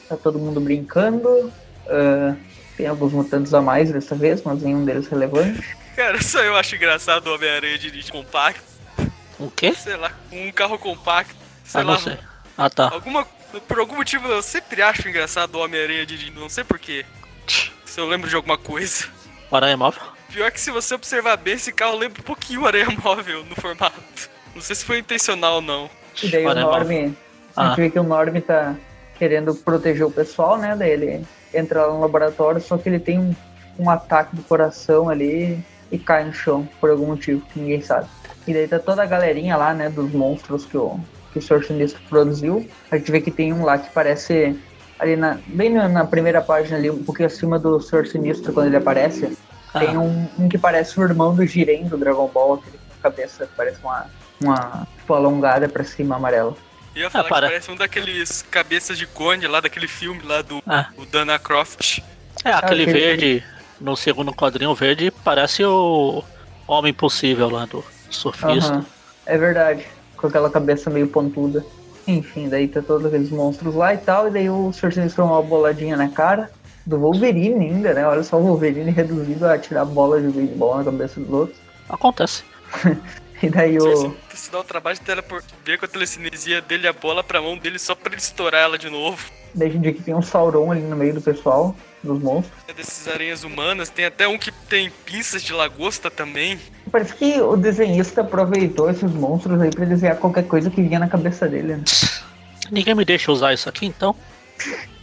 tá 0.10 0.18
todo 0.18 0.40
mundo 0.40 0.60
brincando. 0.60 1.52
ah, 1.88 2.36
tem 2.78 2.88
alguns 2.88 3.12
mutantes 3.12 3.54
a 3.54 3.62
mais 3.62 3.92
dessa 3.92 4.16
vez, 4.16 4.42
mas 4.44 4.62
nenhum 4.62 4.86
deles 4.86 5.08
relevante. 5.08 5.76
Cara, 5.96 6.22
só 6.22 6.40
eu 6.44 6.56
acho 6.56 6.76
engraçado 6.76 7.28
o 7.28 7.34
Homem-Aranha 7.36 7.78
dirigir 7.78 8.12
compacto. 8.12 8.62
O 9.40 9.50
quê? 9.50 9.74
Sei 9.74 9.96
lá, 9.98 10.12
um 10.32 10.52
carro 10.52 10.78
compacto. 10.78 11.36
Sei 11.66 11.82
Ah, 11.82 11.84
lá, 11.84 11.94
não 11.94 12.00
sei. 12.00 12.18
Ah, 12.58 12.70
tá. 12.70 12.90
Alguma, 12.94 13.26
por 13.68 13.80
algum 13.80 13.96
motivo 13.96 14.28
eu 14.28 14.42
sempre 14.42 14.82
acho 14.82 15.08
engraçado 15.10 15.56
o 15.56 15.60
Homem-Aranha 15.64 16.06
dirigindo, 16.06 16.40
não 16.40 16.50
sei 16.50 16.64
porquê. 16.64 17.04
Se 17.86 18.00
eu 18.00 18.08
lembro 18.08 18.30
de 18.30 18.36
alguma 18.36 18.58
coisa. 18.58 19.06
O 19.50 19.56
Aranha 19.56 19.76
Móvel? 19.78 20.02
Pior 20.32 20.52
que 20.52 20.60
se 20.60 20.70
você 20.72 20.94
observar 20.94 21.38
bem, 21.38 21.54
esse 21.56 21.72
carro 21.72 21.98
lembra 21.98 22.22
um 22.22 22.26
pouquinho 22.26 22.62
o 22.62 22.68
Aranha 22.68 22.88
Móvel 23.04 23.44
no 23.46 23.56
formato. 23.56 24.30
Não 24.54 24.62
sei 24.62 24.76
se 24.76 24.86
foi 24.86 25.00
intencional 25.00 25.56
ou 25.56 25.62
não. 25.62 25.90
E 26.22 26.28
daí 26.30 26.46
o 26.46 26.50
Olha, 26.50 26.62
Norm, 26.62 27.14
a 27.56 27.62
Ah. 27.62 27.68
gente 27.70 27.78
vê 27.78 27.90
que 27.90 28.00
o 28.00 28.04
Norm 28.04 28.36
tá 28.42 28.76
querendo 29.18 29.56
proteger 29.56 30.06
o 30.06 30.12
pessoal, 30.12 30.58
né? 30.58 30.76
Daí 30.76 30.92
ele 30.92 31.26
entra 31.54 31.86
lá 31.86 31.94
no 31.94 32.02
laboratório, 32.02 32.62
só 32.62 32.78
que 32.78 32.90
ele 32.90 33.00
tem 33.00 33.20
um, 33.20 33.36
um 33.80 33.90
ataque 33.90 34.36
do 34.36 34.42
coração 34.44 35.10
ali 35.10 35.64
e 35.92 35.98
cai 35.98 36.26
no 36.26 36.34
chão 36.34 36.68
por 36.80 36.90
algum 36.90 37.08
motivo 37.08 37.42
que 37.54 37.60
ninguém 37.60 37.82
sabe. 37.82 38.08
E 38.48 38.54
daí 38.54 38.68
tá 38.68 38.80
toda 38.80 39.04
a 39.04 39.06
galerinha 39.06 39.58
lá, 39.58 39.74
né, 39.74 39.90
dos 39.90 40.12
monstros 40.12 40.66
que 40.66 40.78
o, 40.78 41.00
que 41.32 41.40
o 41.40 41.42
Sr. 41.42 41.66
Sinistro 41.66 42.02
produziu. 42.10 42.68
A 42.92 42.98
gente 42.98 43.12
vê 43.12 43.22
que 43.22 43.32
tem 43.32 43.54
um 43.54 43.64
lá 43.64 43.78
que 43.78 43.90
parece 43.92 44.58
ali 45.00 45.16
na, 45.16 45.38
bem 45.48 45.70
na, 45.70 46.06
primeira 46.06 46.42
página 46.42 46.78
ali, 46.78 46.90
um 46.90 47.04
pouquinho 47.04 47.28
acima 47.28 47.60
do 47.60 47.80
Sr. 47.80 48.08
Sinistro 48.08 48.54
quando 48.54 48.68
ele 48.68 48.78
aparece. 48.78 49.38
Tem 49.74 49.96
Ah. 49.96 50.00
um, 50.00 50.28
um 50.40 50.50
que 50.50 50.58
parece 50.58 51.00
o 51.00 51.04
irmão 51.04 51.36
do 51.36 51.46
Jiren 51.46 51.86
do 51.86 51.98
Dragon 51.98 52.28
Ball, 52.34 52.56
aquele 52.56 52.78
com 52.78 53.08
a 53.08 53.12
cabeça 53.12 53.46
que 53.46 53.52
parece 53.56 53.80
uma, 53.84 54.06
uma 54.42 54.88
tipo, 54.98 55.14
alongada 55.14 55.68
pra 55.68 55.84
cima 55.84 56.16
amarela. 56.16 56.56
Ia 56.98 57.10
falar 57.10 57.24
que 57.26 57.30
para. 57.30 57.48
parece 57.48 57.70
um 57.72 57.76
daqueles 57.76 58.42
cabeças 58.50 58.98
de 58.98 59.06
cone 59.06 59.46
lá 59.48 59.60
daquele 59.62 59.88
filme 59.88 60.22
lá 60.24 60.42
do 60.42 60.62
Ah. 60.68 60.88
o 60.98 61.06
Dana 61.06 61.38
Croft. 61.38 62.00
É, 62.44 62.52
aquele 62.52 62.84
aquele- 62.84 63.00
verde, 63.00 63.44
no 63.80 63.96
segundo 63.96 64.34
quadrinho 64.34 64.74
verde, 64.74 65.12
parece 65.24 65.64
o 65.64 66.24
Homem 66.68 66.92
Impossível 66.92 67.50
lá 67.50 67.66
do 67.66 67.84
surfista. 68.10 68.74
Aham, 68.74 68.86
É 69.26 69.38
verdade, 69.38 69.86
com 70.16 70.28
aquela 70.28 70.50
cabeça 70.50 70.90
meio 70.90 71.08
pontuda. 71.08 71.64
Enfim, 72.08 72.48
daí 72.48 72.68
tá 72.70 72.82
todos 72.82 73.06
aqueles 73.06 73.30
monstros 73.30 73.76
lá 73.76 73.94
e 73.94 73.98
tal, 73.98 74.28
e 74.30 74.32
daí 74.32 74.50
o 74.50 74.72
Sr. 74.72 74.94
Sinistro 74.94 75.26
uma 75.26 75.42
boladinha 75.42 75.98
na 75.98 76.08
cara 76.08 76.50
do 76.86 76.98
Wolverine 76.98 77.66
ainda, 77.66 77.94
né? 77.94 78.08
Olha 78.08 78.24
só 78.24 78.38
o 78.38 78.44
Wolverine 78.44 78.90
reduzido 78.92 79.46
a 79.46 79.58
tirar 79.58 79.84
bola 79.84 80.22
de 80.22 80.30
beisebol 80.30 80.78
na 80.78 80.86
cabeça 80.86 81.20
dos 81.20 81.30
outros. 81.30 81.58
Acontece. 81.90 82.44
E 83.44 83.50
daí 83.50 83.78
o. 83.78 84.16
Se 84.30 84.48
se 84.48 84.52
dá 84.52 84.60
o 84.60 84.64
trabalho 84.64 84.98
de 84.98 85.04
ver 85.66 85.78
com 85.78 85.86
a 85.86 85.88
telecinesia 85.88 86.62
dele 86.62 86.88
a 86.88 86.94
bola 86.94 87.24
pra 87.24 87.42
mão 87.42 87.58
dele 87.58 87.78
só 87.78 87.96
pra 87.96 88.14
ele 88.14 88.22
estourar 88.22 88.62
ela 88.62 88.78
de 88.78 88.90
novo. 88.90 89.26
Daí 89.54 89.68
a 89.68 89.72
gente 89.72 89.84
vê 89.84 89.94
que 89.94 90.04
tem 90.04 90.14
um 90.14 90.22
Sauron 90.22 90.72
ali 90.72 90.82
no 90.82 90.96
meio 90.96 91.14
do 91.14 91.22
pessoal, 91.22 91.76
dos 92.04 92.22
monstros. 92.22 92.58
É 92.68 92.74
desses 92.74 93.08
aranhas 93.08 93.44
humanas, 93.44 93.90
tem 93.90 94.06
até 94.06 94.28
um 94.28 94.38
que 94.38 94.52
tem 94.52 94.92
pinças 95.06 95.42
de 95.42 95.52
lagosta 95.52 96.12
também. 96.12 96.60
Parece 96.92 97.14
que 97.16 97.42
o 97.42 97.58
desenhista 97.58 98.22
aproveitou 98.22 98.90
esses 98.90 99.12
monstros 99.12 99.60
aí 99.60 99.70
pra 99.70 99.86
desenhar 99.86 100.18
qualquer 100.18 100.48
coisa 100.48 100.70
que 100.70 100.82
vinha 100.82 101.00
na 101.00 101.08
cabeça 101.08 101.48
dele, 101.48 101.78
né? 101.78 101.84
Ninguém 102.72 102.96
me 102.96 103.04
deixa 103.04 103.32
usar 103.32 103.54
isso 103.54 103.68
aqui, 103.68 103.86
então. 103.86 104.16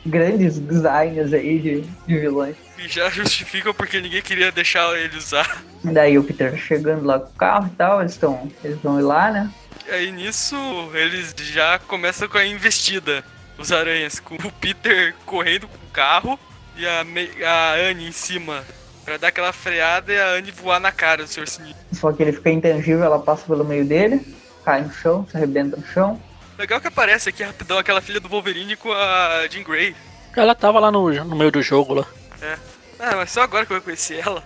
Grandes 0.07 0.59
designs 0.59 1.33
aí 1.33 1.59
de, 1.59 1.81
de 1.81 2.19
vilões. 2.19 2.57
E 2.79 2.89
já 2.89 3.09
justificam 3.09 3.73
porque 3.73 4.01
ninguém 4.01 4.21
queria 4.21 4.53
deixar 4.53 4.95
ele 4.99 5.17
usar. 5.17 5.63
E 5.83 5.89
daí 5.89 6.19
o 6.19 6.25
Peter 6.25 6.57
chegando 6.57 7.05
lá 7.05 7.19
com 7.19 7.31
o 7.31 7.35
carro 7.35 7.67
e 7.73 7.77
tal, 7.77 8.01
eles 8.01 8.13
estão. 8.13 8.51
Eles 8.63 8.79
vão 8.83 8.99
ir 8.99 9.03
lá, 9.03 9.31
né? 9.31 9.51
E 9.87 9.91
aí 9.91 10.13
nisso 10.13 10.57
eles 10.93 11.35
já 11.37 11.79
começam 11.79 12.29
com 12.29 12.39
a 12.39 12.45
investida. 12.45 13.25
Os 13.57 13.71
aranhas, 13.71 14.19
com 14.19 14.35
o 14.35 14.53
Peter 14.53 15.15
correndo 15.25 15.69
com 15.69 15.77
o 15.77 15.91
carro 15.93 16.39
e 16.77 16.85
a, 16.87 17.05
a 17.47 17.75
Anne 17.75 18.09
em 18.09 18.13
cima. 18.13 18.65
Pra 19.05 19.17
dar 19.17 19.29
aquela 19.29 19.53
freada 19.53 20.13
e 20.13 20.19
a 20.19 20.31
Anne 20.31 20.51
voar 20.51 20.81
na 20.81 20.91
cara 20.91 21.23
do 21.23 21.29
Sr. 21.29 21.47
Sinistro. 21.47 21.85
Só 21.93 22.13
que 22.13 22.23
ele 22.23 22.33
fica 22.33 22.51
intangível, 22.51 23.05
ela 23.05 23.19
passa 23.19 23.47
pelo 23.47 23.65
meio 23.65 23.85
dele, 23.85 24.21
cai 24.65 24.83
no 24.83 24.93
chão, 24.93 25.27
se 25.31 25.37
arrebenta 25.37 25.77
no 25.77 25.87
chão. 25.87 26.21
Legal 26.59 26.81
que 26.81 26.89
aparece 26.89 27.29
aqui 27.29 27.43
rapidão 27.43 27.79
aquela 27.79 28.01
filha 28.01 28.21
do 28.21 28.29
Wolverine 28.29 28.77
com 28.77 28.93
a 28.93 29.47
Jean 29.51 29.63
Grey. 29.63 29.95
Ela 30.37 30.55
tava 30.55 30.79
lá 30.81 30.91
no, 30.91 31.11
no 31.11 31.37
meio 31.37 31.51
do 31.51 31.63
jogo 31.63 31.95
lá. 31.95 32.07
É. 32.41 32.57
Ah, 32.99 33.17
mas 33.17 33.31
só 33.31 33.43
agora 33.43 33.67
que 33.67 33.73
eu 33.73 33.83
conheci 33.83 34.15
ela. 34.15 34.43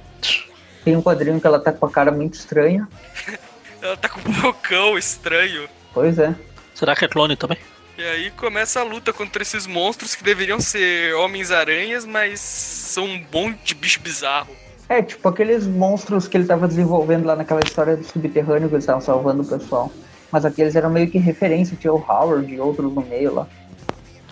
Tem 0.85 0.97
um 0.97 1.03
quadrinho 1.03 1.41
que 1.41 1.47
ela 1.47 1.61
tá 1.61 1.73
com 1.73 1.85
a 1.87 1.91
cara 1.91 2.11
muito 2.11 2.35
estranha. 2.35 2.89
Ela 3.81 3.97
tá 3.97 4.09
com 4.09 4.19
um 4.19 4.33
bocão 4.33 4.99
estranho. 4.99 5.69
Pois 5.95 6.19
é. 6.19 6.35
Será 6.75 6.97
que 6.97 7.05
é 7.05 7.09
clone 7.09 7.37
também? 7.37 7.59
E 7.97 8.03
aí 8.03 8.31
começa 8.33 8.81
a 8.81 8.83
luta 8.83 9.13
contra 9.13 9.41
esses 9.41 9.69
monstros 9.69 10.17
que 10.17 10.25
deveriam 10.25 10.61
ser 10.61 11.15
homens-aranhas, 11.15 12.05
mas 12.05 12.41
são 12.41 13.05
um 13.05 13.25
monte 13.33 13.67
de 13.67 13.75
bicho 13.77 14.01
bizarro. 14.01 14.49
É, 14.89 15.01
tipo 15.01 15.29
aqueles 15.29 15.65
monstros 15.65 16.27
que 16.27 16.37
ele 16.37 16.47
tava 16.47 16.67
desenvolvendo 16.67 17.27
lá 17.27 17.37
naquela 17.37 17.61
história 17.61 17.97
do 17.97 18.05
subterrâneo 18.05 18.69
que 18.69 18.75
eles 18.75 18.83
estavam 18.83 19.01
salvando 19.01 19.43
o 19.43 19.47
pessoal. 19.47 19.93
Mas 20.31 20.45
aqueles 20.45 20.77
eram 20.77 20.91
meio 20.91 21.11
que 21.11 21.19
referência, 21.19 21.77
tinha 21.81 21.93
o 21.93 22.05
Howard 22.07 22.53
e 22.53 22.61
outros 22.61 22.93
no 22.93 23.03
meio 23.03 23.35
lá. 23.35 23.47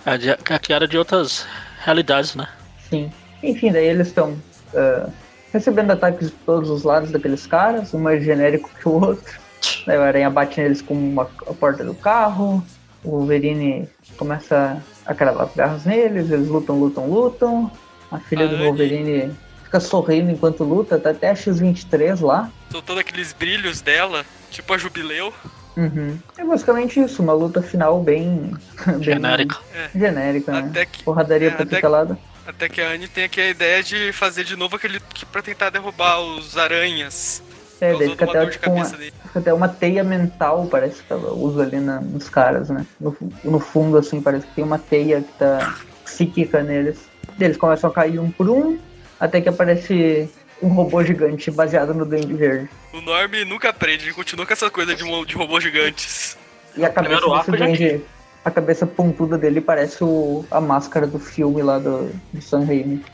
É, 0.04 0.18
de, 0.18 0.36
que 0.60 0.72
era 0.72 0.86
de 0.86 0.96
outras 0.96 1.46
realidades, 1.82 2.34
né? 2.34 2.48
Sim. 2.88 3.10
Enfim, 3.42 3.72
daí 3.72 3.86
eles 3.86 4.08
estão 4.08 4.36
ah, 4.74 5.08
recebendo 5.52 5.90
ataques 5.90 6.28
de 6.28 6.36
todos 6.44 6.68
os 6.68 6.82
lados 6.82 7.10
daqueles 7.10 7.46
caras, 7.46 7.92
um 7.94 7.98
mais 7.98 8.22
genérico 8.24 8.70
que 8.78 8.88
o 8.88 8.92
outro. 8.92 9.40
Daí 9.86 9.96
o 9.96 10.02
Aranha 10.02 10.28
bate 10.28 10.60
neles 10.60 10.82
com 10.82 10.94
uma, 10.94 11.22
a 11.22 11.54
porta 11.54 11.84
do 11.84 11.94
carro, 11.94 12.62
o 13.02 13.10
Wolverine 13.10 13.88
começa 14.16 14.82
a 15.04 15.14
cravar 15.14 15.46
as 15.46 15.54
garras 15.54 15.84
neles, 15.84 16.30
eles 16.30 16.48
lutam, 16.48 16.78
lutam, 16.78 17.08
lutam. 17.08 17.72
A 18.10 18.18
filha 18.18 18.44
A 18.44 18.48
do 18.48 18.58
Wolverine 18.58 19.32
fica 19.64 19.80
sorrindo 19.80 20.30
enquanto 20.30 20.64
luta, 20.64 20.98
tá 20.98 21.10
até 21.10 21.30
a 21.30 21.34
X-23 21.34 22.20
lá. 22.20 22.50
Soltando 22.70 23.00
aqueles 23.00 23.32
brilhos 23.32 23.80
dela, 23.80 24.24
tipo 24.50 24.72
a 24.74 24.78
Jubileu. 24.78 25.32
Uhum. 25.76 26.18
É 26.38 26.44
basicamente 26.44 26.98
isso, 27.00 27.22
uma 27.22 27.32
luta 27.32 27.60
final 27.62 28.02
bem, 28.02 28.52
bem 28.86 29.02
Genérica. 29.02 29.58
genérica, 29.94 30.52
né? 30.52 30.68
Até 30.70 30.86
que- 30.86 31.02
Porradaria 31.02 31.48
é, 31.48 31.50
pra 31.50 31.62
até. 31.64 32.16
Até 32.46 32.68
que 32.68 32.80
a 32.80 32.90
Anne 32.92 33.08
tem 33.08 33.24
aqui 33.24 33.40
a 33.40 33.48
ideia 33.50 33.82
de 33.82 34.12
fazer 34.12 34.44
de 34.44 34.56
novo 34.56 34.76
aquele 34.76 35.00
que 35.00 35.26
pra 35.26 35.42
tentar 35.42 35.68
derrubar 35.70 36.20
os 36.20 36.56
aranhas. 36.56 37.42
É, 37.80 37.92
daí 37.94 38.08
fica 38.10 38.24
até, 38.24 38.46
tipo, 38.46 38.70
uma, 38.70 38.84
fica 38.86 39.38
até 39.38 39.52
uma 39.52 39.68
teia 39.68 40.02
mental, 40.02 40.66
parece 40.70 41.02
que 41.02 41.12
ela 41.12 41.32
usa 41.34 41.62
ali 41.62 41.78
na- 41.78 42.00
nos 42.00 42.28
caras, 42.28 42.70
né? 42.70 42.86
No, 42.98 43.14
no 43.44 43.60
fundo, 43.60 43.98
assim, 43.98 44.22
parece 44.22 44.46
que 44.46 44.54
tem 44.54 44.64
uma 44.64 44.78
teia 44.78 45.20
que 45.20 45.32
tá 45.38 45.74
psíquica 46.04 46.62
neles. 46.62 46.98
Eles 47.38 47.56
começam 47.58 47.90
a 47.90 47.92
cair 47.92 48.18
um 48.18 48.30
por 48.30 48.48
um, 48.48 48.78
até 49.20 49.40
que 49.42 49.48
aparece 49.50 50.30
um 50.62 50.68
robô 50.68 51.02
gigante 51.04 51.50
baseado 51.50 51.92
no 51.92 52.04
Duende 52.04 52.34
Verde. 52.34 52.68
O 52.92 53.00
Norm 53.00 53.32
nunca 53.46 53.70
aprende, 53.70 54.04
ele 54.04 54.14
continua 54.14 54.46
com 54.46 54.52
essa 54.52 54.70
coisa 54.70 54.94
de, 54.94 55.04
um, 55.04 55.24
de 55.24 55.34
robôs 55.34 55.62
gigantes. 55.62 56.38
E 56.76 56.84
a 56.84 56.90
cabeça 56.90 57.28
desse 57.28 57.50
duende, 57.50 58.00
a 58.44 58.50
cabeça 58.50 58.86
pontuda 58.86 59.36
dele 59.36 59.60
parece 59.60 60.02
o, 60.02 60.44
a 60.50 60.60
máscara 60.60 61.06
do 61.06 61.18
filme 61.18 61.62
lá 61.62 61.78
do, 61.78 62.10
do 62.32 62.42
Sam 62.42 62.64
Raimi. 62.64 63.04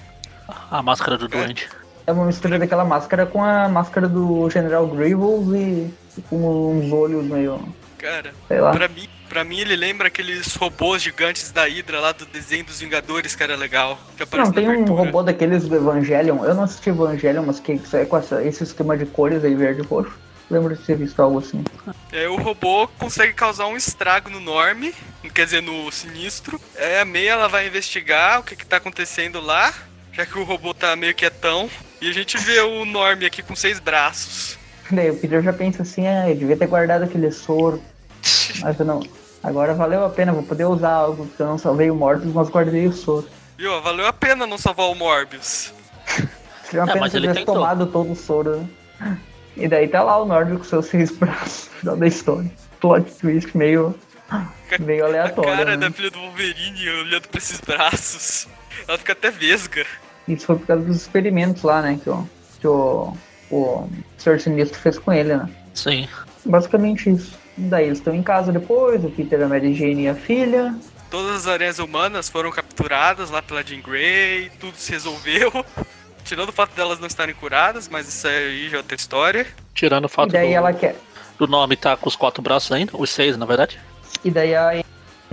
A 0.70 0.82
máscara 0.82 1.16
do 1.16 1.28
duende. 1.28 1.68
É 2.07 2.12
uma 2.12 2.26
mistura 2.26 2.59
daquela 2.59 2.84
máscara 2.84 3.26
com 3.26 3.43
a 3.43 3.68
máscara 3.68 4.09
do 4.09 4.51
General 4.51 4.86
Grievous 4.88 5.55
e, 5.55 5.90
e 6.18 6.22
com 6.28 6.76
uns 6.76 6.93
olhos 6.93 7.24
meio. 7.24 7.61
Cara, 7.99 8.32
sei 8.49 8.61
lá. 8.61 8.72
pra 8.72 8.88
mim, 8.88 9.09
pra 9.33 9.45
mim 9.45 9.61
ele 9.61 9.74
lembra 9.74 10.09
aqueles 10.09 10.55
robôs 10.57 11.01
gigantes 11.03 11.51
da 11.51 11.64
Hydra 11.64 12.01
lá 12.01 12.12
do 12.12 12.26
desenho 12.26 12.64
dos 12.64 12.80
Vingadores, 12.80 13.35
que 13.35 13.43
era 13.43 13.57
legal. 13.57 13.99
Que 14.14 14.26
Não, 14.37 14.53
tem 14.53 14.68
um 14.68 14.85
robô 14.85 15.22
daqueles 15.22 15.66
do 15.66 15.74
Evangelion. 15.74 16.45
Eu 16.45 16.55
não 16.55 16.64
assisti 16.64 16.91
Evangelion, 16.91 17.43
mas 17.47 17.59
que 17.59 17.80
é 17.95 18.05
com 18.05 18.18
essa- 18.18 18.45
esse 18.45 18.62
esquema 18.62 18.95
de 18.95 19.07
cores 19.07 19.43
aí, 19.43 19.55
verde 19.55 19.80
e 19.80 19.85
roxo. 19.85 20.12
Lembro 20.51 20.76
de 20.76 20.83
ter 20.83 20.97
visto 20.99 21.18
algo 21.22 21.39
assim. 21.39 21.64
É, 22.12 22.28
o 22.28 22.37
robô 22.37 22.87
consegue 22.99 23.33
causar 23.33 23.68
um 23.68 23.76
estrago 23.76 24.28
no 24.28 24.39
Norm, 24.39 24.91
quer 25.33 25.47
dizer, 25.47 25.62
no 25.62 25.91
Sinistro. 25.91 26.61
É, 26.76 27.01
a 27.01 27.05
Meia 27.07 27.30
ela 27.30 27.49
vai 27.49 27.66
investigar 27.66 28.41
o 28.41 28.43
que, 28.43 28.55
que 28.55 28.66
tá 28.66 28.76
acontecendo 28.76 29.41
lá, 29.41 29.72
já 30.12 30.26
que 30.26 30.39
o 30.39 30.45
robô 30.45 30.74
tá 30.74 30.95
meio 30.95 31.14
quietão. 31.14 31.70
E 32.03 32.11
a 32.11 32.12
gente 32.12 32.37
vê 32.37 32.61
o 32.61 32.85
Norm 32.85 33.24
aqui 33.24 33.43
com 33.43 33.57
seis 33.57 33.80
braços. 33.80 34.59
Daí 34.91 35.11
o 35.11 35.16
Peter 35.16 35.43
já 35.43 35.55
pensa 35.55 35.80
assim, 35.83 36.07
ah, 36.07 36.28
eu 36.28 36.37
devia 36.37 36.57
ter 36.57 36.66
guardado 36.66 37.05
aquele 37.05 37.30
soro. 37.33 37.83
Mas 38.61 38.78
eu 38.78 38.85
não. 38.85 39.01
Agora 39.43 39.74
valeu 39.74 40.05
a 40.05 40.11
pena, 40.11 40.32
vou 40.32 40.43
poder 40.43 40.64
usar 40.66 40.93
algo, 40.93 41.26
porque 41.26 41.43
eu 41.43 41.47
não 41.47 41.59
salvei 41.59 41.90
o 41.90 41.95
Morbius, 41.95 42.32
mas 42.32 42.49
guardei 42.49 42.86
o 42.86 42.93
soro. 42.93 43.28
Viu? 43.59 43.80
Valeu 43.82 44.07
a 44.07 44.12
pena 44.12 44.47
não 44.47 44.57
salvar 44.59 44.86
o 44.88 44.95
Morbius. 44.95 45.72
Seria 46.64 46.84
uma 46.84 46.90
É, 46.90 46.93
pena 46.93 47.01
mas 47.01 47.11
se 47.12 47.16
ele 47.18 47.26
tivesse 47.26 47.40
tentou. 47.40 47.55
tomado 47.57 47.86
todo 47.86 48.12
o 48.12 48.16
soro, 48.16 48.68
né? 49.01 49.18
E 49.57 49.68
daí 49.68 49.88
tá 49.88 50.03
lá 50.03 50.22
o 50.22 50.24
Norby 50.24 50.57
com 50.57 50.64
seus 50.64 50.86
seis 50.90 51.11
braços 51.11 51.68
no 51.74 51.78
final 51.80 51.97
da 51.97 52.07
história. 52.07 52.51
Plot 52.80 53.11
twist 53.20 53.57
meio, 53.57 53.95
meio 54.80 55.05
A 55.05 55.09
aleatório. 55.09 55.51
cara 55.51 55.76
né? 55.76 55.88
da 55.88 55.90
filha 55.90 56.11
do 56.11 56.18
Wolverine 56.20 56.88
olhando 56.88 57.28
pra 57.28 57.38
esses 57.38 57.61
braços. 57.61 58.49
Ela 58.88 58.97
fica 58.99 59.12
até 59.12 59.30
vesga. 59.30 59.84
Isso 60.26 60.47
foi 60.47 60.57
por 60.57 60.66
causa 60.66 60.84
dos 60.84 60.97
experimentos 60.97 61.62
lá, 61.64 61.82
né? 61.82 61.99
Que 62.03 62.09
o, 62.09 62.26
que 62.61 62.66
o, 62.66 63.16
o 63.51 63.90
Sr. 64.16 64.40
Sinistro 64.40 64.78
fez 64.80 64.99
com 64.99 65.12
ele, 65.12 65.36
né? 65.36 65.49
Sim. 65.74 66.09
Basicamente 66.45 67.11
isso. 67.11 67.36
Daí 67.57 67.86
eles 67.86 67.98
estão 67.98 68.14
em 68.14 68.22
casa 68.22 68.50
depois, 68.53 69.05
o 69.05 69.11
Peter, 69.11 69.42
a 69.42 69.48
Mary 69.48 69.74
Jane 69.74 70.05
e 70.05 70.09
a 70.09 70.14
filha. 70.14 70.74
Todas 71.11 71.36
as 71.36 71.46
aranhas 71.46 71.78
humanas 71.78 72.28
foram 72.28 72.50
capturadas 72.50 73.30
lá 73.30 73.42
pela 73.42 73.62
Jean 73.62 73.80
Grey, 73.80 74.50
tudo 74.59 74.76
se 74.76 74.92
resolveu. 74.92 75.53
Tirando 76.24 76.48
o 76.48 76.53
fato 76.53 76.74
delas 76.74 76.98
não 77.00 77.07
estarem 77.07 77.34
curadas, 77.34 77.88
mas 77.88 78.09
isso 78.09 78.26
aí 78.26 78.68
já 78.70 78.76
é 78.76 78.78
outra 78.78 78.94
história. 78.94 79.46
Tirando 79.74 80.05
o 80.05 80.09
E 80.09 80.09
fato 80.09 80.30
do, 80.30 80.32
daí 80.32 80.53
ela 80.53 80.72
quer. 80.72 80.96
do 81.38 81.46
nome 81.46 81.76
tá 81.76 81.96
com 81.96 82.09
os 82.09 82.16
quatro 82.16 82.40
braços 82.42 82.72
ainda, 82.72 82.92
os 82.96 83.11
seis, 83.11 83.36
na 83.36 83.44
verdade. 83.44 83.78
E 84.24 84.30
daí 84.30 84.55
a 84.55 84.82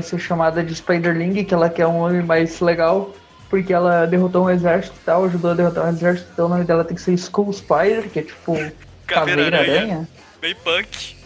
ser 0.01 0.19
chamada 0.19 0.63
de 0.63 0.73
Spiderling, 0.75 1.43
que 1.45 1.53
ela 1.53 1.69
quer 1.69 1.85
um 1.87 1.97
homem 1.97 2.21
mais 2.23 2.59
legal, 2.59 3.13
porque 3.49 3.71
ela 3.71 4.05
derrotou 4.05 4.45
um 4.45 4.49
exército 4.49 4.95
e 5.01 5.05
tal, 5.05 5.25
ajudou 5.25 5.51
a 5.51 5.53
derrotar 5.53 5.85
um 5.85 5.89
exército, 5.89 6.29
então 6.33 6.45
o 6.47 6.49
nome 6.49 6.63
dela 6.63 6.83
tem 6.83 6.95
que 6.95 7.01
ser 7.01 7.13
Skull 7.13 7.51
Spider, 7.53 8.09
que 8.09 8.19
é 8.19 8.23
tipo 8.23 8.57
Caveira. 9.05 9.59
Aranha. 9.59 10.07
Bem 10.41 10.55
punk. 10.55 11.18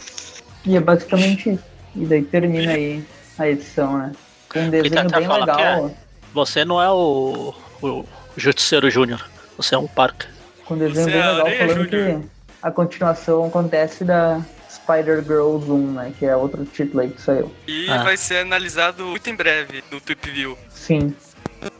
E 0.65 0.75
é 0.77 0.79
basicamente 0.79 1.51
isso. 1.51 1.63
E 1.95 2.05
daí 2.05 2.23
termina 2.23 2.71
aí 2.73 3.03
a 3.37 3.47
edição, 3.47 3.97
né? 3.97 4.11
Com 4.51 4.59
um 4.61 4.69
desenho 4.69 5.09
bem 5.09 5.27
legal. 5.27 5.91
Você 6.33 6.65
não 6.65 6.81
é 6.81 6.89
o, 6.89 7.53
o 7.81 8.05
Justiceiro 8.37 8.89
Júnior. 8.89 9.23
Você 9.57 9.75
é 9.75 9.77
um 9.77 9.87
parque. 9.87 10.25
Com 10.65 10.73
um 10.75 10.77
desenho 10.77 11.05
Você 11.05 11.11
bem 11.11 11.19
é 11.19 11.23
a 11.23 11.31
legal 11.31 11.47
falando 11.67 11.89
Júnior? 11.89 12.19
que 12.21 12.27
a 12.61 12.71
continuação 12.71 13.45
acontece 13.45 14.03
da 14.03 14.41
Spider-Girl 14.69 15.57
Zoom, 15.59 15.91
né? 15.93 16.13
Que 16.17 16.25
é 16.25 16.35
outro 16.35 16.65
título 16.65 17.01
aí 17.01 17.09
que 17.09 17.21
saiu. 17.21 17.51
E 17.67 17.89
Ah. 17.89 18.03
vai 18.03 18.17
ser 18.17 18.37
analisado 18.37 19.05
muito 19.05 19.29
em 19.29 19.35
breve 19.35 19.83
no 19.91 19.99
Tweep 20.01 20.29
View. 20.31 20.57
Sim. 20.69 21.13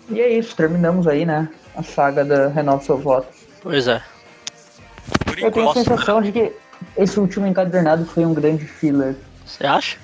E 0.10 0.20
é 0.22 0.30
isso, 0.38 0.56
terminamos 0.56 1.08
aí, 1.08 1.26
né? 1.26 1.50
A 1.76 1.82
saga 1.82 2.24
da 2.24 2.50
Renova 2.50 2.84
Seus 2.84 3.02
Votos. 3.02 3.36
Pois 3.62 3.88
é. 3.88 4.02
Por 5.26 5.40
Eu 5.40 5.52
tenho 5.52 5.68
a 5.68 5.72
enquanto. 5.72 5.74
sensação 5.90 6.22
de 6.22 6.32
que 6.32 6.52
esse 6.98 7.20
último 7.20 7.46
encadernado 7.48 8.06
foi 8.06 8.26
um 8.26 8.34
grande 8.34 8.66
filler. 8.66 9.16
Você 9.46 9.66
acha? 9.66 9.98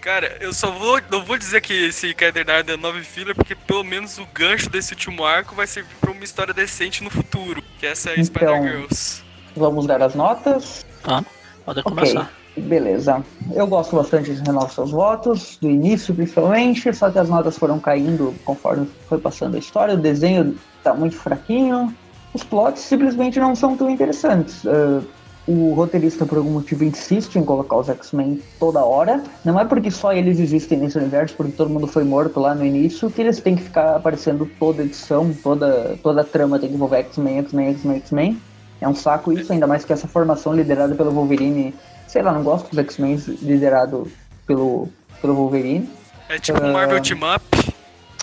Cara, 0.00 0.38
eu 0.40 0.52
só 0.52 0.70
vou. 0.70 1.00
Não 1.10 1.22
vou 1.24 1.36
dizer 1.36 1.60
que 1.60 1.74
esse 1.88 2.14
Cadernado 2.14 2.72
é 2.72 2.76
nove 2.76 3.02
filler, 3.02 3.34
porque 3.34 3.54
pelo 3.54 3.84
menos 3.84 4.18
o 4.18 4.26
gancho 4.32 4.70
desse 4.70 4.92
último 4.94 5.24
arco 5.24 5.54
vai 5.54 5.66
servir 5.66 5.94
pra 6.00 6.10
uma 6.10 6.24
história 6.24 6.54
decente 6.54 7.04
no 7.04 7.10
futuro. 7.10 7.62
Que 7.78 7.86
essa 7.86 8.08
é 8.10 8.12
a 8.12 8.14
Então. 8.14 8.24
Spider-Girls. 8.24 9.22
Vamos 9.54 9.86
dar 9.86 10.02
as 10.02 10.14
notas? 10.14 10.86
Tá. 11.02 11.22
Pode 11.66 11.80
Ok, 11.80 11.82
começar. 11.82 12.30
beleza. 12.56 13.22
Eu 13.54 13.66
gosto 13.66 13.94
bastante 13.94 14.34
de 14.34 14.40
Renova 14.42 14.70
Seus 14.70 14.90
Votos, 14.90 15.58
do 15.60 15.68
início 15.68 16.14
principalmente, 16.14 16.92
só 16.94 17.10
que 17.10 17.18
as 17.18 17.28
notas 17.28 17.58
foram 17.58 17.78
caindo 17.78 18.34
conforme 18.44 18.88
foi 19.08 19.18
passando 19.18 19.56
a 19.56 19.58
história. 19.58 19.94
O 19.94 19.98
desenho 19.98 20.56
tá 20.82 20.94
muito 20.94 21.16
fraquinho. 21.16 21.94
Os 22.32 22.42
plots 22.42 22.80
simplesmente 22.82 23.38
não 23.38 23.54
são 23.54 23.76
tão 23.76 23.90
interessantes. 23.90 24.62
Ah, 24.66 25.02
o 25.46 25.72
roteirista, 25.74 26.24
por 26.26 26.38
algum 26.38 26.50
motivo, 26.50 26.84
insiste 26.84 27.36
em 27.36 27.44
colocar 27.44 27.76
os 27.76 27.88
X-Men 27.88 28.40
toda 28.58 28.84
hora. 28.84 29.22
Não 29.44 29.58
é 29.58 29.64
porque 29.64 29.90
só 29.90 30.12
eles 30.12 30.38
existem 30.38 30.78
nesse 30.78 30.98
universo, 30.98 31.34
porque 31.34 31.52
todo 31.52 31.70
mundo 31.70 31.86
foi 31.86 32.04
morto 32.04 32.38
lá 32.38 32.54
no 32.54 32.64
início, 32.64 33.10
que 33.10 33.20
eles 33.20 33.40
têm 33.40 33.56
que 33.56 33.62
ficar 33.62 33.96
aparecendo 33.96 34.48
toda 34.58 34.82
edição, 34.82 35.34
toda, 35.42 35.98
toda 36.02 36.20
a 36.20 36.24
trama 36.24 36.58
tem 36.58 36.68
que 36.68 36.74
envolver 36.74 36.98
X-Men, 36.98 37.38
X-Men, 37.38 37.70
X-Men, 37.70 37.96
X-Men. 37.96 38.42
É 38.80 38.88
um 38.88 38.94
saco 38.94 39.32
isso, 39.32 39.52
ainda 39.52 39.66
mais 39.66 39.84
que 39.84 39.92
essa 39.92 40.08
formação 40.08 40.54
liderada 40.54 40.94
pelo 40.94 41.10
Wolverine. 41.10 41.74
Sei 42.06 42.22
lá, 42.22 42.32
não 42.32 42.42
gosto 42.42 42.68
dos 42.70 42.78
X-Men 42.78 43.16
liderado 43.42 44.10
pelo, 44.46 44.88
pelo 45.20 45.34
Wolverine. 45.34 45.88
É 46.28 46.38
tipo 46.38 46.62
um 46.62 46.68
Ah. 46.68 46.72
Marvel 46.72 47.00
Team 47.02 47.18
Up. 47.34 47.69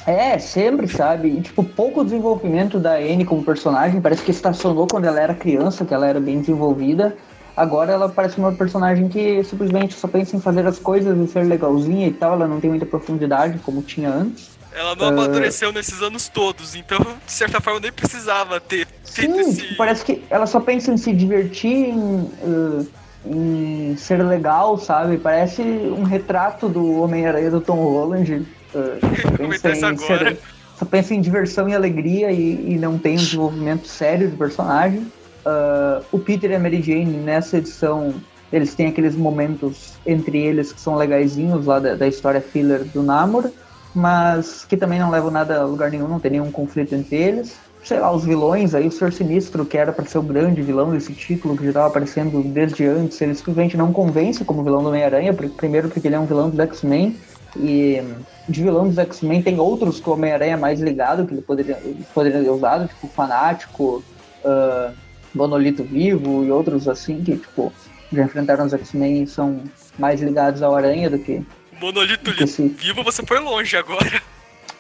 É, 0.07 0.39
sempre, 0.39 0.87
sabe? 0.87 1.27
E, 1.27 1.41
tipo, 1.41 1.61
pouco 1.61 2.01
desenvolvimento 2.01 2.79
da 2.79 2.95
Anne 2.95 3.25
como 3.25 3.43
personagem. 3.43 3.99
Parece 3.99 4.23
que 4.23 4.31
estacionou 4.31 4.87
quando 4.87 5.03
ela 5.03 5.19
era 5.19 5.35
criança, 5.35 5.83
que 5.83 5.93
ela 5.93 6.07
era 6.07 6.17
bem 6.17 6.39
desenvolvida. 6.39 7.13
Agora 7.57 7.91
ela 7.91 8.07
parece 8.07 8.37
uma 8.37 8.53
personagem 8.53 9.09
que 9.09 9.43
simplesmente 9.43 9.95
só 9.95 10.07
pensa 10.07 10.37
em 10.37 10.39
fazer 10.39 10.65
as 10.65 10.79
coisas 10.79 11.17
e 11.17 11.29
ser 11.29 11.43
legalzinha 11.43 12.07
e 12.07 12.13
tal. 12.13 12.33
Ela 12.33 12.47
não 12.47 12.61
tem 12.61 12.69
muita 12.69 12.85
profundidade 12.85 13.59
como 13.59 13.81
tinha 13.81 14.09
antes. 14.09 14.57
Ela 14.73 14.95
não 14.95 15.07
amadureceu 15.07 15.73
nesses 15.73 16.01
anos 16.01 16.29
todos, 16.29 16.75
então, 16.75 16.99
de 17.25 17.31
certa 17.31 17.59
forma, 17.59 17.79
nem 17.79 17.91
precisava 17.91 18.59
ter 18.61 18.87
Sim, 19.03 19.39
esse. 19.39 19.75
parece 19.75 20.05
que 20.05 20.23
ela 20.29 20.45
só 20.45 20.59
pensa 20.59 20.91
em 20.91 20.97
se 20.97 21.11
divertir, 21.11 21.89
em, 21.89 21.97
uh, 21.99 22.87
em 23.25 23.97
ser 23.97 24.23
legal, 24.23 24.77
sabe? 24.77 25.17
Parece 25.17 25.63
um 25.63 26.03
retrato 26.03 26.69
do 26.69 27.01
Homem-Aranha 27.01 27.49
do 27.49 27.59
Tom 27.59 27.77
Holland. 27.77 28.45
Só, 28.71 29.69
isso 29.69 29.85
agora. 29.85 30.37
só 30.77 30.85
pensa 30.85 31.13
em 31.13 31.21
diversão 31.21 31.67
e 31.67 31.75
alegria 31.75 32.31
e, 32.31 32.73
e 32.73 32.77
não 32.77 32.97
tem 32.97 33.13
um 33.13 33.17
desenvolvimento 33.17 33.87
sério 33.87 34.29
do 34.29 34.37
personagem. 34.37 34.99
Uh, 35.45 36.03
o 36.11 36.19
Peter 36.19 36.51
e 36.51 36.55
a 36.55 36.59
Mary 36.59 36.81
Jane, 36.81 37.17
nessa 37.17 37.57
edição, 37.57 38.13
eles 38.51 38.75
têm 38.75 38.87
aqueles 38.87 39.15
momentos 39.15 39.93
entre 40.05 40.37
eles 40.37 40.73
que 40.73 40.81
são 40.81 40.95
legaisinhos 40.95 41.65
lá 41.65 41.79
da, 41.79 41.95
da 41.95 42.07
história 42.07 42.41
filler 42.41 42.83
do 42.85 43.01
Namor, 43.01 43.49
mas 43.95 44.65
que 44.65 44.75
também 44.75 44.99
não 44.99 45.09
levam 45.09 45.31
nada 45.31 45.61
a 45.61 45.65
lugar 45.65 45.89
nenhum, 45.89 46.07
não 46.07 46.19
tem 46.19 46.31
nenhum 46.31 46.51
conflito 46.51 46.93
entre 46.93 47.15
eles 47.15 47.57
sei 47.87 47.99
lá, 47.99 48.11
os 48.11 48.25
vilões 48.25 48.75
aí, 48.75 48.85
o 48.85 48.91
Senhor 48.91 49.13
Sinistro, 49.13 49.65
que 49.65 49.77
era 49.77 49.93
pra 49.93 50.05
ser 50.05 50.17
o 50.17 50.21
grande 50.21 50.61
vilão 50.61 50.91
desse 50.91 51.13
título, 51.13 51.55
que 51.55 51.63
já 51.63 51.69
estava 51.69 51.87
aparecendo 51.87 52.43
desde 52.43 52.85
antes, 52.85 53.19
ele 53.21 53.33
simplesmente 53.33 53.77
não 53.77 53.93
convence 53.93 54.43
como 54.43 54.61
vilão 54.61 54.83
do 54.83 54.89
Homem-Aranha, 54.89 55.33
primeiro 55.33 55.87
porque 55.87 56.05
ele 56.05 56.15
é 56.15 56.19
um 56.19 56.25
vilão 56.25 56.49
dos 56.49 56.59
X-Men, 56.59 57.15
e 57.59 58.01
de 58.47 58.63
vilão 58.63 58.87
dos 58.87 58.97
X-Men 58.97 59.41
tem 59.41 59.59
outros 59.59 59.99
que 59.99 60.09
o 60.09 60.13
Homem-Aranha 60.13 60.53
é 60.53 60.57
mais 60.57 60.79
ligado, 60.79 61.25
que 61.25 61.33
ele 61.33 61.41
poderia, 61.41 61.77
poderia 62.13 62.41
ter 62.41 62.49
usado, 62.49 62.87
tipo 62.87 63.07
Fanático, 63.07 64.03
ah, 64.45 64.91
Monolito 65.35 65.83
Vivo 65.83 66.43
e 66.45 66.51
outros 66.51 66.87
assim, 66.87 67.21
que 67.23 67.35
tipo, 67.37 67.71
já 68.11 68.23
enfrentaram 68.23 68.65
os 68.65 68.73
X-Men 68.73 69.23
e 69.23 69.27
são 69.27 69.61
mais 69.99 70.21
ligados 70.21 70.61
ao 70.61 70.75
Aranha 70.75 71.09
do 71.09 71.19
que... 71.19 71.43
Monolito 71.81 72.31
li- 72.31 72.43
Esse- 72.43 72.67
vivo, 72.67 73.03
você 73.03 73.21
foi 73.25 73.39
longe 73.39 73.75
agora. 73.77 74.21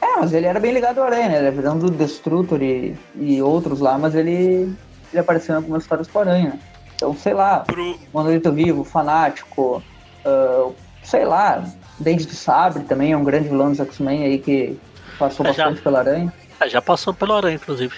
É, 0.01 0.19
mas 0.19 0.33
ele 0.33 0.45
era 0.45 0.59
bem 0.59 0.71
ligado 0.73 0.99
ao 0.99 1.05
Aranha, 1.05 1.27
né? 1.29 1.37
Ele 1.37 1.47
era 1.47 1.51
vilão 1.55 1.77
do 1.77 1.89
Destrutor 1.91 2.61
e, 2.61 2.95
e 3.15 3.41
outros 3.41 3.79
lá, 3.79 3.97
mas 3.97 4.15
ele, 4.15 4.71
ele 5.11 5.19
apareceu 5.19 5.53
em 5.53 5.57
algumas 5.57 5.83
histórias 5.83 6.07
com 6.07 6.19
Aranha. 6.19 6.49
né? 6.51 6.59
Então, 6.95 7.15
sei 7.15 7.33
lá, 7.33 7.59
Pro, 7.59 7.99
Monolito 8.13 8.51
Vivo, 8.51 8.83
Fanático, 8.83 9.83
ah, 10.25 10.69
sei 11.03 11.25
lá, 11.25 11.63
Dente 11.99 12.25
de 12.25 12.35
Sabre 12.35 12.83
também 12.83 13.11
é 13.11 13.17
um 13.17 13.23
grande 13.23 13.49
vilão 13.49 13.69
dos 13.69 13.79
X-Men 13.79 14.23
aí 14.23 14.37
que 14.39 14.77
passou 15.17 15.45
É, 15.45 15.53
já. 15.53 15.63
bastante 15.65 15.81
pela 15.83 15.99
Aranha. 15.99 16.33
É, 16.59 16.69
já 16.69 16.81
passou 16.81 17.13
pelo 17.13 17.33
Aranha, 17.33 17.55
inclusive. 17.55 17.93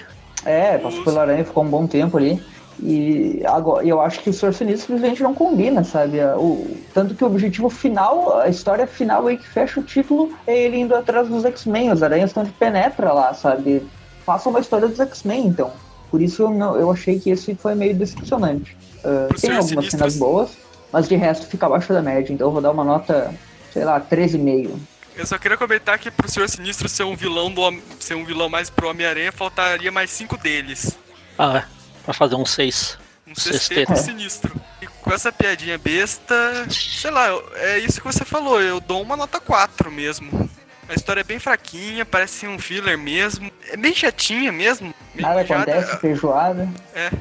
É, 0.45 0.77
passou 0.77 1.03
pela 1.03 1.21
Aranha, 1.21 1.43
ficou 1.43 1.63
um 1.63 1.69
bom 1.69 1.85
tempo 1.87 2.17
ali. 2.17 2.41
E 2.81 3.41
agora, 3.45 3.85
eu 3.85 3.99
acho 3.99 4.21
que 4.21 4.29
o 4.29 4.33
Senhor 4.33 4.53
Sinistro 4.53 4.87
simplesmente 4.93 5.21
não 5.21 5.33
combina, 5.33 5.83
sabe? 5.83 6.19
O, 6.37 6.65
tanto 6.93 7.13
que 7.13 7.23
o 7.23 7.27
objetivo 7.27 7.69
final, 7.69 8.39
a 8.39 8.47
história 8.47 8.87
final 8.87 9.27
aí 9.27 9.37
que 9.37 9.45
fecha 9.47 9.81
o 9.81 9.83
título, 9.83 10.31
é 10.47 10.57
ele 10.57 10.77
indo 10.77 10.95
atrás 10.95 11.27
dos 11.27 11.43
X-Men. 11.43 11.91
Os 11.91 12.01
aranhas 12.01 12.29
estão 12.29 12.43
de 12.43 12.51
penetra 12.51 13.11
lá, 13.11 13.33
sabe? 13.33 13.85
Faça 14.25 14.47
uma 14.47 14.61
história 14.61 14.87
dos 14.87 14.99
X-Men, 14.99 15.47
então. 15.47 15.71
Por 16.09 16.21
isso 16.21 16.43
eu, 16.43 16.49
não, 16.51 16.75
eu 16.77 16.89
achei 16.89 17.19
que 17.19 17.29
esse 17.29 17.53
foi 17.53 17.75
meio 17.75 17.93
decepcionante. 17.95 18.77
Uh, 19.03 19.33
tem 19.39 19.49
algumas 19.51 19.65
Sinistro, 19.67 19.91
cenas 19.91 20.17
boas, 20.17 20.51
mas 20.91 21.07
de 21.07 21.15
resto 21.17 21.47
fica 21.47 21.65
abaixo 21.65 21.91
da 21.91 22.01
média. 22.01 22.31
Então 22.31 22.47
eu 22.47 22.51
vou 22.51 22.61
dar 22.61 22.71
uma 22.71 22.83
nota, 22.85 23.33
sei 23.73 23.83
lá, 23.85 23.99
13,5. 23.99 24.77
Eu 25.15 25.25
só 25.25 25.37
queria 25.37 25.57
comentar 25.57 25.99
que 25.99 26.09
pro 26.09 26.29
Senhor 26.29 26.47
Sinistro 26.47 26.87
ser 26.87 27.03
um 27.03 27.15
vilão 27.15 27.51
do 27.51 27.61
ser 27.99 28.15
um 28.15 28.23
vilão 28.23 28.47
mais 28.49 28.69
pro 28.69 28.89
Homem-Aranha, 28.89 29.31
faltaria 29.31 29.91
mais 29.91 30.09
cinco 30.09 30.37
deles. 30.37 30.97
Ah, 31.37 31.57
é. 31.57 31.65
Pra 32.05 32.13
fazer 32.13 32.35
um 32.35 32.45
6. 32.45 32.97
Um 33.27 33.35
Sexteto. 33.35 33.93
sexteto 33.93 33.95
sinistro. 33.97 34.61
E 34.81 34.87
com 34.87 35.13
essa 35.13 35.31
piadinha 35.31 35.77
besta, 35.77 36.65
sei 36.69 37.11
lá, 37.11 37.27
é 37.55 37.77
isso 37.79 38.01
que 38.01 38.07
você 38.07 38.25
falou, 38.25 38.61
eu 38.61 38.79
dou 38.79 39.01
uma 39.01 39.15
nota 39.15 39.39
4 39.39 39.91
mesmo. 39.91 40.49
A 40.87 40.93
história 40.95 41.21
é 41.21 41.23
bem 41.23 41.37
fraquinha, 41.37 42.03
parece 42.03 42.47
um 42.47 42.57
filler 42.57 42.97
mesmo. 42.97 43.51
É 43.71 43.77
bem 43.77 43.93
chatinha 43.93 44.51
mesmo. 44.51 44.91
Nada 45.13 45.41
acontece, 45.41 45.97
feijoada. 45.97 46.67
É. 46.95 47.11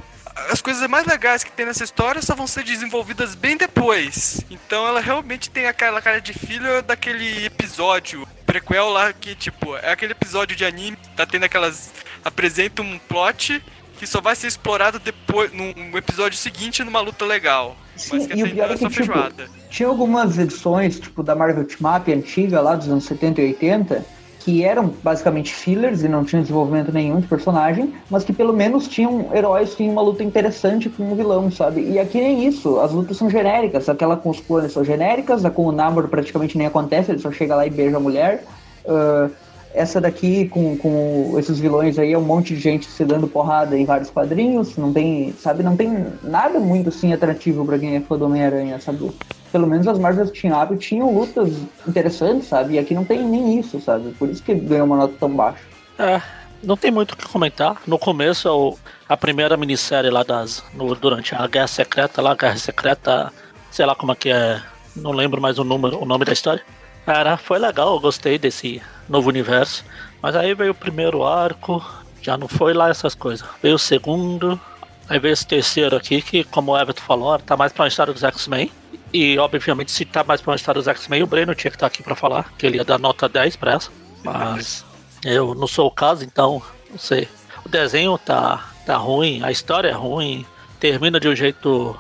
As 0.50 0.62
coisas 0.62 0.88
mais 0.88 1.06
legais 1.06 1.44
que 1.44 1.52
tem 1.52 1.66
nessa 1.66 1.84
história 1.84 2.22
só 2.22 2.34
vão 2.34 2.46
ser 2.46 2.64
desenvolvidas 2.64 3.34
bem 3.34 3.56
depois. 3.56 4.40
Então 4.50 4.86
ela 4.86 5.00
realmente 5.00 5.50
tem 5.50 5.66
aquela 5.66 6.00
cara 6.00 6.20
de 6.20 6.32
filha 6.32 6.82
daquele 6.82 7.46
episódio 7.46 8.26
prequel 8.46 8.88
lá 8.88 9.12
que, 9.12 9.34
tipo, 9.34 9.76
é 9.76 9.92
aquele 9.92 10.12
episódio 10.12 10.56
de 10.56 10.64
anime, 10.64 10.96
tá 11.14 11.26
tendo 11.26 11.44
aquelas. 11.44 11.92
apresenta 12.24 12.80
um 12.80 12.98
plot 12.98 13.62
que 13.98 14.06
só 14.06 14.20
vai 14.20 14.34
ser 14.36 14.46
explorado 14.46 14.98
depois, 14.98 15.52
num 15.52 15.96
episódio 15.98 16.38
seguinte, 16.38 16.82
numa 16.84 17.00
luta 17.00 17.24
legal. 17.24 17.76
Sim, 17.96 18.10
Mas 18.12 18.26
que 18.26 18.38
e 18.38 18.44
o 18.44 18.50
pior 18.50 18.70
então 18.70 18.70
é 18.70 18.74
é 18.74 18.76
só 18.76 18.88
que, 18.88 19.02
tipo. 19.02 19.68
Tinha 19.68 19.88
algumas 19.88 20.38
edições, 20.38 20.98
tipo, 20.98 21.22
da 21.22 21.34
Marvel 21.34 21.64
Team 21.64 21.96
Up 21.96 22.12
antiga, 22.12 22.60
lá 22.60 22.74
dos 22.74 22.88
anos 22.88 23.04
70 23.04 23.42
e 23.42 23.44
80, 23.48 24.04
que 24.40 24.64
eram 24.64 24.92
basicamente 25.02 25.52
fillers 25.52 26.02
e 26.02 26.08
não 26.08 26.24
tinham 26.24 26.42
desenvolvimento 26.42 26.92
nenhum 26.92 27.20
de 27.20 27.26
personagem, 27.26 27.92
mas 28.08 28.24
que 28.24 28.32
pelo 28.32 28.52
menos 28.52 28.86
tinham 28.88 29.28
heróis 29.34 29.70
que 29.70 29.78
tinham 29.78 29.92
uma 29.92 30.02
luta 30.02 30.22
interessante 30.22 30.88
com 30.88 31.12
o 31.12 31.14
vilão, 31.14 31.50
sabe? 31.50 31.82
E 31.82 31.98
aqui 31.98 32.20
nem 32.20 32.46
isso, 32.46 32.78
as 32.80 32.92
lutas 32.92 33.16
são 33.16 33.28
genéricas, 33.28 33.88
aquela 33.88 34.16
com 34.16 34.30
os 34.30 34.40
clones 34.40 34.72
são 34.72 34.84
genéricas, 34.84 35.44
a 35.44 35.50
com 35.50 35.66
o 35.66 35.72
Namor 35.72 36.08
praticamente 36.08 36.56
nem 36.56 36.66
acontece, 36.66 37.10
ele 37.10 37.18
só 37.18 37.30
chega 37.30 37.54
lá 37.54 37.66
e 37.66 37.70
beija 37.70 37.96
a 37.96 38.00
mulher. 38.00 38.44
Ah, 38.86 39.28
essa 39.74 40.00
daqui 40.00 40.48
com, 40.48 40.76
com 40.76 41.34
esses 41.38 41.58
vilões 41.58 41.98
aí 41.98 42.12
é 42.12 42.18
um 42.18 42.22
monte 42.22 42.54
de 42.54 42.60
gente 42.60 42.86
se 42.86 43.04
dando 43.04 43.28
porrada 43.28 43.76
em 43.78 43.84
vários 43.84 44.10
quadrinhos, 44.10 44.76
não 44.76 44.92
tem, 44.92 45.34
sabe, 45.38 45.62
não 45.62 45.76
tem 45.76 46.06
nada 46.22 46.58
muito 46.58 46.88
assim 46.88 47.12
atrativo 47.12 47.64
pra 47.64 47.78
quem 47.78 47.94
é 47.94 48.00
fã 48.00 48.16
do 48.16 48.24
Homem-Aranha, 48.24 48.80
sabe? 48.80 49.10
Pelo 49.52 49.66
menos 49.66 49.86
as 49.88 49.98
Marvel 49.98 50.30
Team 50.30 50.60
Up 50.62 50.76
tinham 50.78 51.12
lutas 51.16 51.50
interessantes, 51.86 52.48
sabe? 52.48 52.74
E 52.74 52.78
aqui 52.78 52.94
não 52.94 53.04
tem 53.04 53.22
nem 53.22 53.58
isso, 53.58 53.80
sabe? 53.80 54.10
Por 54.18 54.28
isso 54.28 54.42
que 54.42 54.54
ganhou 54.54 54.86
uma 54.86 54.96
nota 54.96 55.14
tão 55.18 55.30
baixa. 55.34 55.60
É, 55.98 56.20
não 56.62 56.76
tem 56.76 56.90
muito 56.90 57.12
o 57.12 57.16
que 57.16 57.26
comentar. 57.26 57.80
No 57.86 57.98
começo, 57.98 58.48
o- 58.50 58.78
a 59.08 59.16
primeira 59.16 59.56
minissérie 59.56 60.10
lá 60.10 60.22
das. 60.22 60.62
no- 60.74 60.94
durante 60.94 61.34
a 61.34 61.46
Guerra 61.46 61.66
Secreta, 61.66 62.20
lá, 62.20 62.34
Guerra 62.34 62.56
Secreta, 62.56 63.32
sei 63.70 63.86
lá 63.86 63.94
como 63.94 64.12
é 64.12 64.14
que 64.14 64.30
é. 64.30 64.60
Não 64.94 65.12
lembro 65.12 65.40
mais 65.40 65.58
o 65.58 65.64
número, 65.64 66.02
o 66.02 66.04
nome 66.04 66.24
da 66.24 66.32
história. 66.32 66.62
Era, 67.06 67.36
foi 67.38 67.58
legal, 67.58 67.94
eu 67.94 68.00
gostei 68.00 68.38
desse 68.38 68.82
novo 69.08 69.28
universo. 69.28 69.84
Mas 70.20 70.36
aí 70.36 70.52
veio 70.54 70.72
o 70.72 70.74
primeiro 70.74 71.24
arco, 71.24 71.82
já 72.20 72.36
não 72.36 72.48
foi 72.48 72.74
lá 72.74 72.90
essas 72.90 73.14
coisas. 73.14 73.46
Veio 73.62 73.76
o 73.76 73.78
segundo, 73.78 74.60
aí 75.08 75.18
veio 75.18 75.32
esse 75.32 75.46
terceiro 75.46 75.96
aqui, 75.96 76.20
que, 76.20 76.44
como 76.44 76.72
o 76.72 76.78
Everton 76.78 77.00
falou, 77.02 77.38
tá 77.38 77.56
mais 77.56 77.72
pra 77.72 77.84
uma 77.84 77.88
história 77.88 78.12
dos 78.12 78.22
X-Men. 78.24 78.70
E, 79.12 79.38
obviamente, 79.38 79.90
se 79.90 80.04
tá 80.04 80.22
mais 80.22 80.40
pra 80.40 80.50
uma 80.50 80.56
história 80.56 80.80
dos 80.80 80.88
X-Men, 80.88 81.22
o 81.22 81.26
Breno 81.26 81.54
tinha 81.54 81.70
que 81.70 81.76
estar 81.76 81.86
aqui 81.86 82.02
pra 82.02 82.14
falar, 82.14 82.52
que 82.58 82.66
ele 82.66 82.76
ia 82.76 82.84
dar 82.84 82.98
nota 82.98 83.28
10 83.28 83.56
pra 83.56 83.74
essa. 83.74 83.90
Mas 84.22 84.84
eu 85.24 85.54
não 85.54 85.66
sou 85.66 85.86
o 85.86 85.90
caso, 85.90 86.24
então, 86.24 86.62
não 86.90 86.98
sei. 86.98 87.28
O 87.64 87.68
desenho 87.68 88.16
tá, 88.18 88.68
tá 88.84 88.96
ruim, 88.96 89.42
a 89.42 89.50
história 89.50 89.88
é 89.88 89.92
ruim, 89.92 90.44
termina 90.78 91.18
de 91.18 91.28
um 91.28 91.34
jeito. 91.34 91.98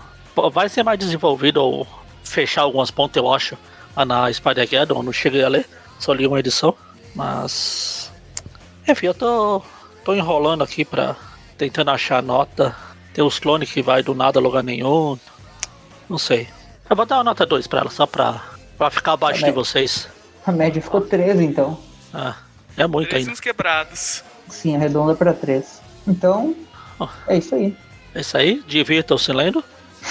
Vai 0.52 0.68
ser 0.68 0.82
mais 0.82 0.98
desenvolvido 0.98 1.62
ou 1.62 1.86
fechar 2.22 2.62
algumas 2.62 2.90
pontas, 2.90 3.22
eu 3.22 3.32
acho, 3.32 3.56
na 4.06 4.32
Spider-Geddon, 4.32 5.02
não 5.02 5.12
cheguei 5.12 5.42
a 5.42 5.48
ler, 5.48 5.66
só 5.98 6.12
li 6.12 6.26
uma 6.26 6.38
edição. 6.40 6.74
Mas. 7.14 8.12
Enfim, 8.86 9.06
eu 9.06 9.14
tô, 9.14 9.62
tô 10.04 10.14
enrolando 10.14 10.62
aqui 10.62 10.84
pra. 10.84 11.16
tentando 11.56 11.90
achar 11.90 12.22
nota. 12.22 12.76
Tem 13.12 13.24
os 13.24 13.38
clones 13.38 13.72
que 13.72 13.82
vai 13.82 14.02
do 14.02 14.14
nada 14.14 14.38
a 14.38 14.42
lugar 14.42 14.62
nenhum. 14.62 15.18
Não 16.08 16.18
sei. 16.18 16.48
Eu 16.88 16.96
vou 16.96 17.04
dar 17.06 17.16
uma 17.18 17.24
nota 17.24 17.44
2 17.44 17.66
pra 17.66 17.80
ela, 17.80 17.90
só 17.90 18.06
pra, 18.06 18.42
pra 18.76 18.90
ficar 18.90 19.12
abaixo 19.12 19.44
de 19.44 19.50
vocês. 19.50 20.08
A 20.46 20.52
média 20.52 20.80
ficou 20.80 21.00
13, 21.02 21.44
então. 21.44 21.78
Ah, 22.12 22.36
é 22.76 22.86
muito 22.86 23.08
Três 23.10 23.24
ainda. 23.24 23.32
uns 23.32 23.40
quebrados. 23.40 24.24
Sim, 24.48 24.76
arredonda 24.76 25.14
pra 25.14 25.34
3. 25.34 25.80
Então, 26.06 26.54
Ó. 26.98 27.06
é 27.26 27.36
isso 27.36 27.54
aí. 27.54 27.76
É 28.14 28.20
isso 28.20 28.36
aí, 28.36 28.62
divirtam-se 28.66 29.30
lendo. 29.32 29.62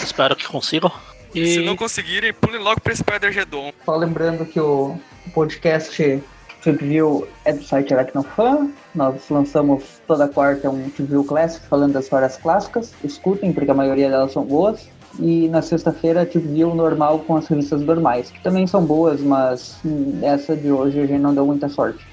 Espero 0.04 0.36
que 0.36 0.46
consigam. 0.48 0.92
E 1.34 1.54
Se 1.56 1.60
não 1.66 1.76
conseguirem, 1.76 2.34
pulem 2.34 2.62
logo 2.62 2.80
pra 2.80 2.96
Spider-Gedon. 2.96 3.72
Só 3.84 3.96
lembrando 3.96 4.46
que 4.46 4.60
o 4.60 4.96
podcast 5.34 6.22
Trip 6.62 6.86
View 6.86 7.28
é 7.44 7.54
do 7.54 7.64
site 7.64 7.94
Aracnofan. 7.94 8.70
Nós 8.94 9.16
lançamos 9.30 9.84
toda 10.08 10.28
quarta 10.28 10.70
um 10.70 10.90
Trip 10.92 11.10
View 11.10 11.24
Classic 11.24 11.66
falando 11.68 11.94
das 11.94 12.04
histórias 12.06 12.38
clássicas. 12.38 12.94
Escutem, 13.04 13.52
porque 13.52 13.72
a 13.72 13.74
maioria 13.74 14.10
delas 14.10 14.32
são 14.32 14.44
boas. 14.46 14.88
E 15.20 15.48
na 15.50 15.62
sexta-feira, 15.62 16.26
Trip 16.26 16.48
View 16.48 16.76
normal 16.76 17.20
com 17.20 17.36
as 17.36 17.48
revistas 17.48 17.82
normais, 17.82 18.30
que 18.30 18.42
também 18.42 18.68
são 18.68 18.86
boas, 18.86 19.20
mas 19.22 19.80
hum, 19.84 20.20
essa 20.22 20.56
de 20.56 20.72
hoje 20.72 21.00
a 21.00 21.06
gente 21.06 21.22
não 21.22 21.34
deu 21.34 21.46
muita 21.46 21.68
sorte. 21.70 22.06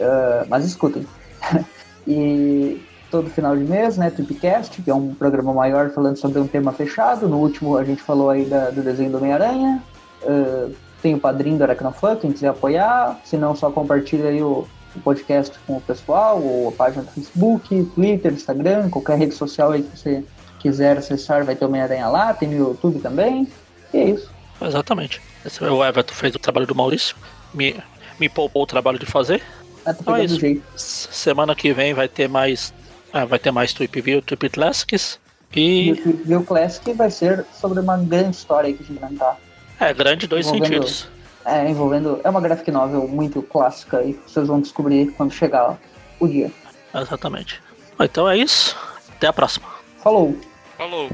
Ah, 0.00 0.44
mas 0.48 0.64
escutem. 0.64 1.06
e 2.06 2.82
todo 3.10 3.30
final 3.30 3.56
de 3.56 3.64
mês, 3.64 3.96
né, 3.96 4.10
Tripcast, 4.10 4.82
que 4.82 4.90
é 4.90 4.94
um 4.94 5.14
programa 5.14 5.52
maior 5.52 5.90
falando 5.90 6.16
sobre 6.16 6.40
um 6.40 6.46
tema 6.46 6.72
fechado. 6.72 7.28
No 7.28 7.38
último 7.38 7.76
a 7.76 7.84
gente 7.84 8.02
falou 8.02 8.30
aí 8.30 8.44
da- 8.44 8.70
do 8.70 8.82
desenho 8.82 9.10
do 9.10 9.18
Homem-Aranha. 9.18 9.82
Ah, 10.26 10.68
tem 11.00 11.14
o 11.14 11.20
padrinho 11.20 11.58
do 11.58 11.62
Aracnofan, 11.64 12.16
quem 12.16 12.32
quiser 12.32 12.48
apoiar. 12.48 13.20
Se 13.24 13.36
não, 13.36 13.54
só 13.54 13.70
compartilha 13.70 14.30
aí 14.30 14.42
o, 14.42 14.66
o 14.96 15.00
podcast 15.00 15.56
com 15.66 15.76
o 15.76 15.80
pessoal, 15.80 16.40
ou 16.42 16.68
a 16.68 16.72
página 16.72 17.02
do 17.04 17.10
Facebook, 17.10 17.84
Twitter, 17.94 18.32
Instagram, 18.32 18.88
qualquer 18.88 19.18
rede 19.18 19.34
social 19.34 19.72
aí 19.72 19.82
que 19.82 19.98
você 19.98 20.24
quiser 20.64 20.96
acessar, 20.98 21.44
vai 21.44 21.54
ter 21.54 21.64
o 21.64 21.68
Homem-Aranha 21.68 22.08
lá, 22.08 22.32
tem 22.34 22.48
no 22.48 22.56
YouTube 22.56 22.98
também. 23.00 23.46
E 23.92 23.98
é 23.98 24.04
isso. 24.10 24.30
Exatamente. 24.60 25.20
Esse 25.44 25.62
é 25.62 25.70
o 25.70 25.84
Everton 25.84 26.14
fez 26.14 26.34
o 26.34 26.38
trabalho 26.38 26.66
do 26.66 26.74
Maurício. 26.74 27.14
Me, 27.52 27.76
me 28.18 28.28
poupou 28.28 28.62
o 28.62 28.66
trabalho 28.66 28.98
de 28.98 29.04
fazer. 29.06 29.42
Ah, 29.84 29.94
Então 29.98 30.16
é 30.16 30.24
isso. 30.24 30.40
jeito. 30.40 30.62
Semana 30.76 31.54
que 31.54 31.72
vem 31.72 31.92
vai 31.92 32.08
ter 32.08 32.28
mais. 32.28 32.72
ah, 33.12 33.24
vai 33.26 33.38
ter 33.38 33.50
mais 33.50 33.72
Trip 33.74 34.00
View, 34.00 34.22
Trip 34.22 34.48
Classics. 34.48 35.20
E 35.54 35.88
E 35.88 35.92
o 35.92 35.96
Trip 35.96 36.22
View 36.24 36.42
Classic 36.44 36.92
vai 36.94 37.10
ser 37.10 37.44
sobre 37.60 37.78
uma 37.80 37.96
grande 37.98 38.36
história 38.36 38.72
que 38.72 38.82
a 38.82 38.86
gente 38.86 38.98
vai 38.98 39.10
contar. 39.10 39.36
é 39.78 39.92
grande 39.92 40.24
em 40.24 40.28
dois 40.28 40.46
Envolvendo- 40.46 40.66
sentidos. 40.88 41.08
É, 41.44 41.68
envolvendo. 41.68 42.20
É 42.24 42.30
uma 42.30 42.40
graphic 42.40 42.70
novel 42.70 43.06
muito 43.06 43.42
clássica 43.42 44.02
e 44.02 44.18
vocês 44.26 44.46
vão 44.48 44.60
descobrir 44.62 45.08
quando 45.12 45.30
chegar 45.30 45.78
o 46.18 46.26
dia. 46.26 46.50
Exatamente. 46.94 47.60
Então 48.00 48.26
é 48.28 48.36
isso. 48.38 48.74
Até 49.14 49.26
a 49.26 49.32
próxima. 49.32 49.66
Falou! 50.02 50.34
Hello. 50.76 51.08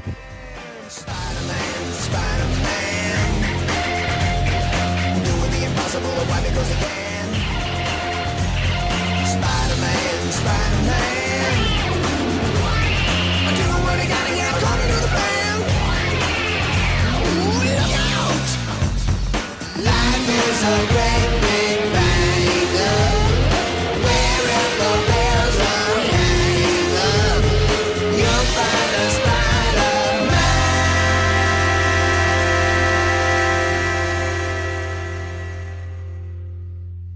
Spider-Man, 0.89 1.93
Spider-Man. 1.93 3.21
He 6.65 6.77
can. 6.81 7.29
Spider-Man, 9.21 10.17
Spider-Man. 10.41 11.53
Do 13.53 13.65
what 13.85 13.99
he 14.01 14.05
gotta 14.09 14.33
get 14.33 14.49
to 14.49 14.65
the. 14.65 15.61
Look 17.37 17.85
out! 18.01 18.47
Life 19.77 20.27
is 20.41 20.61
a 20.65 21.00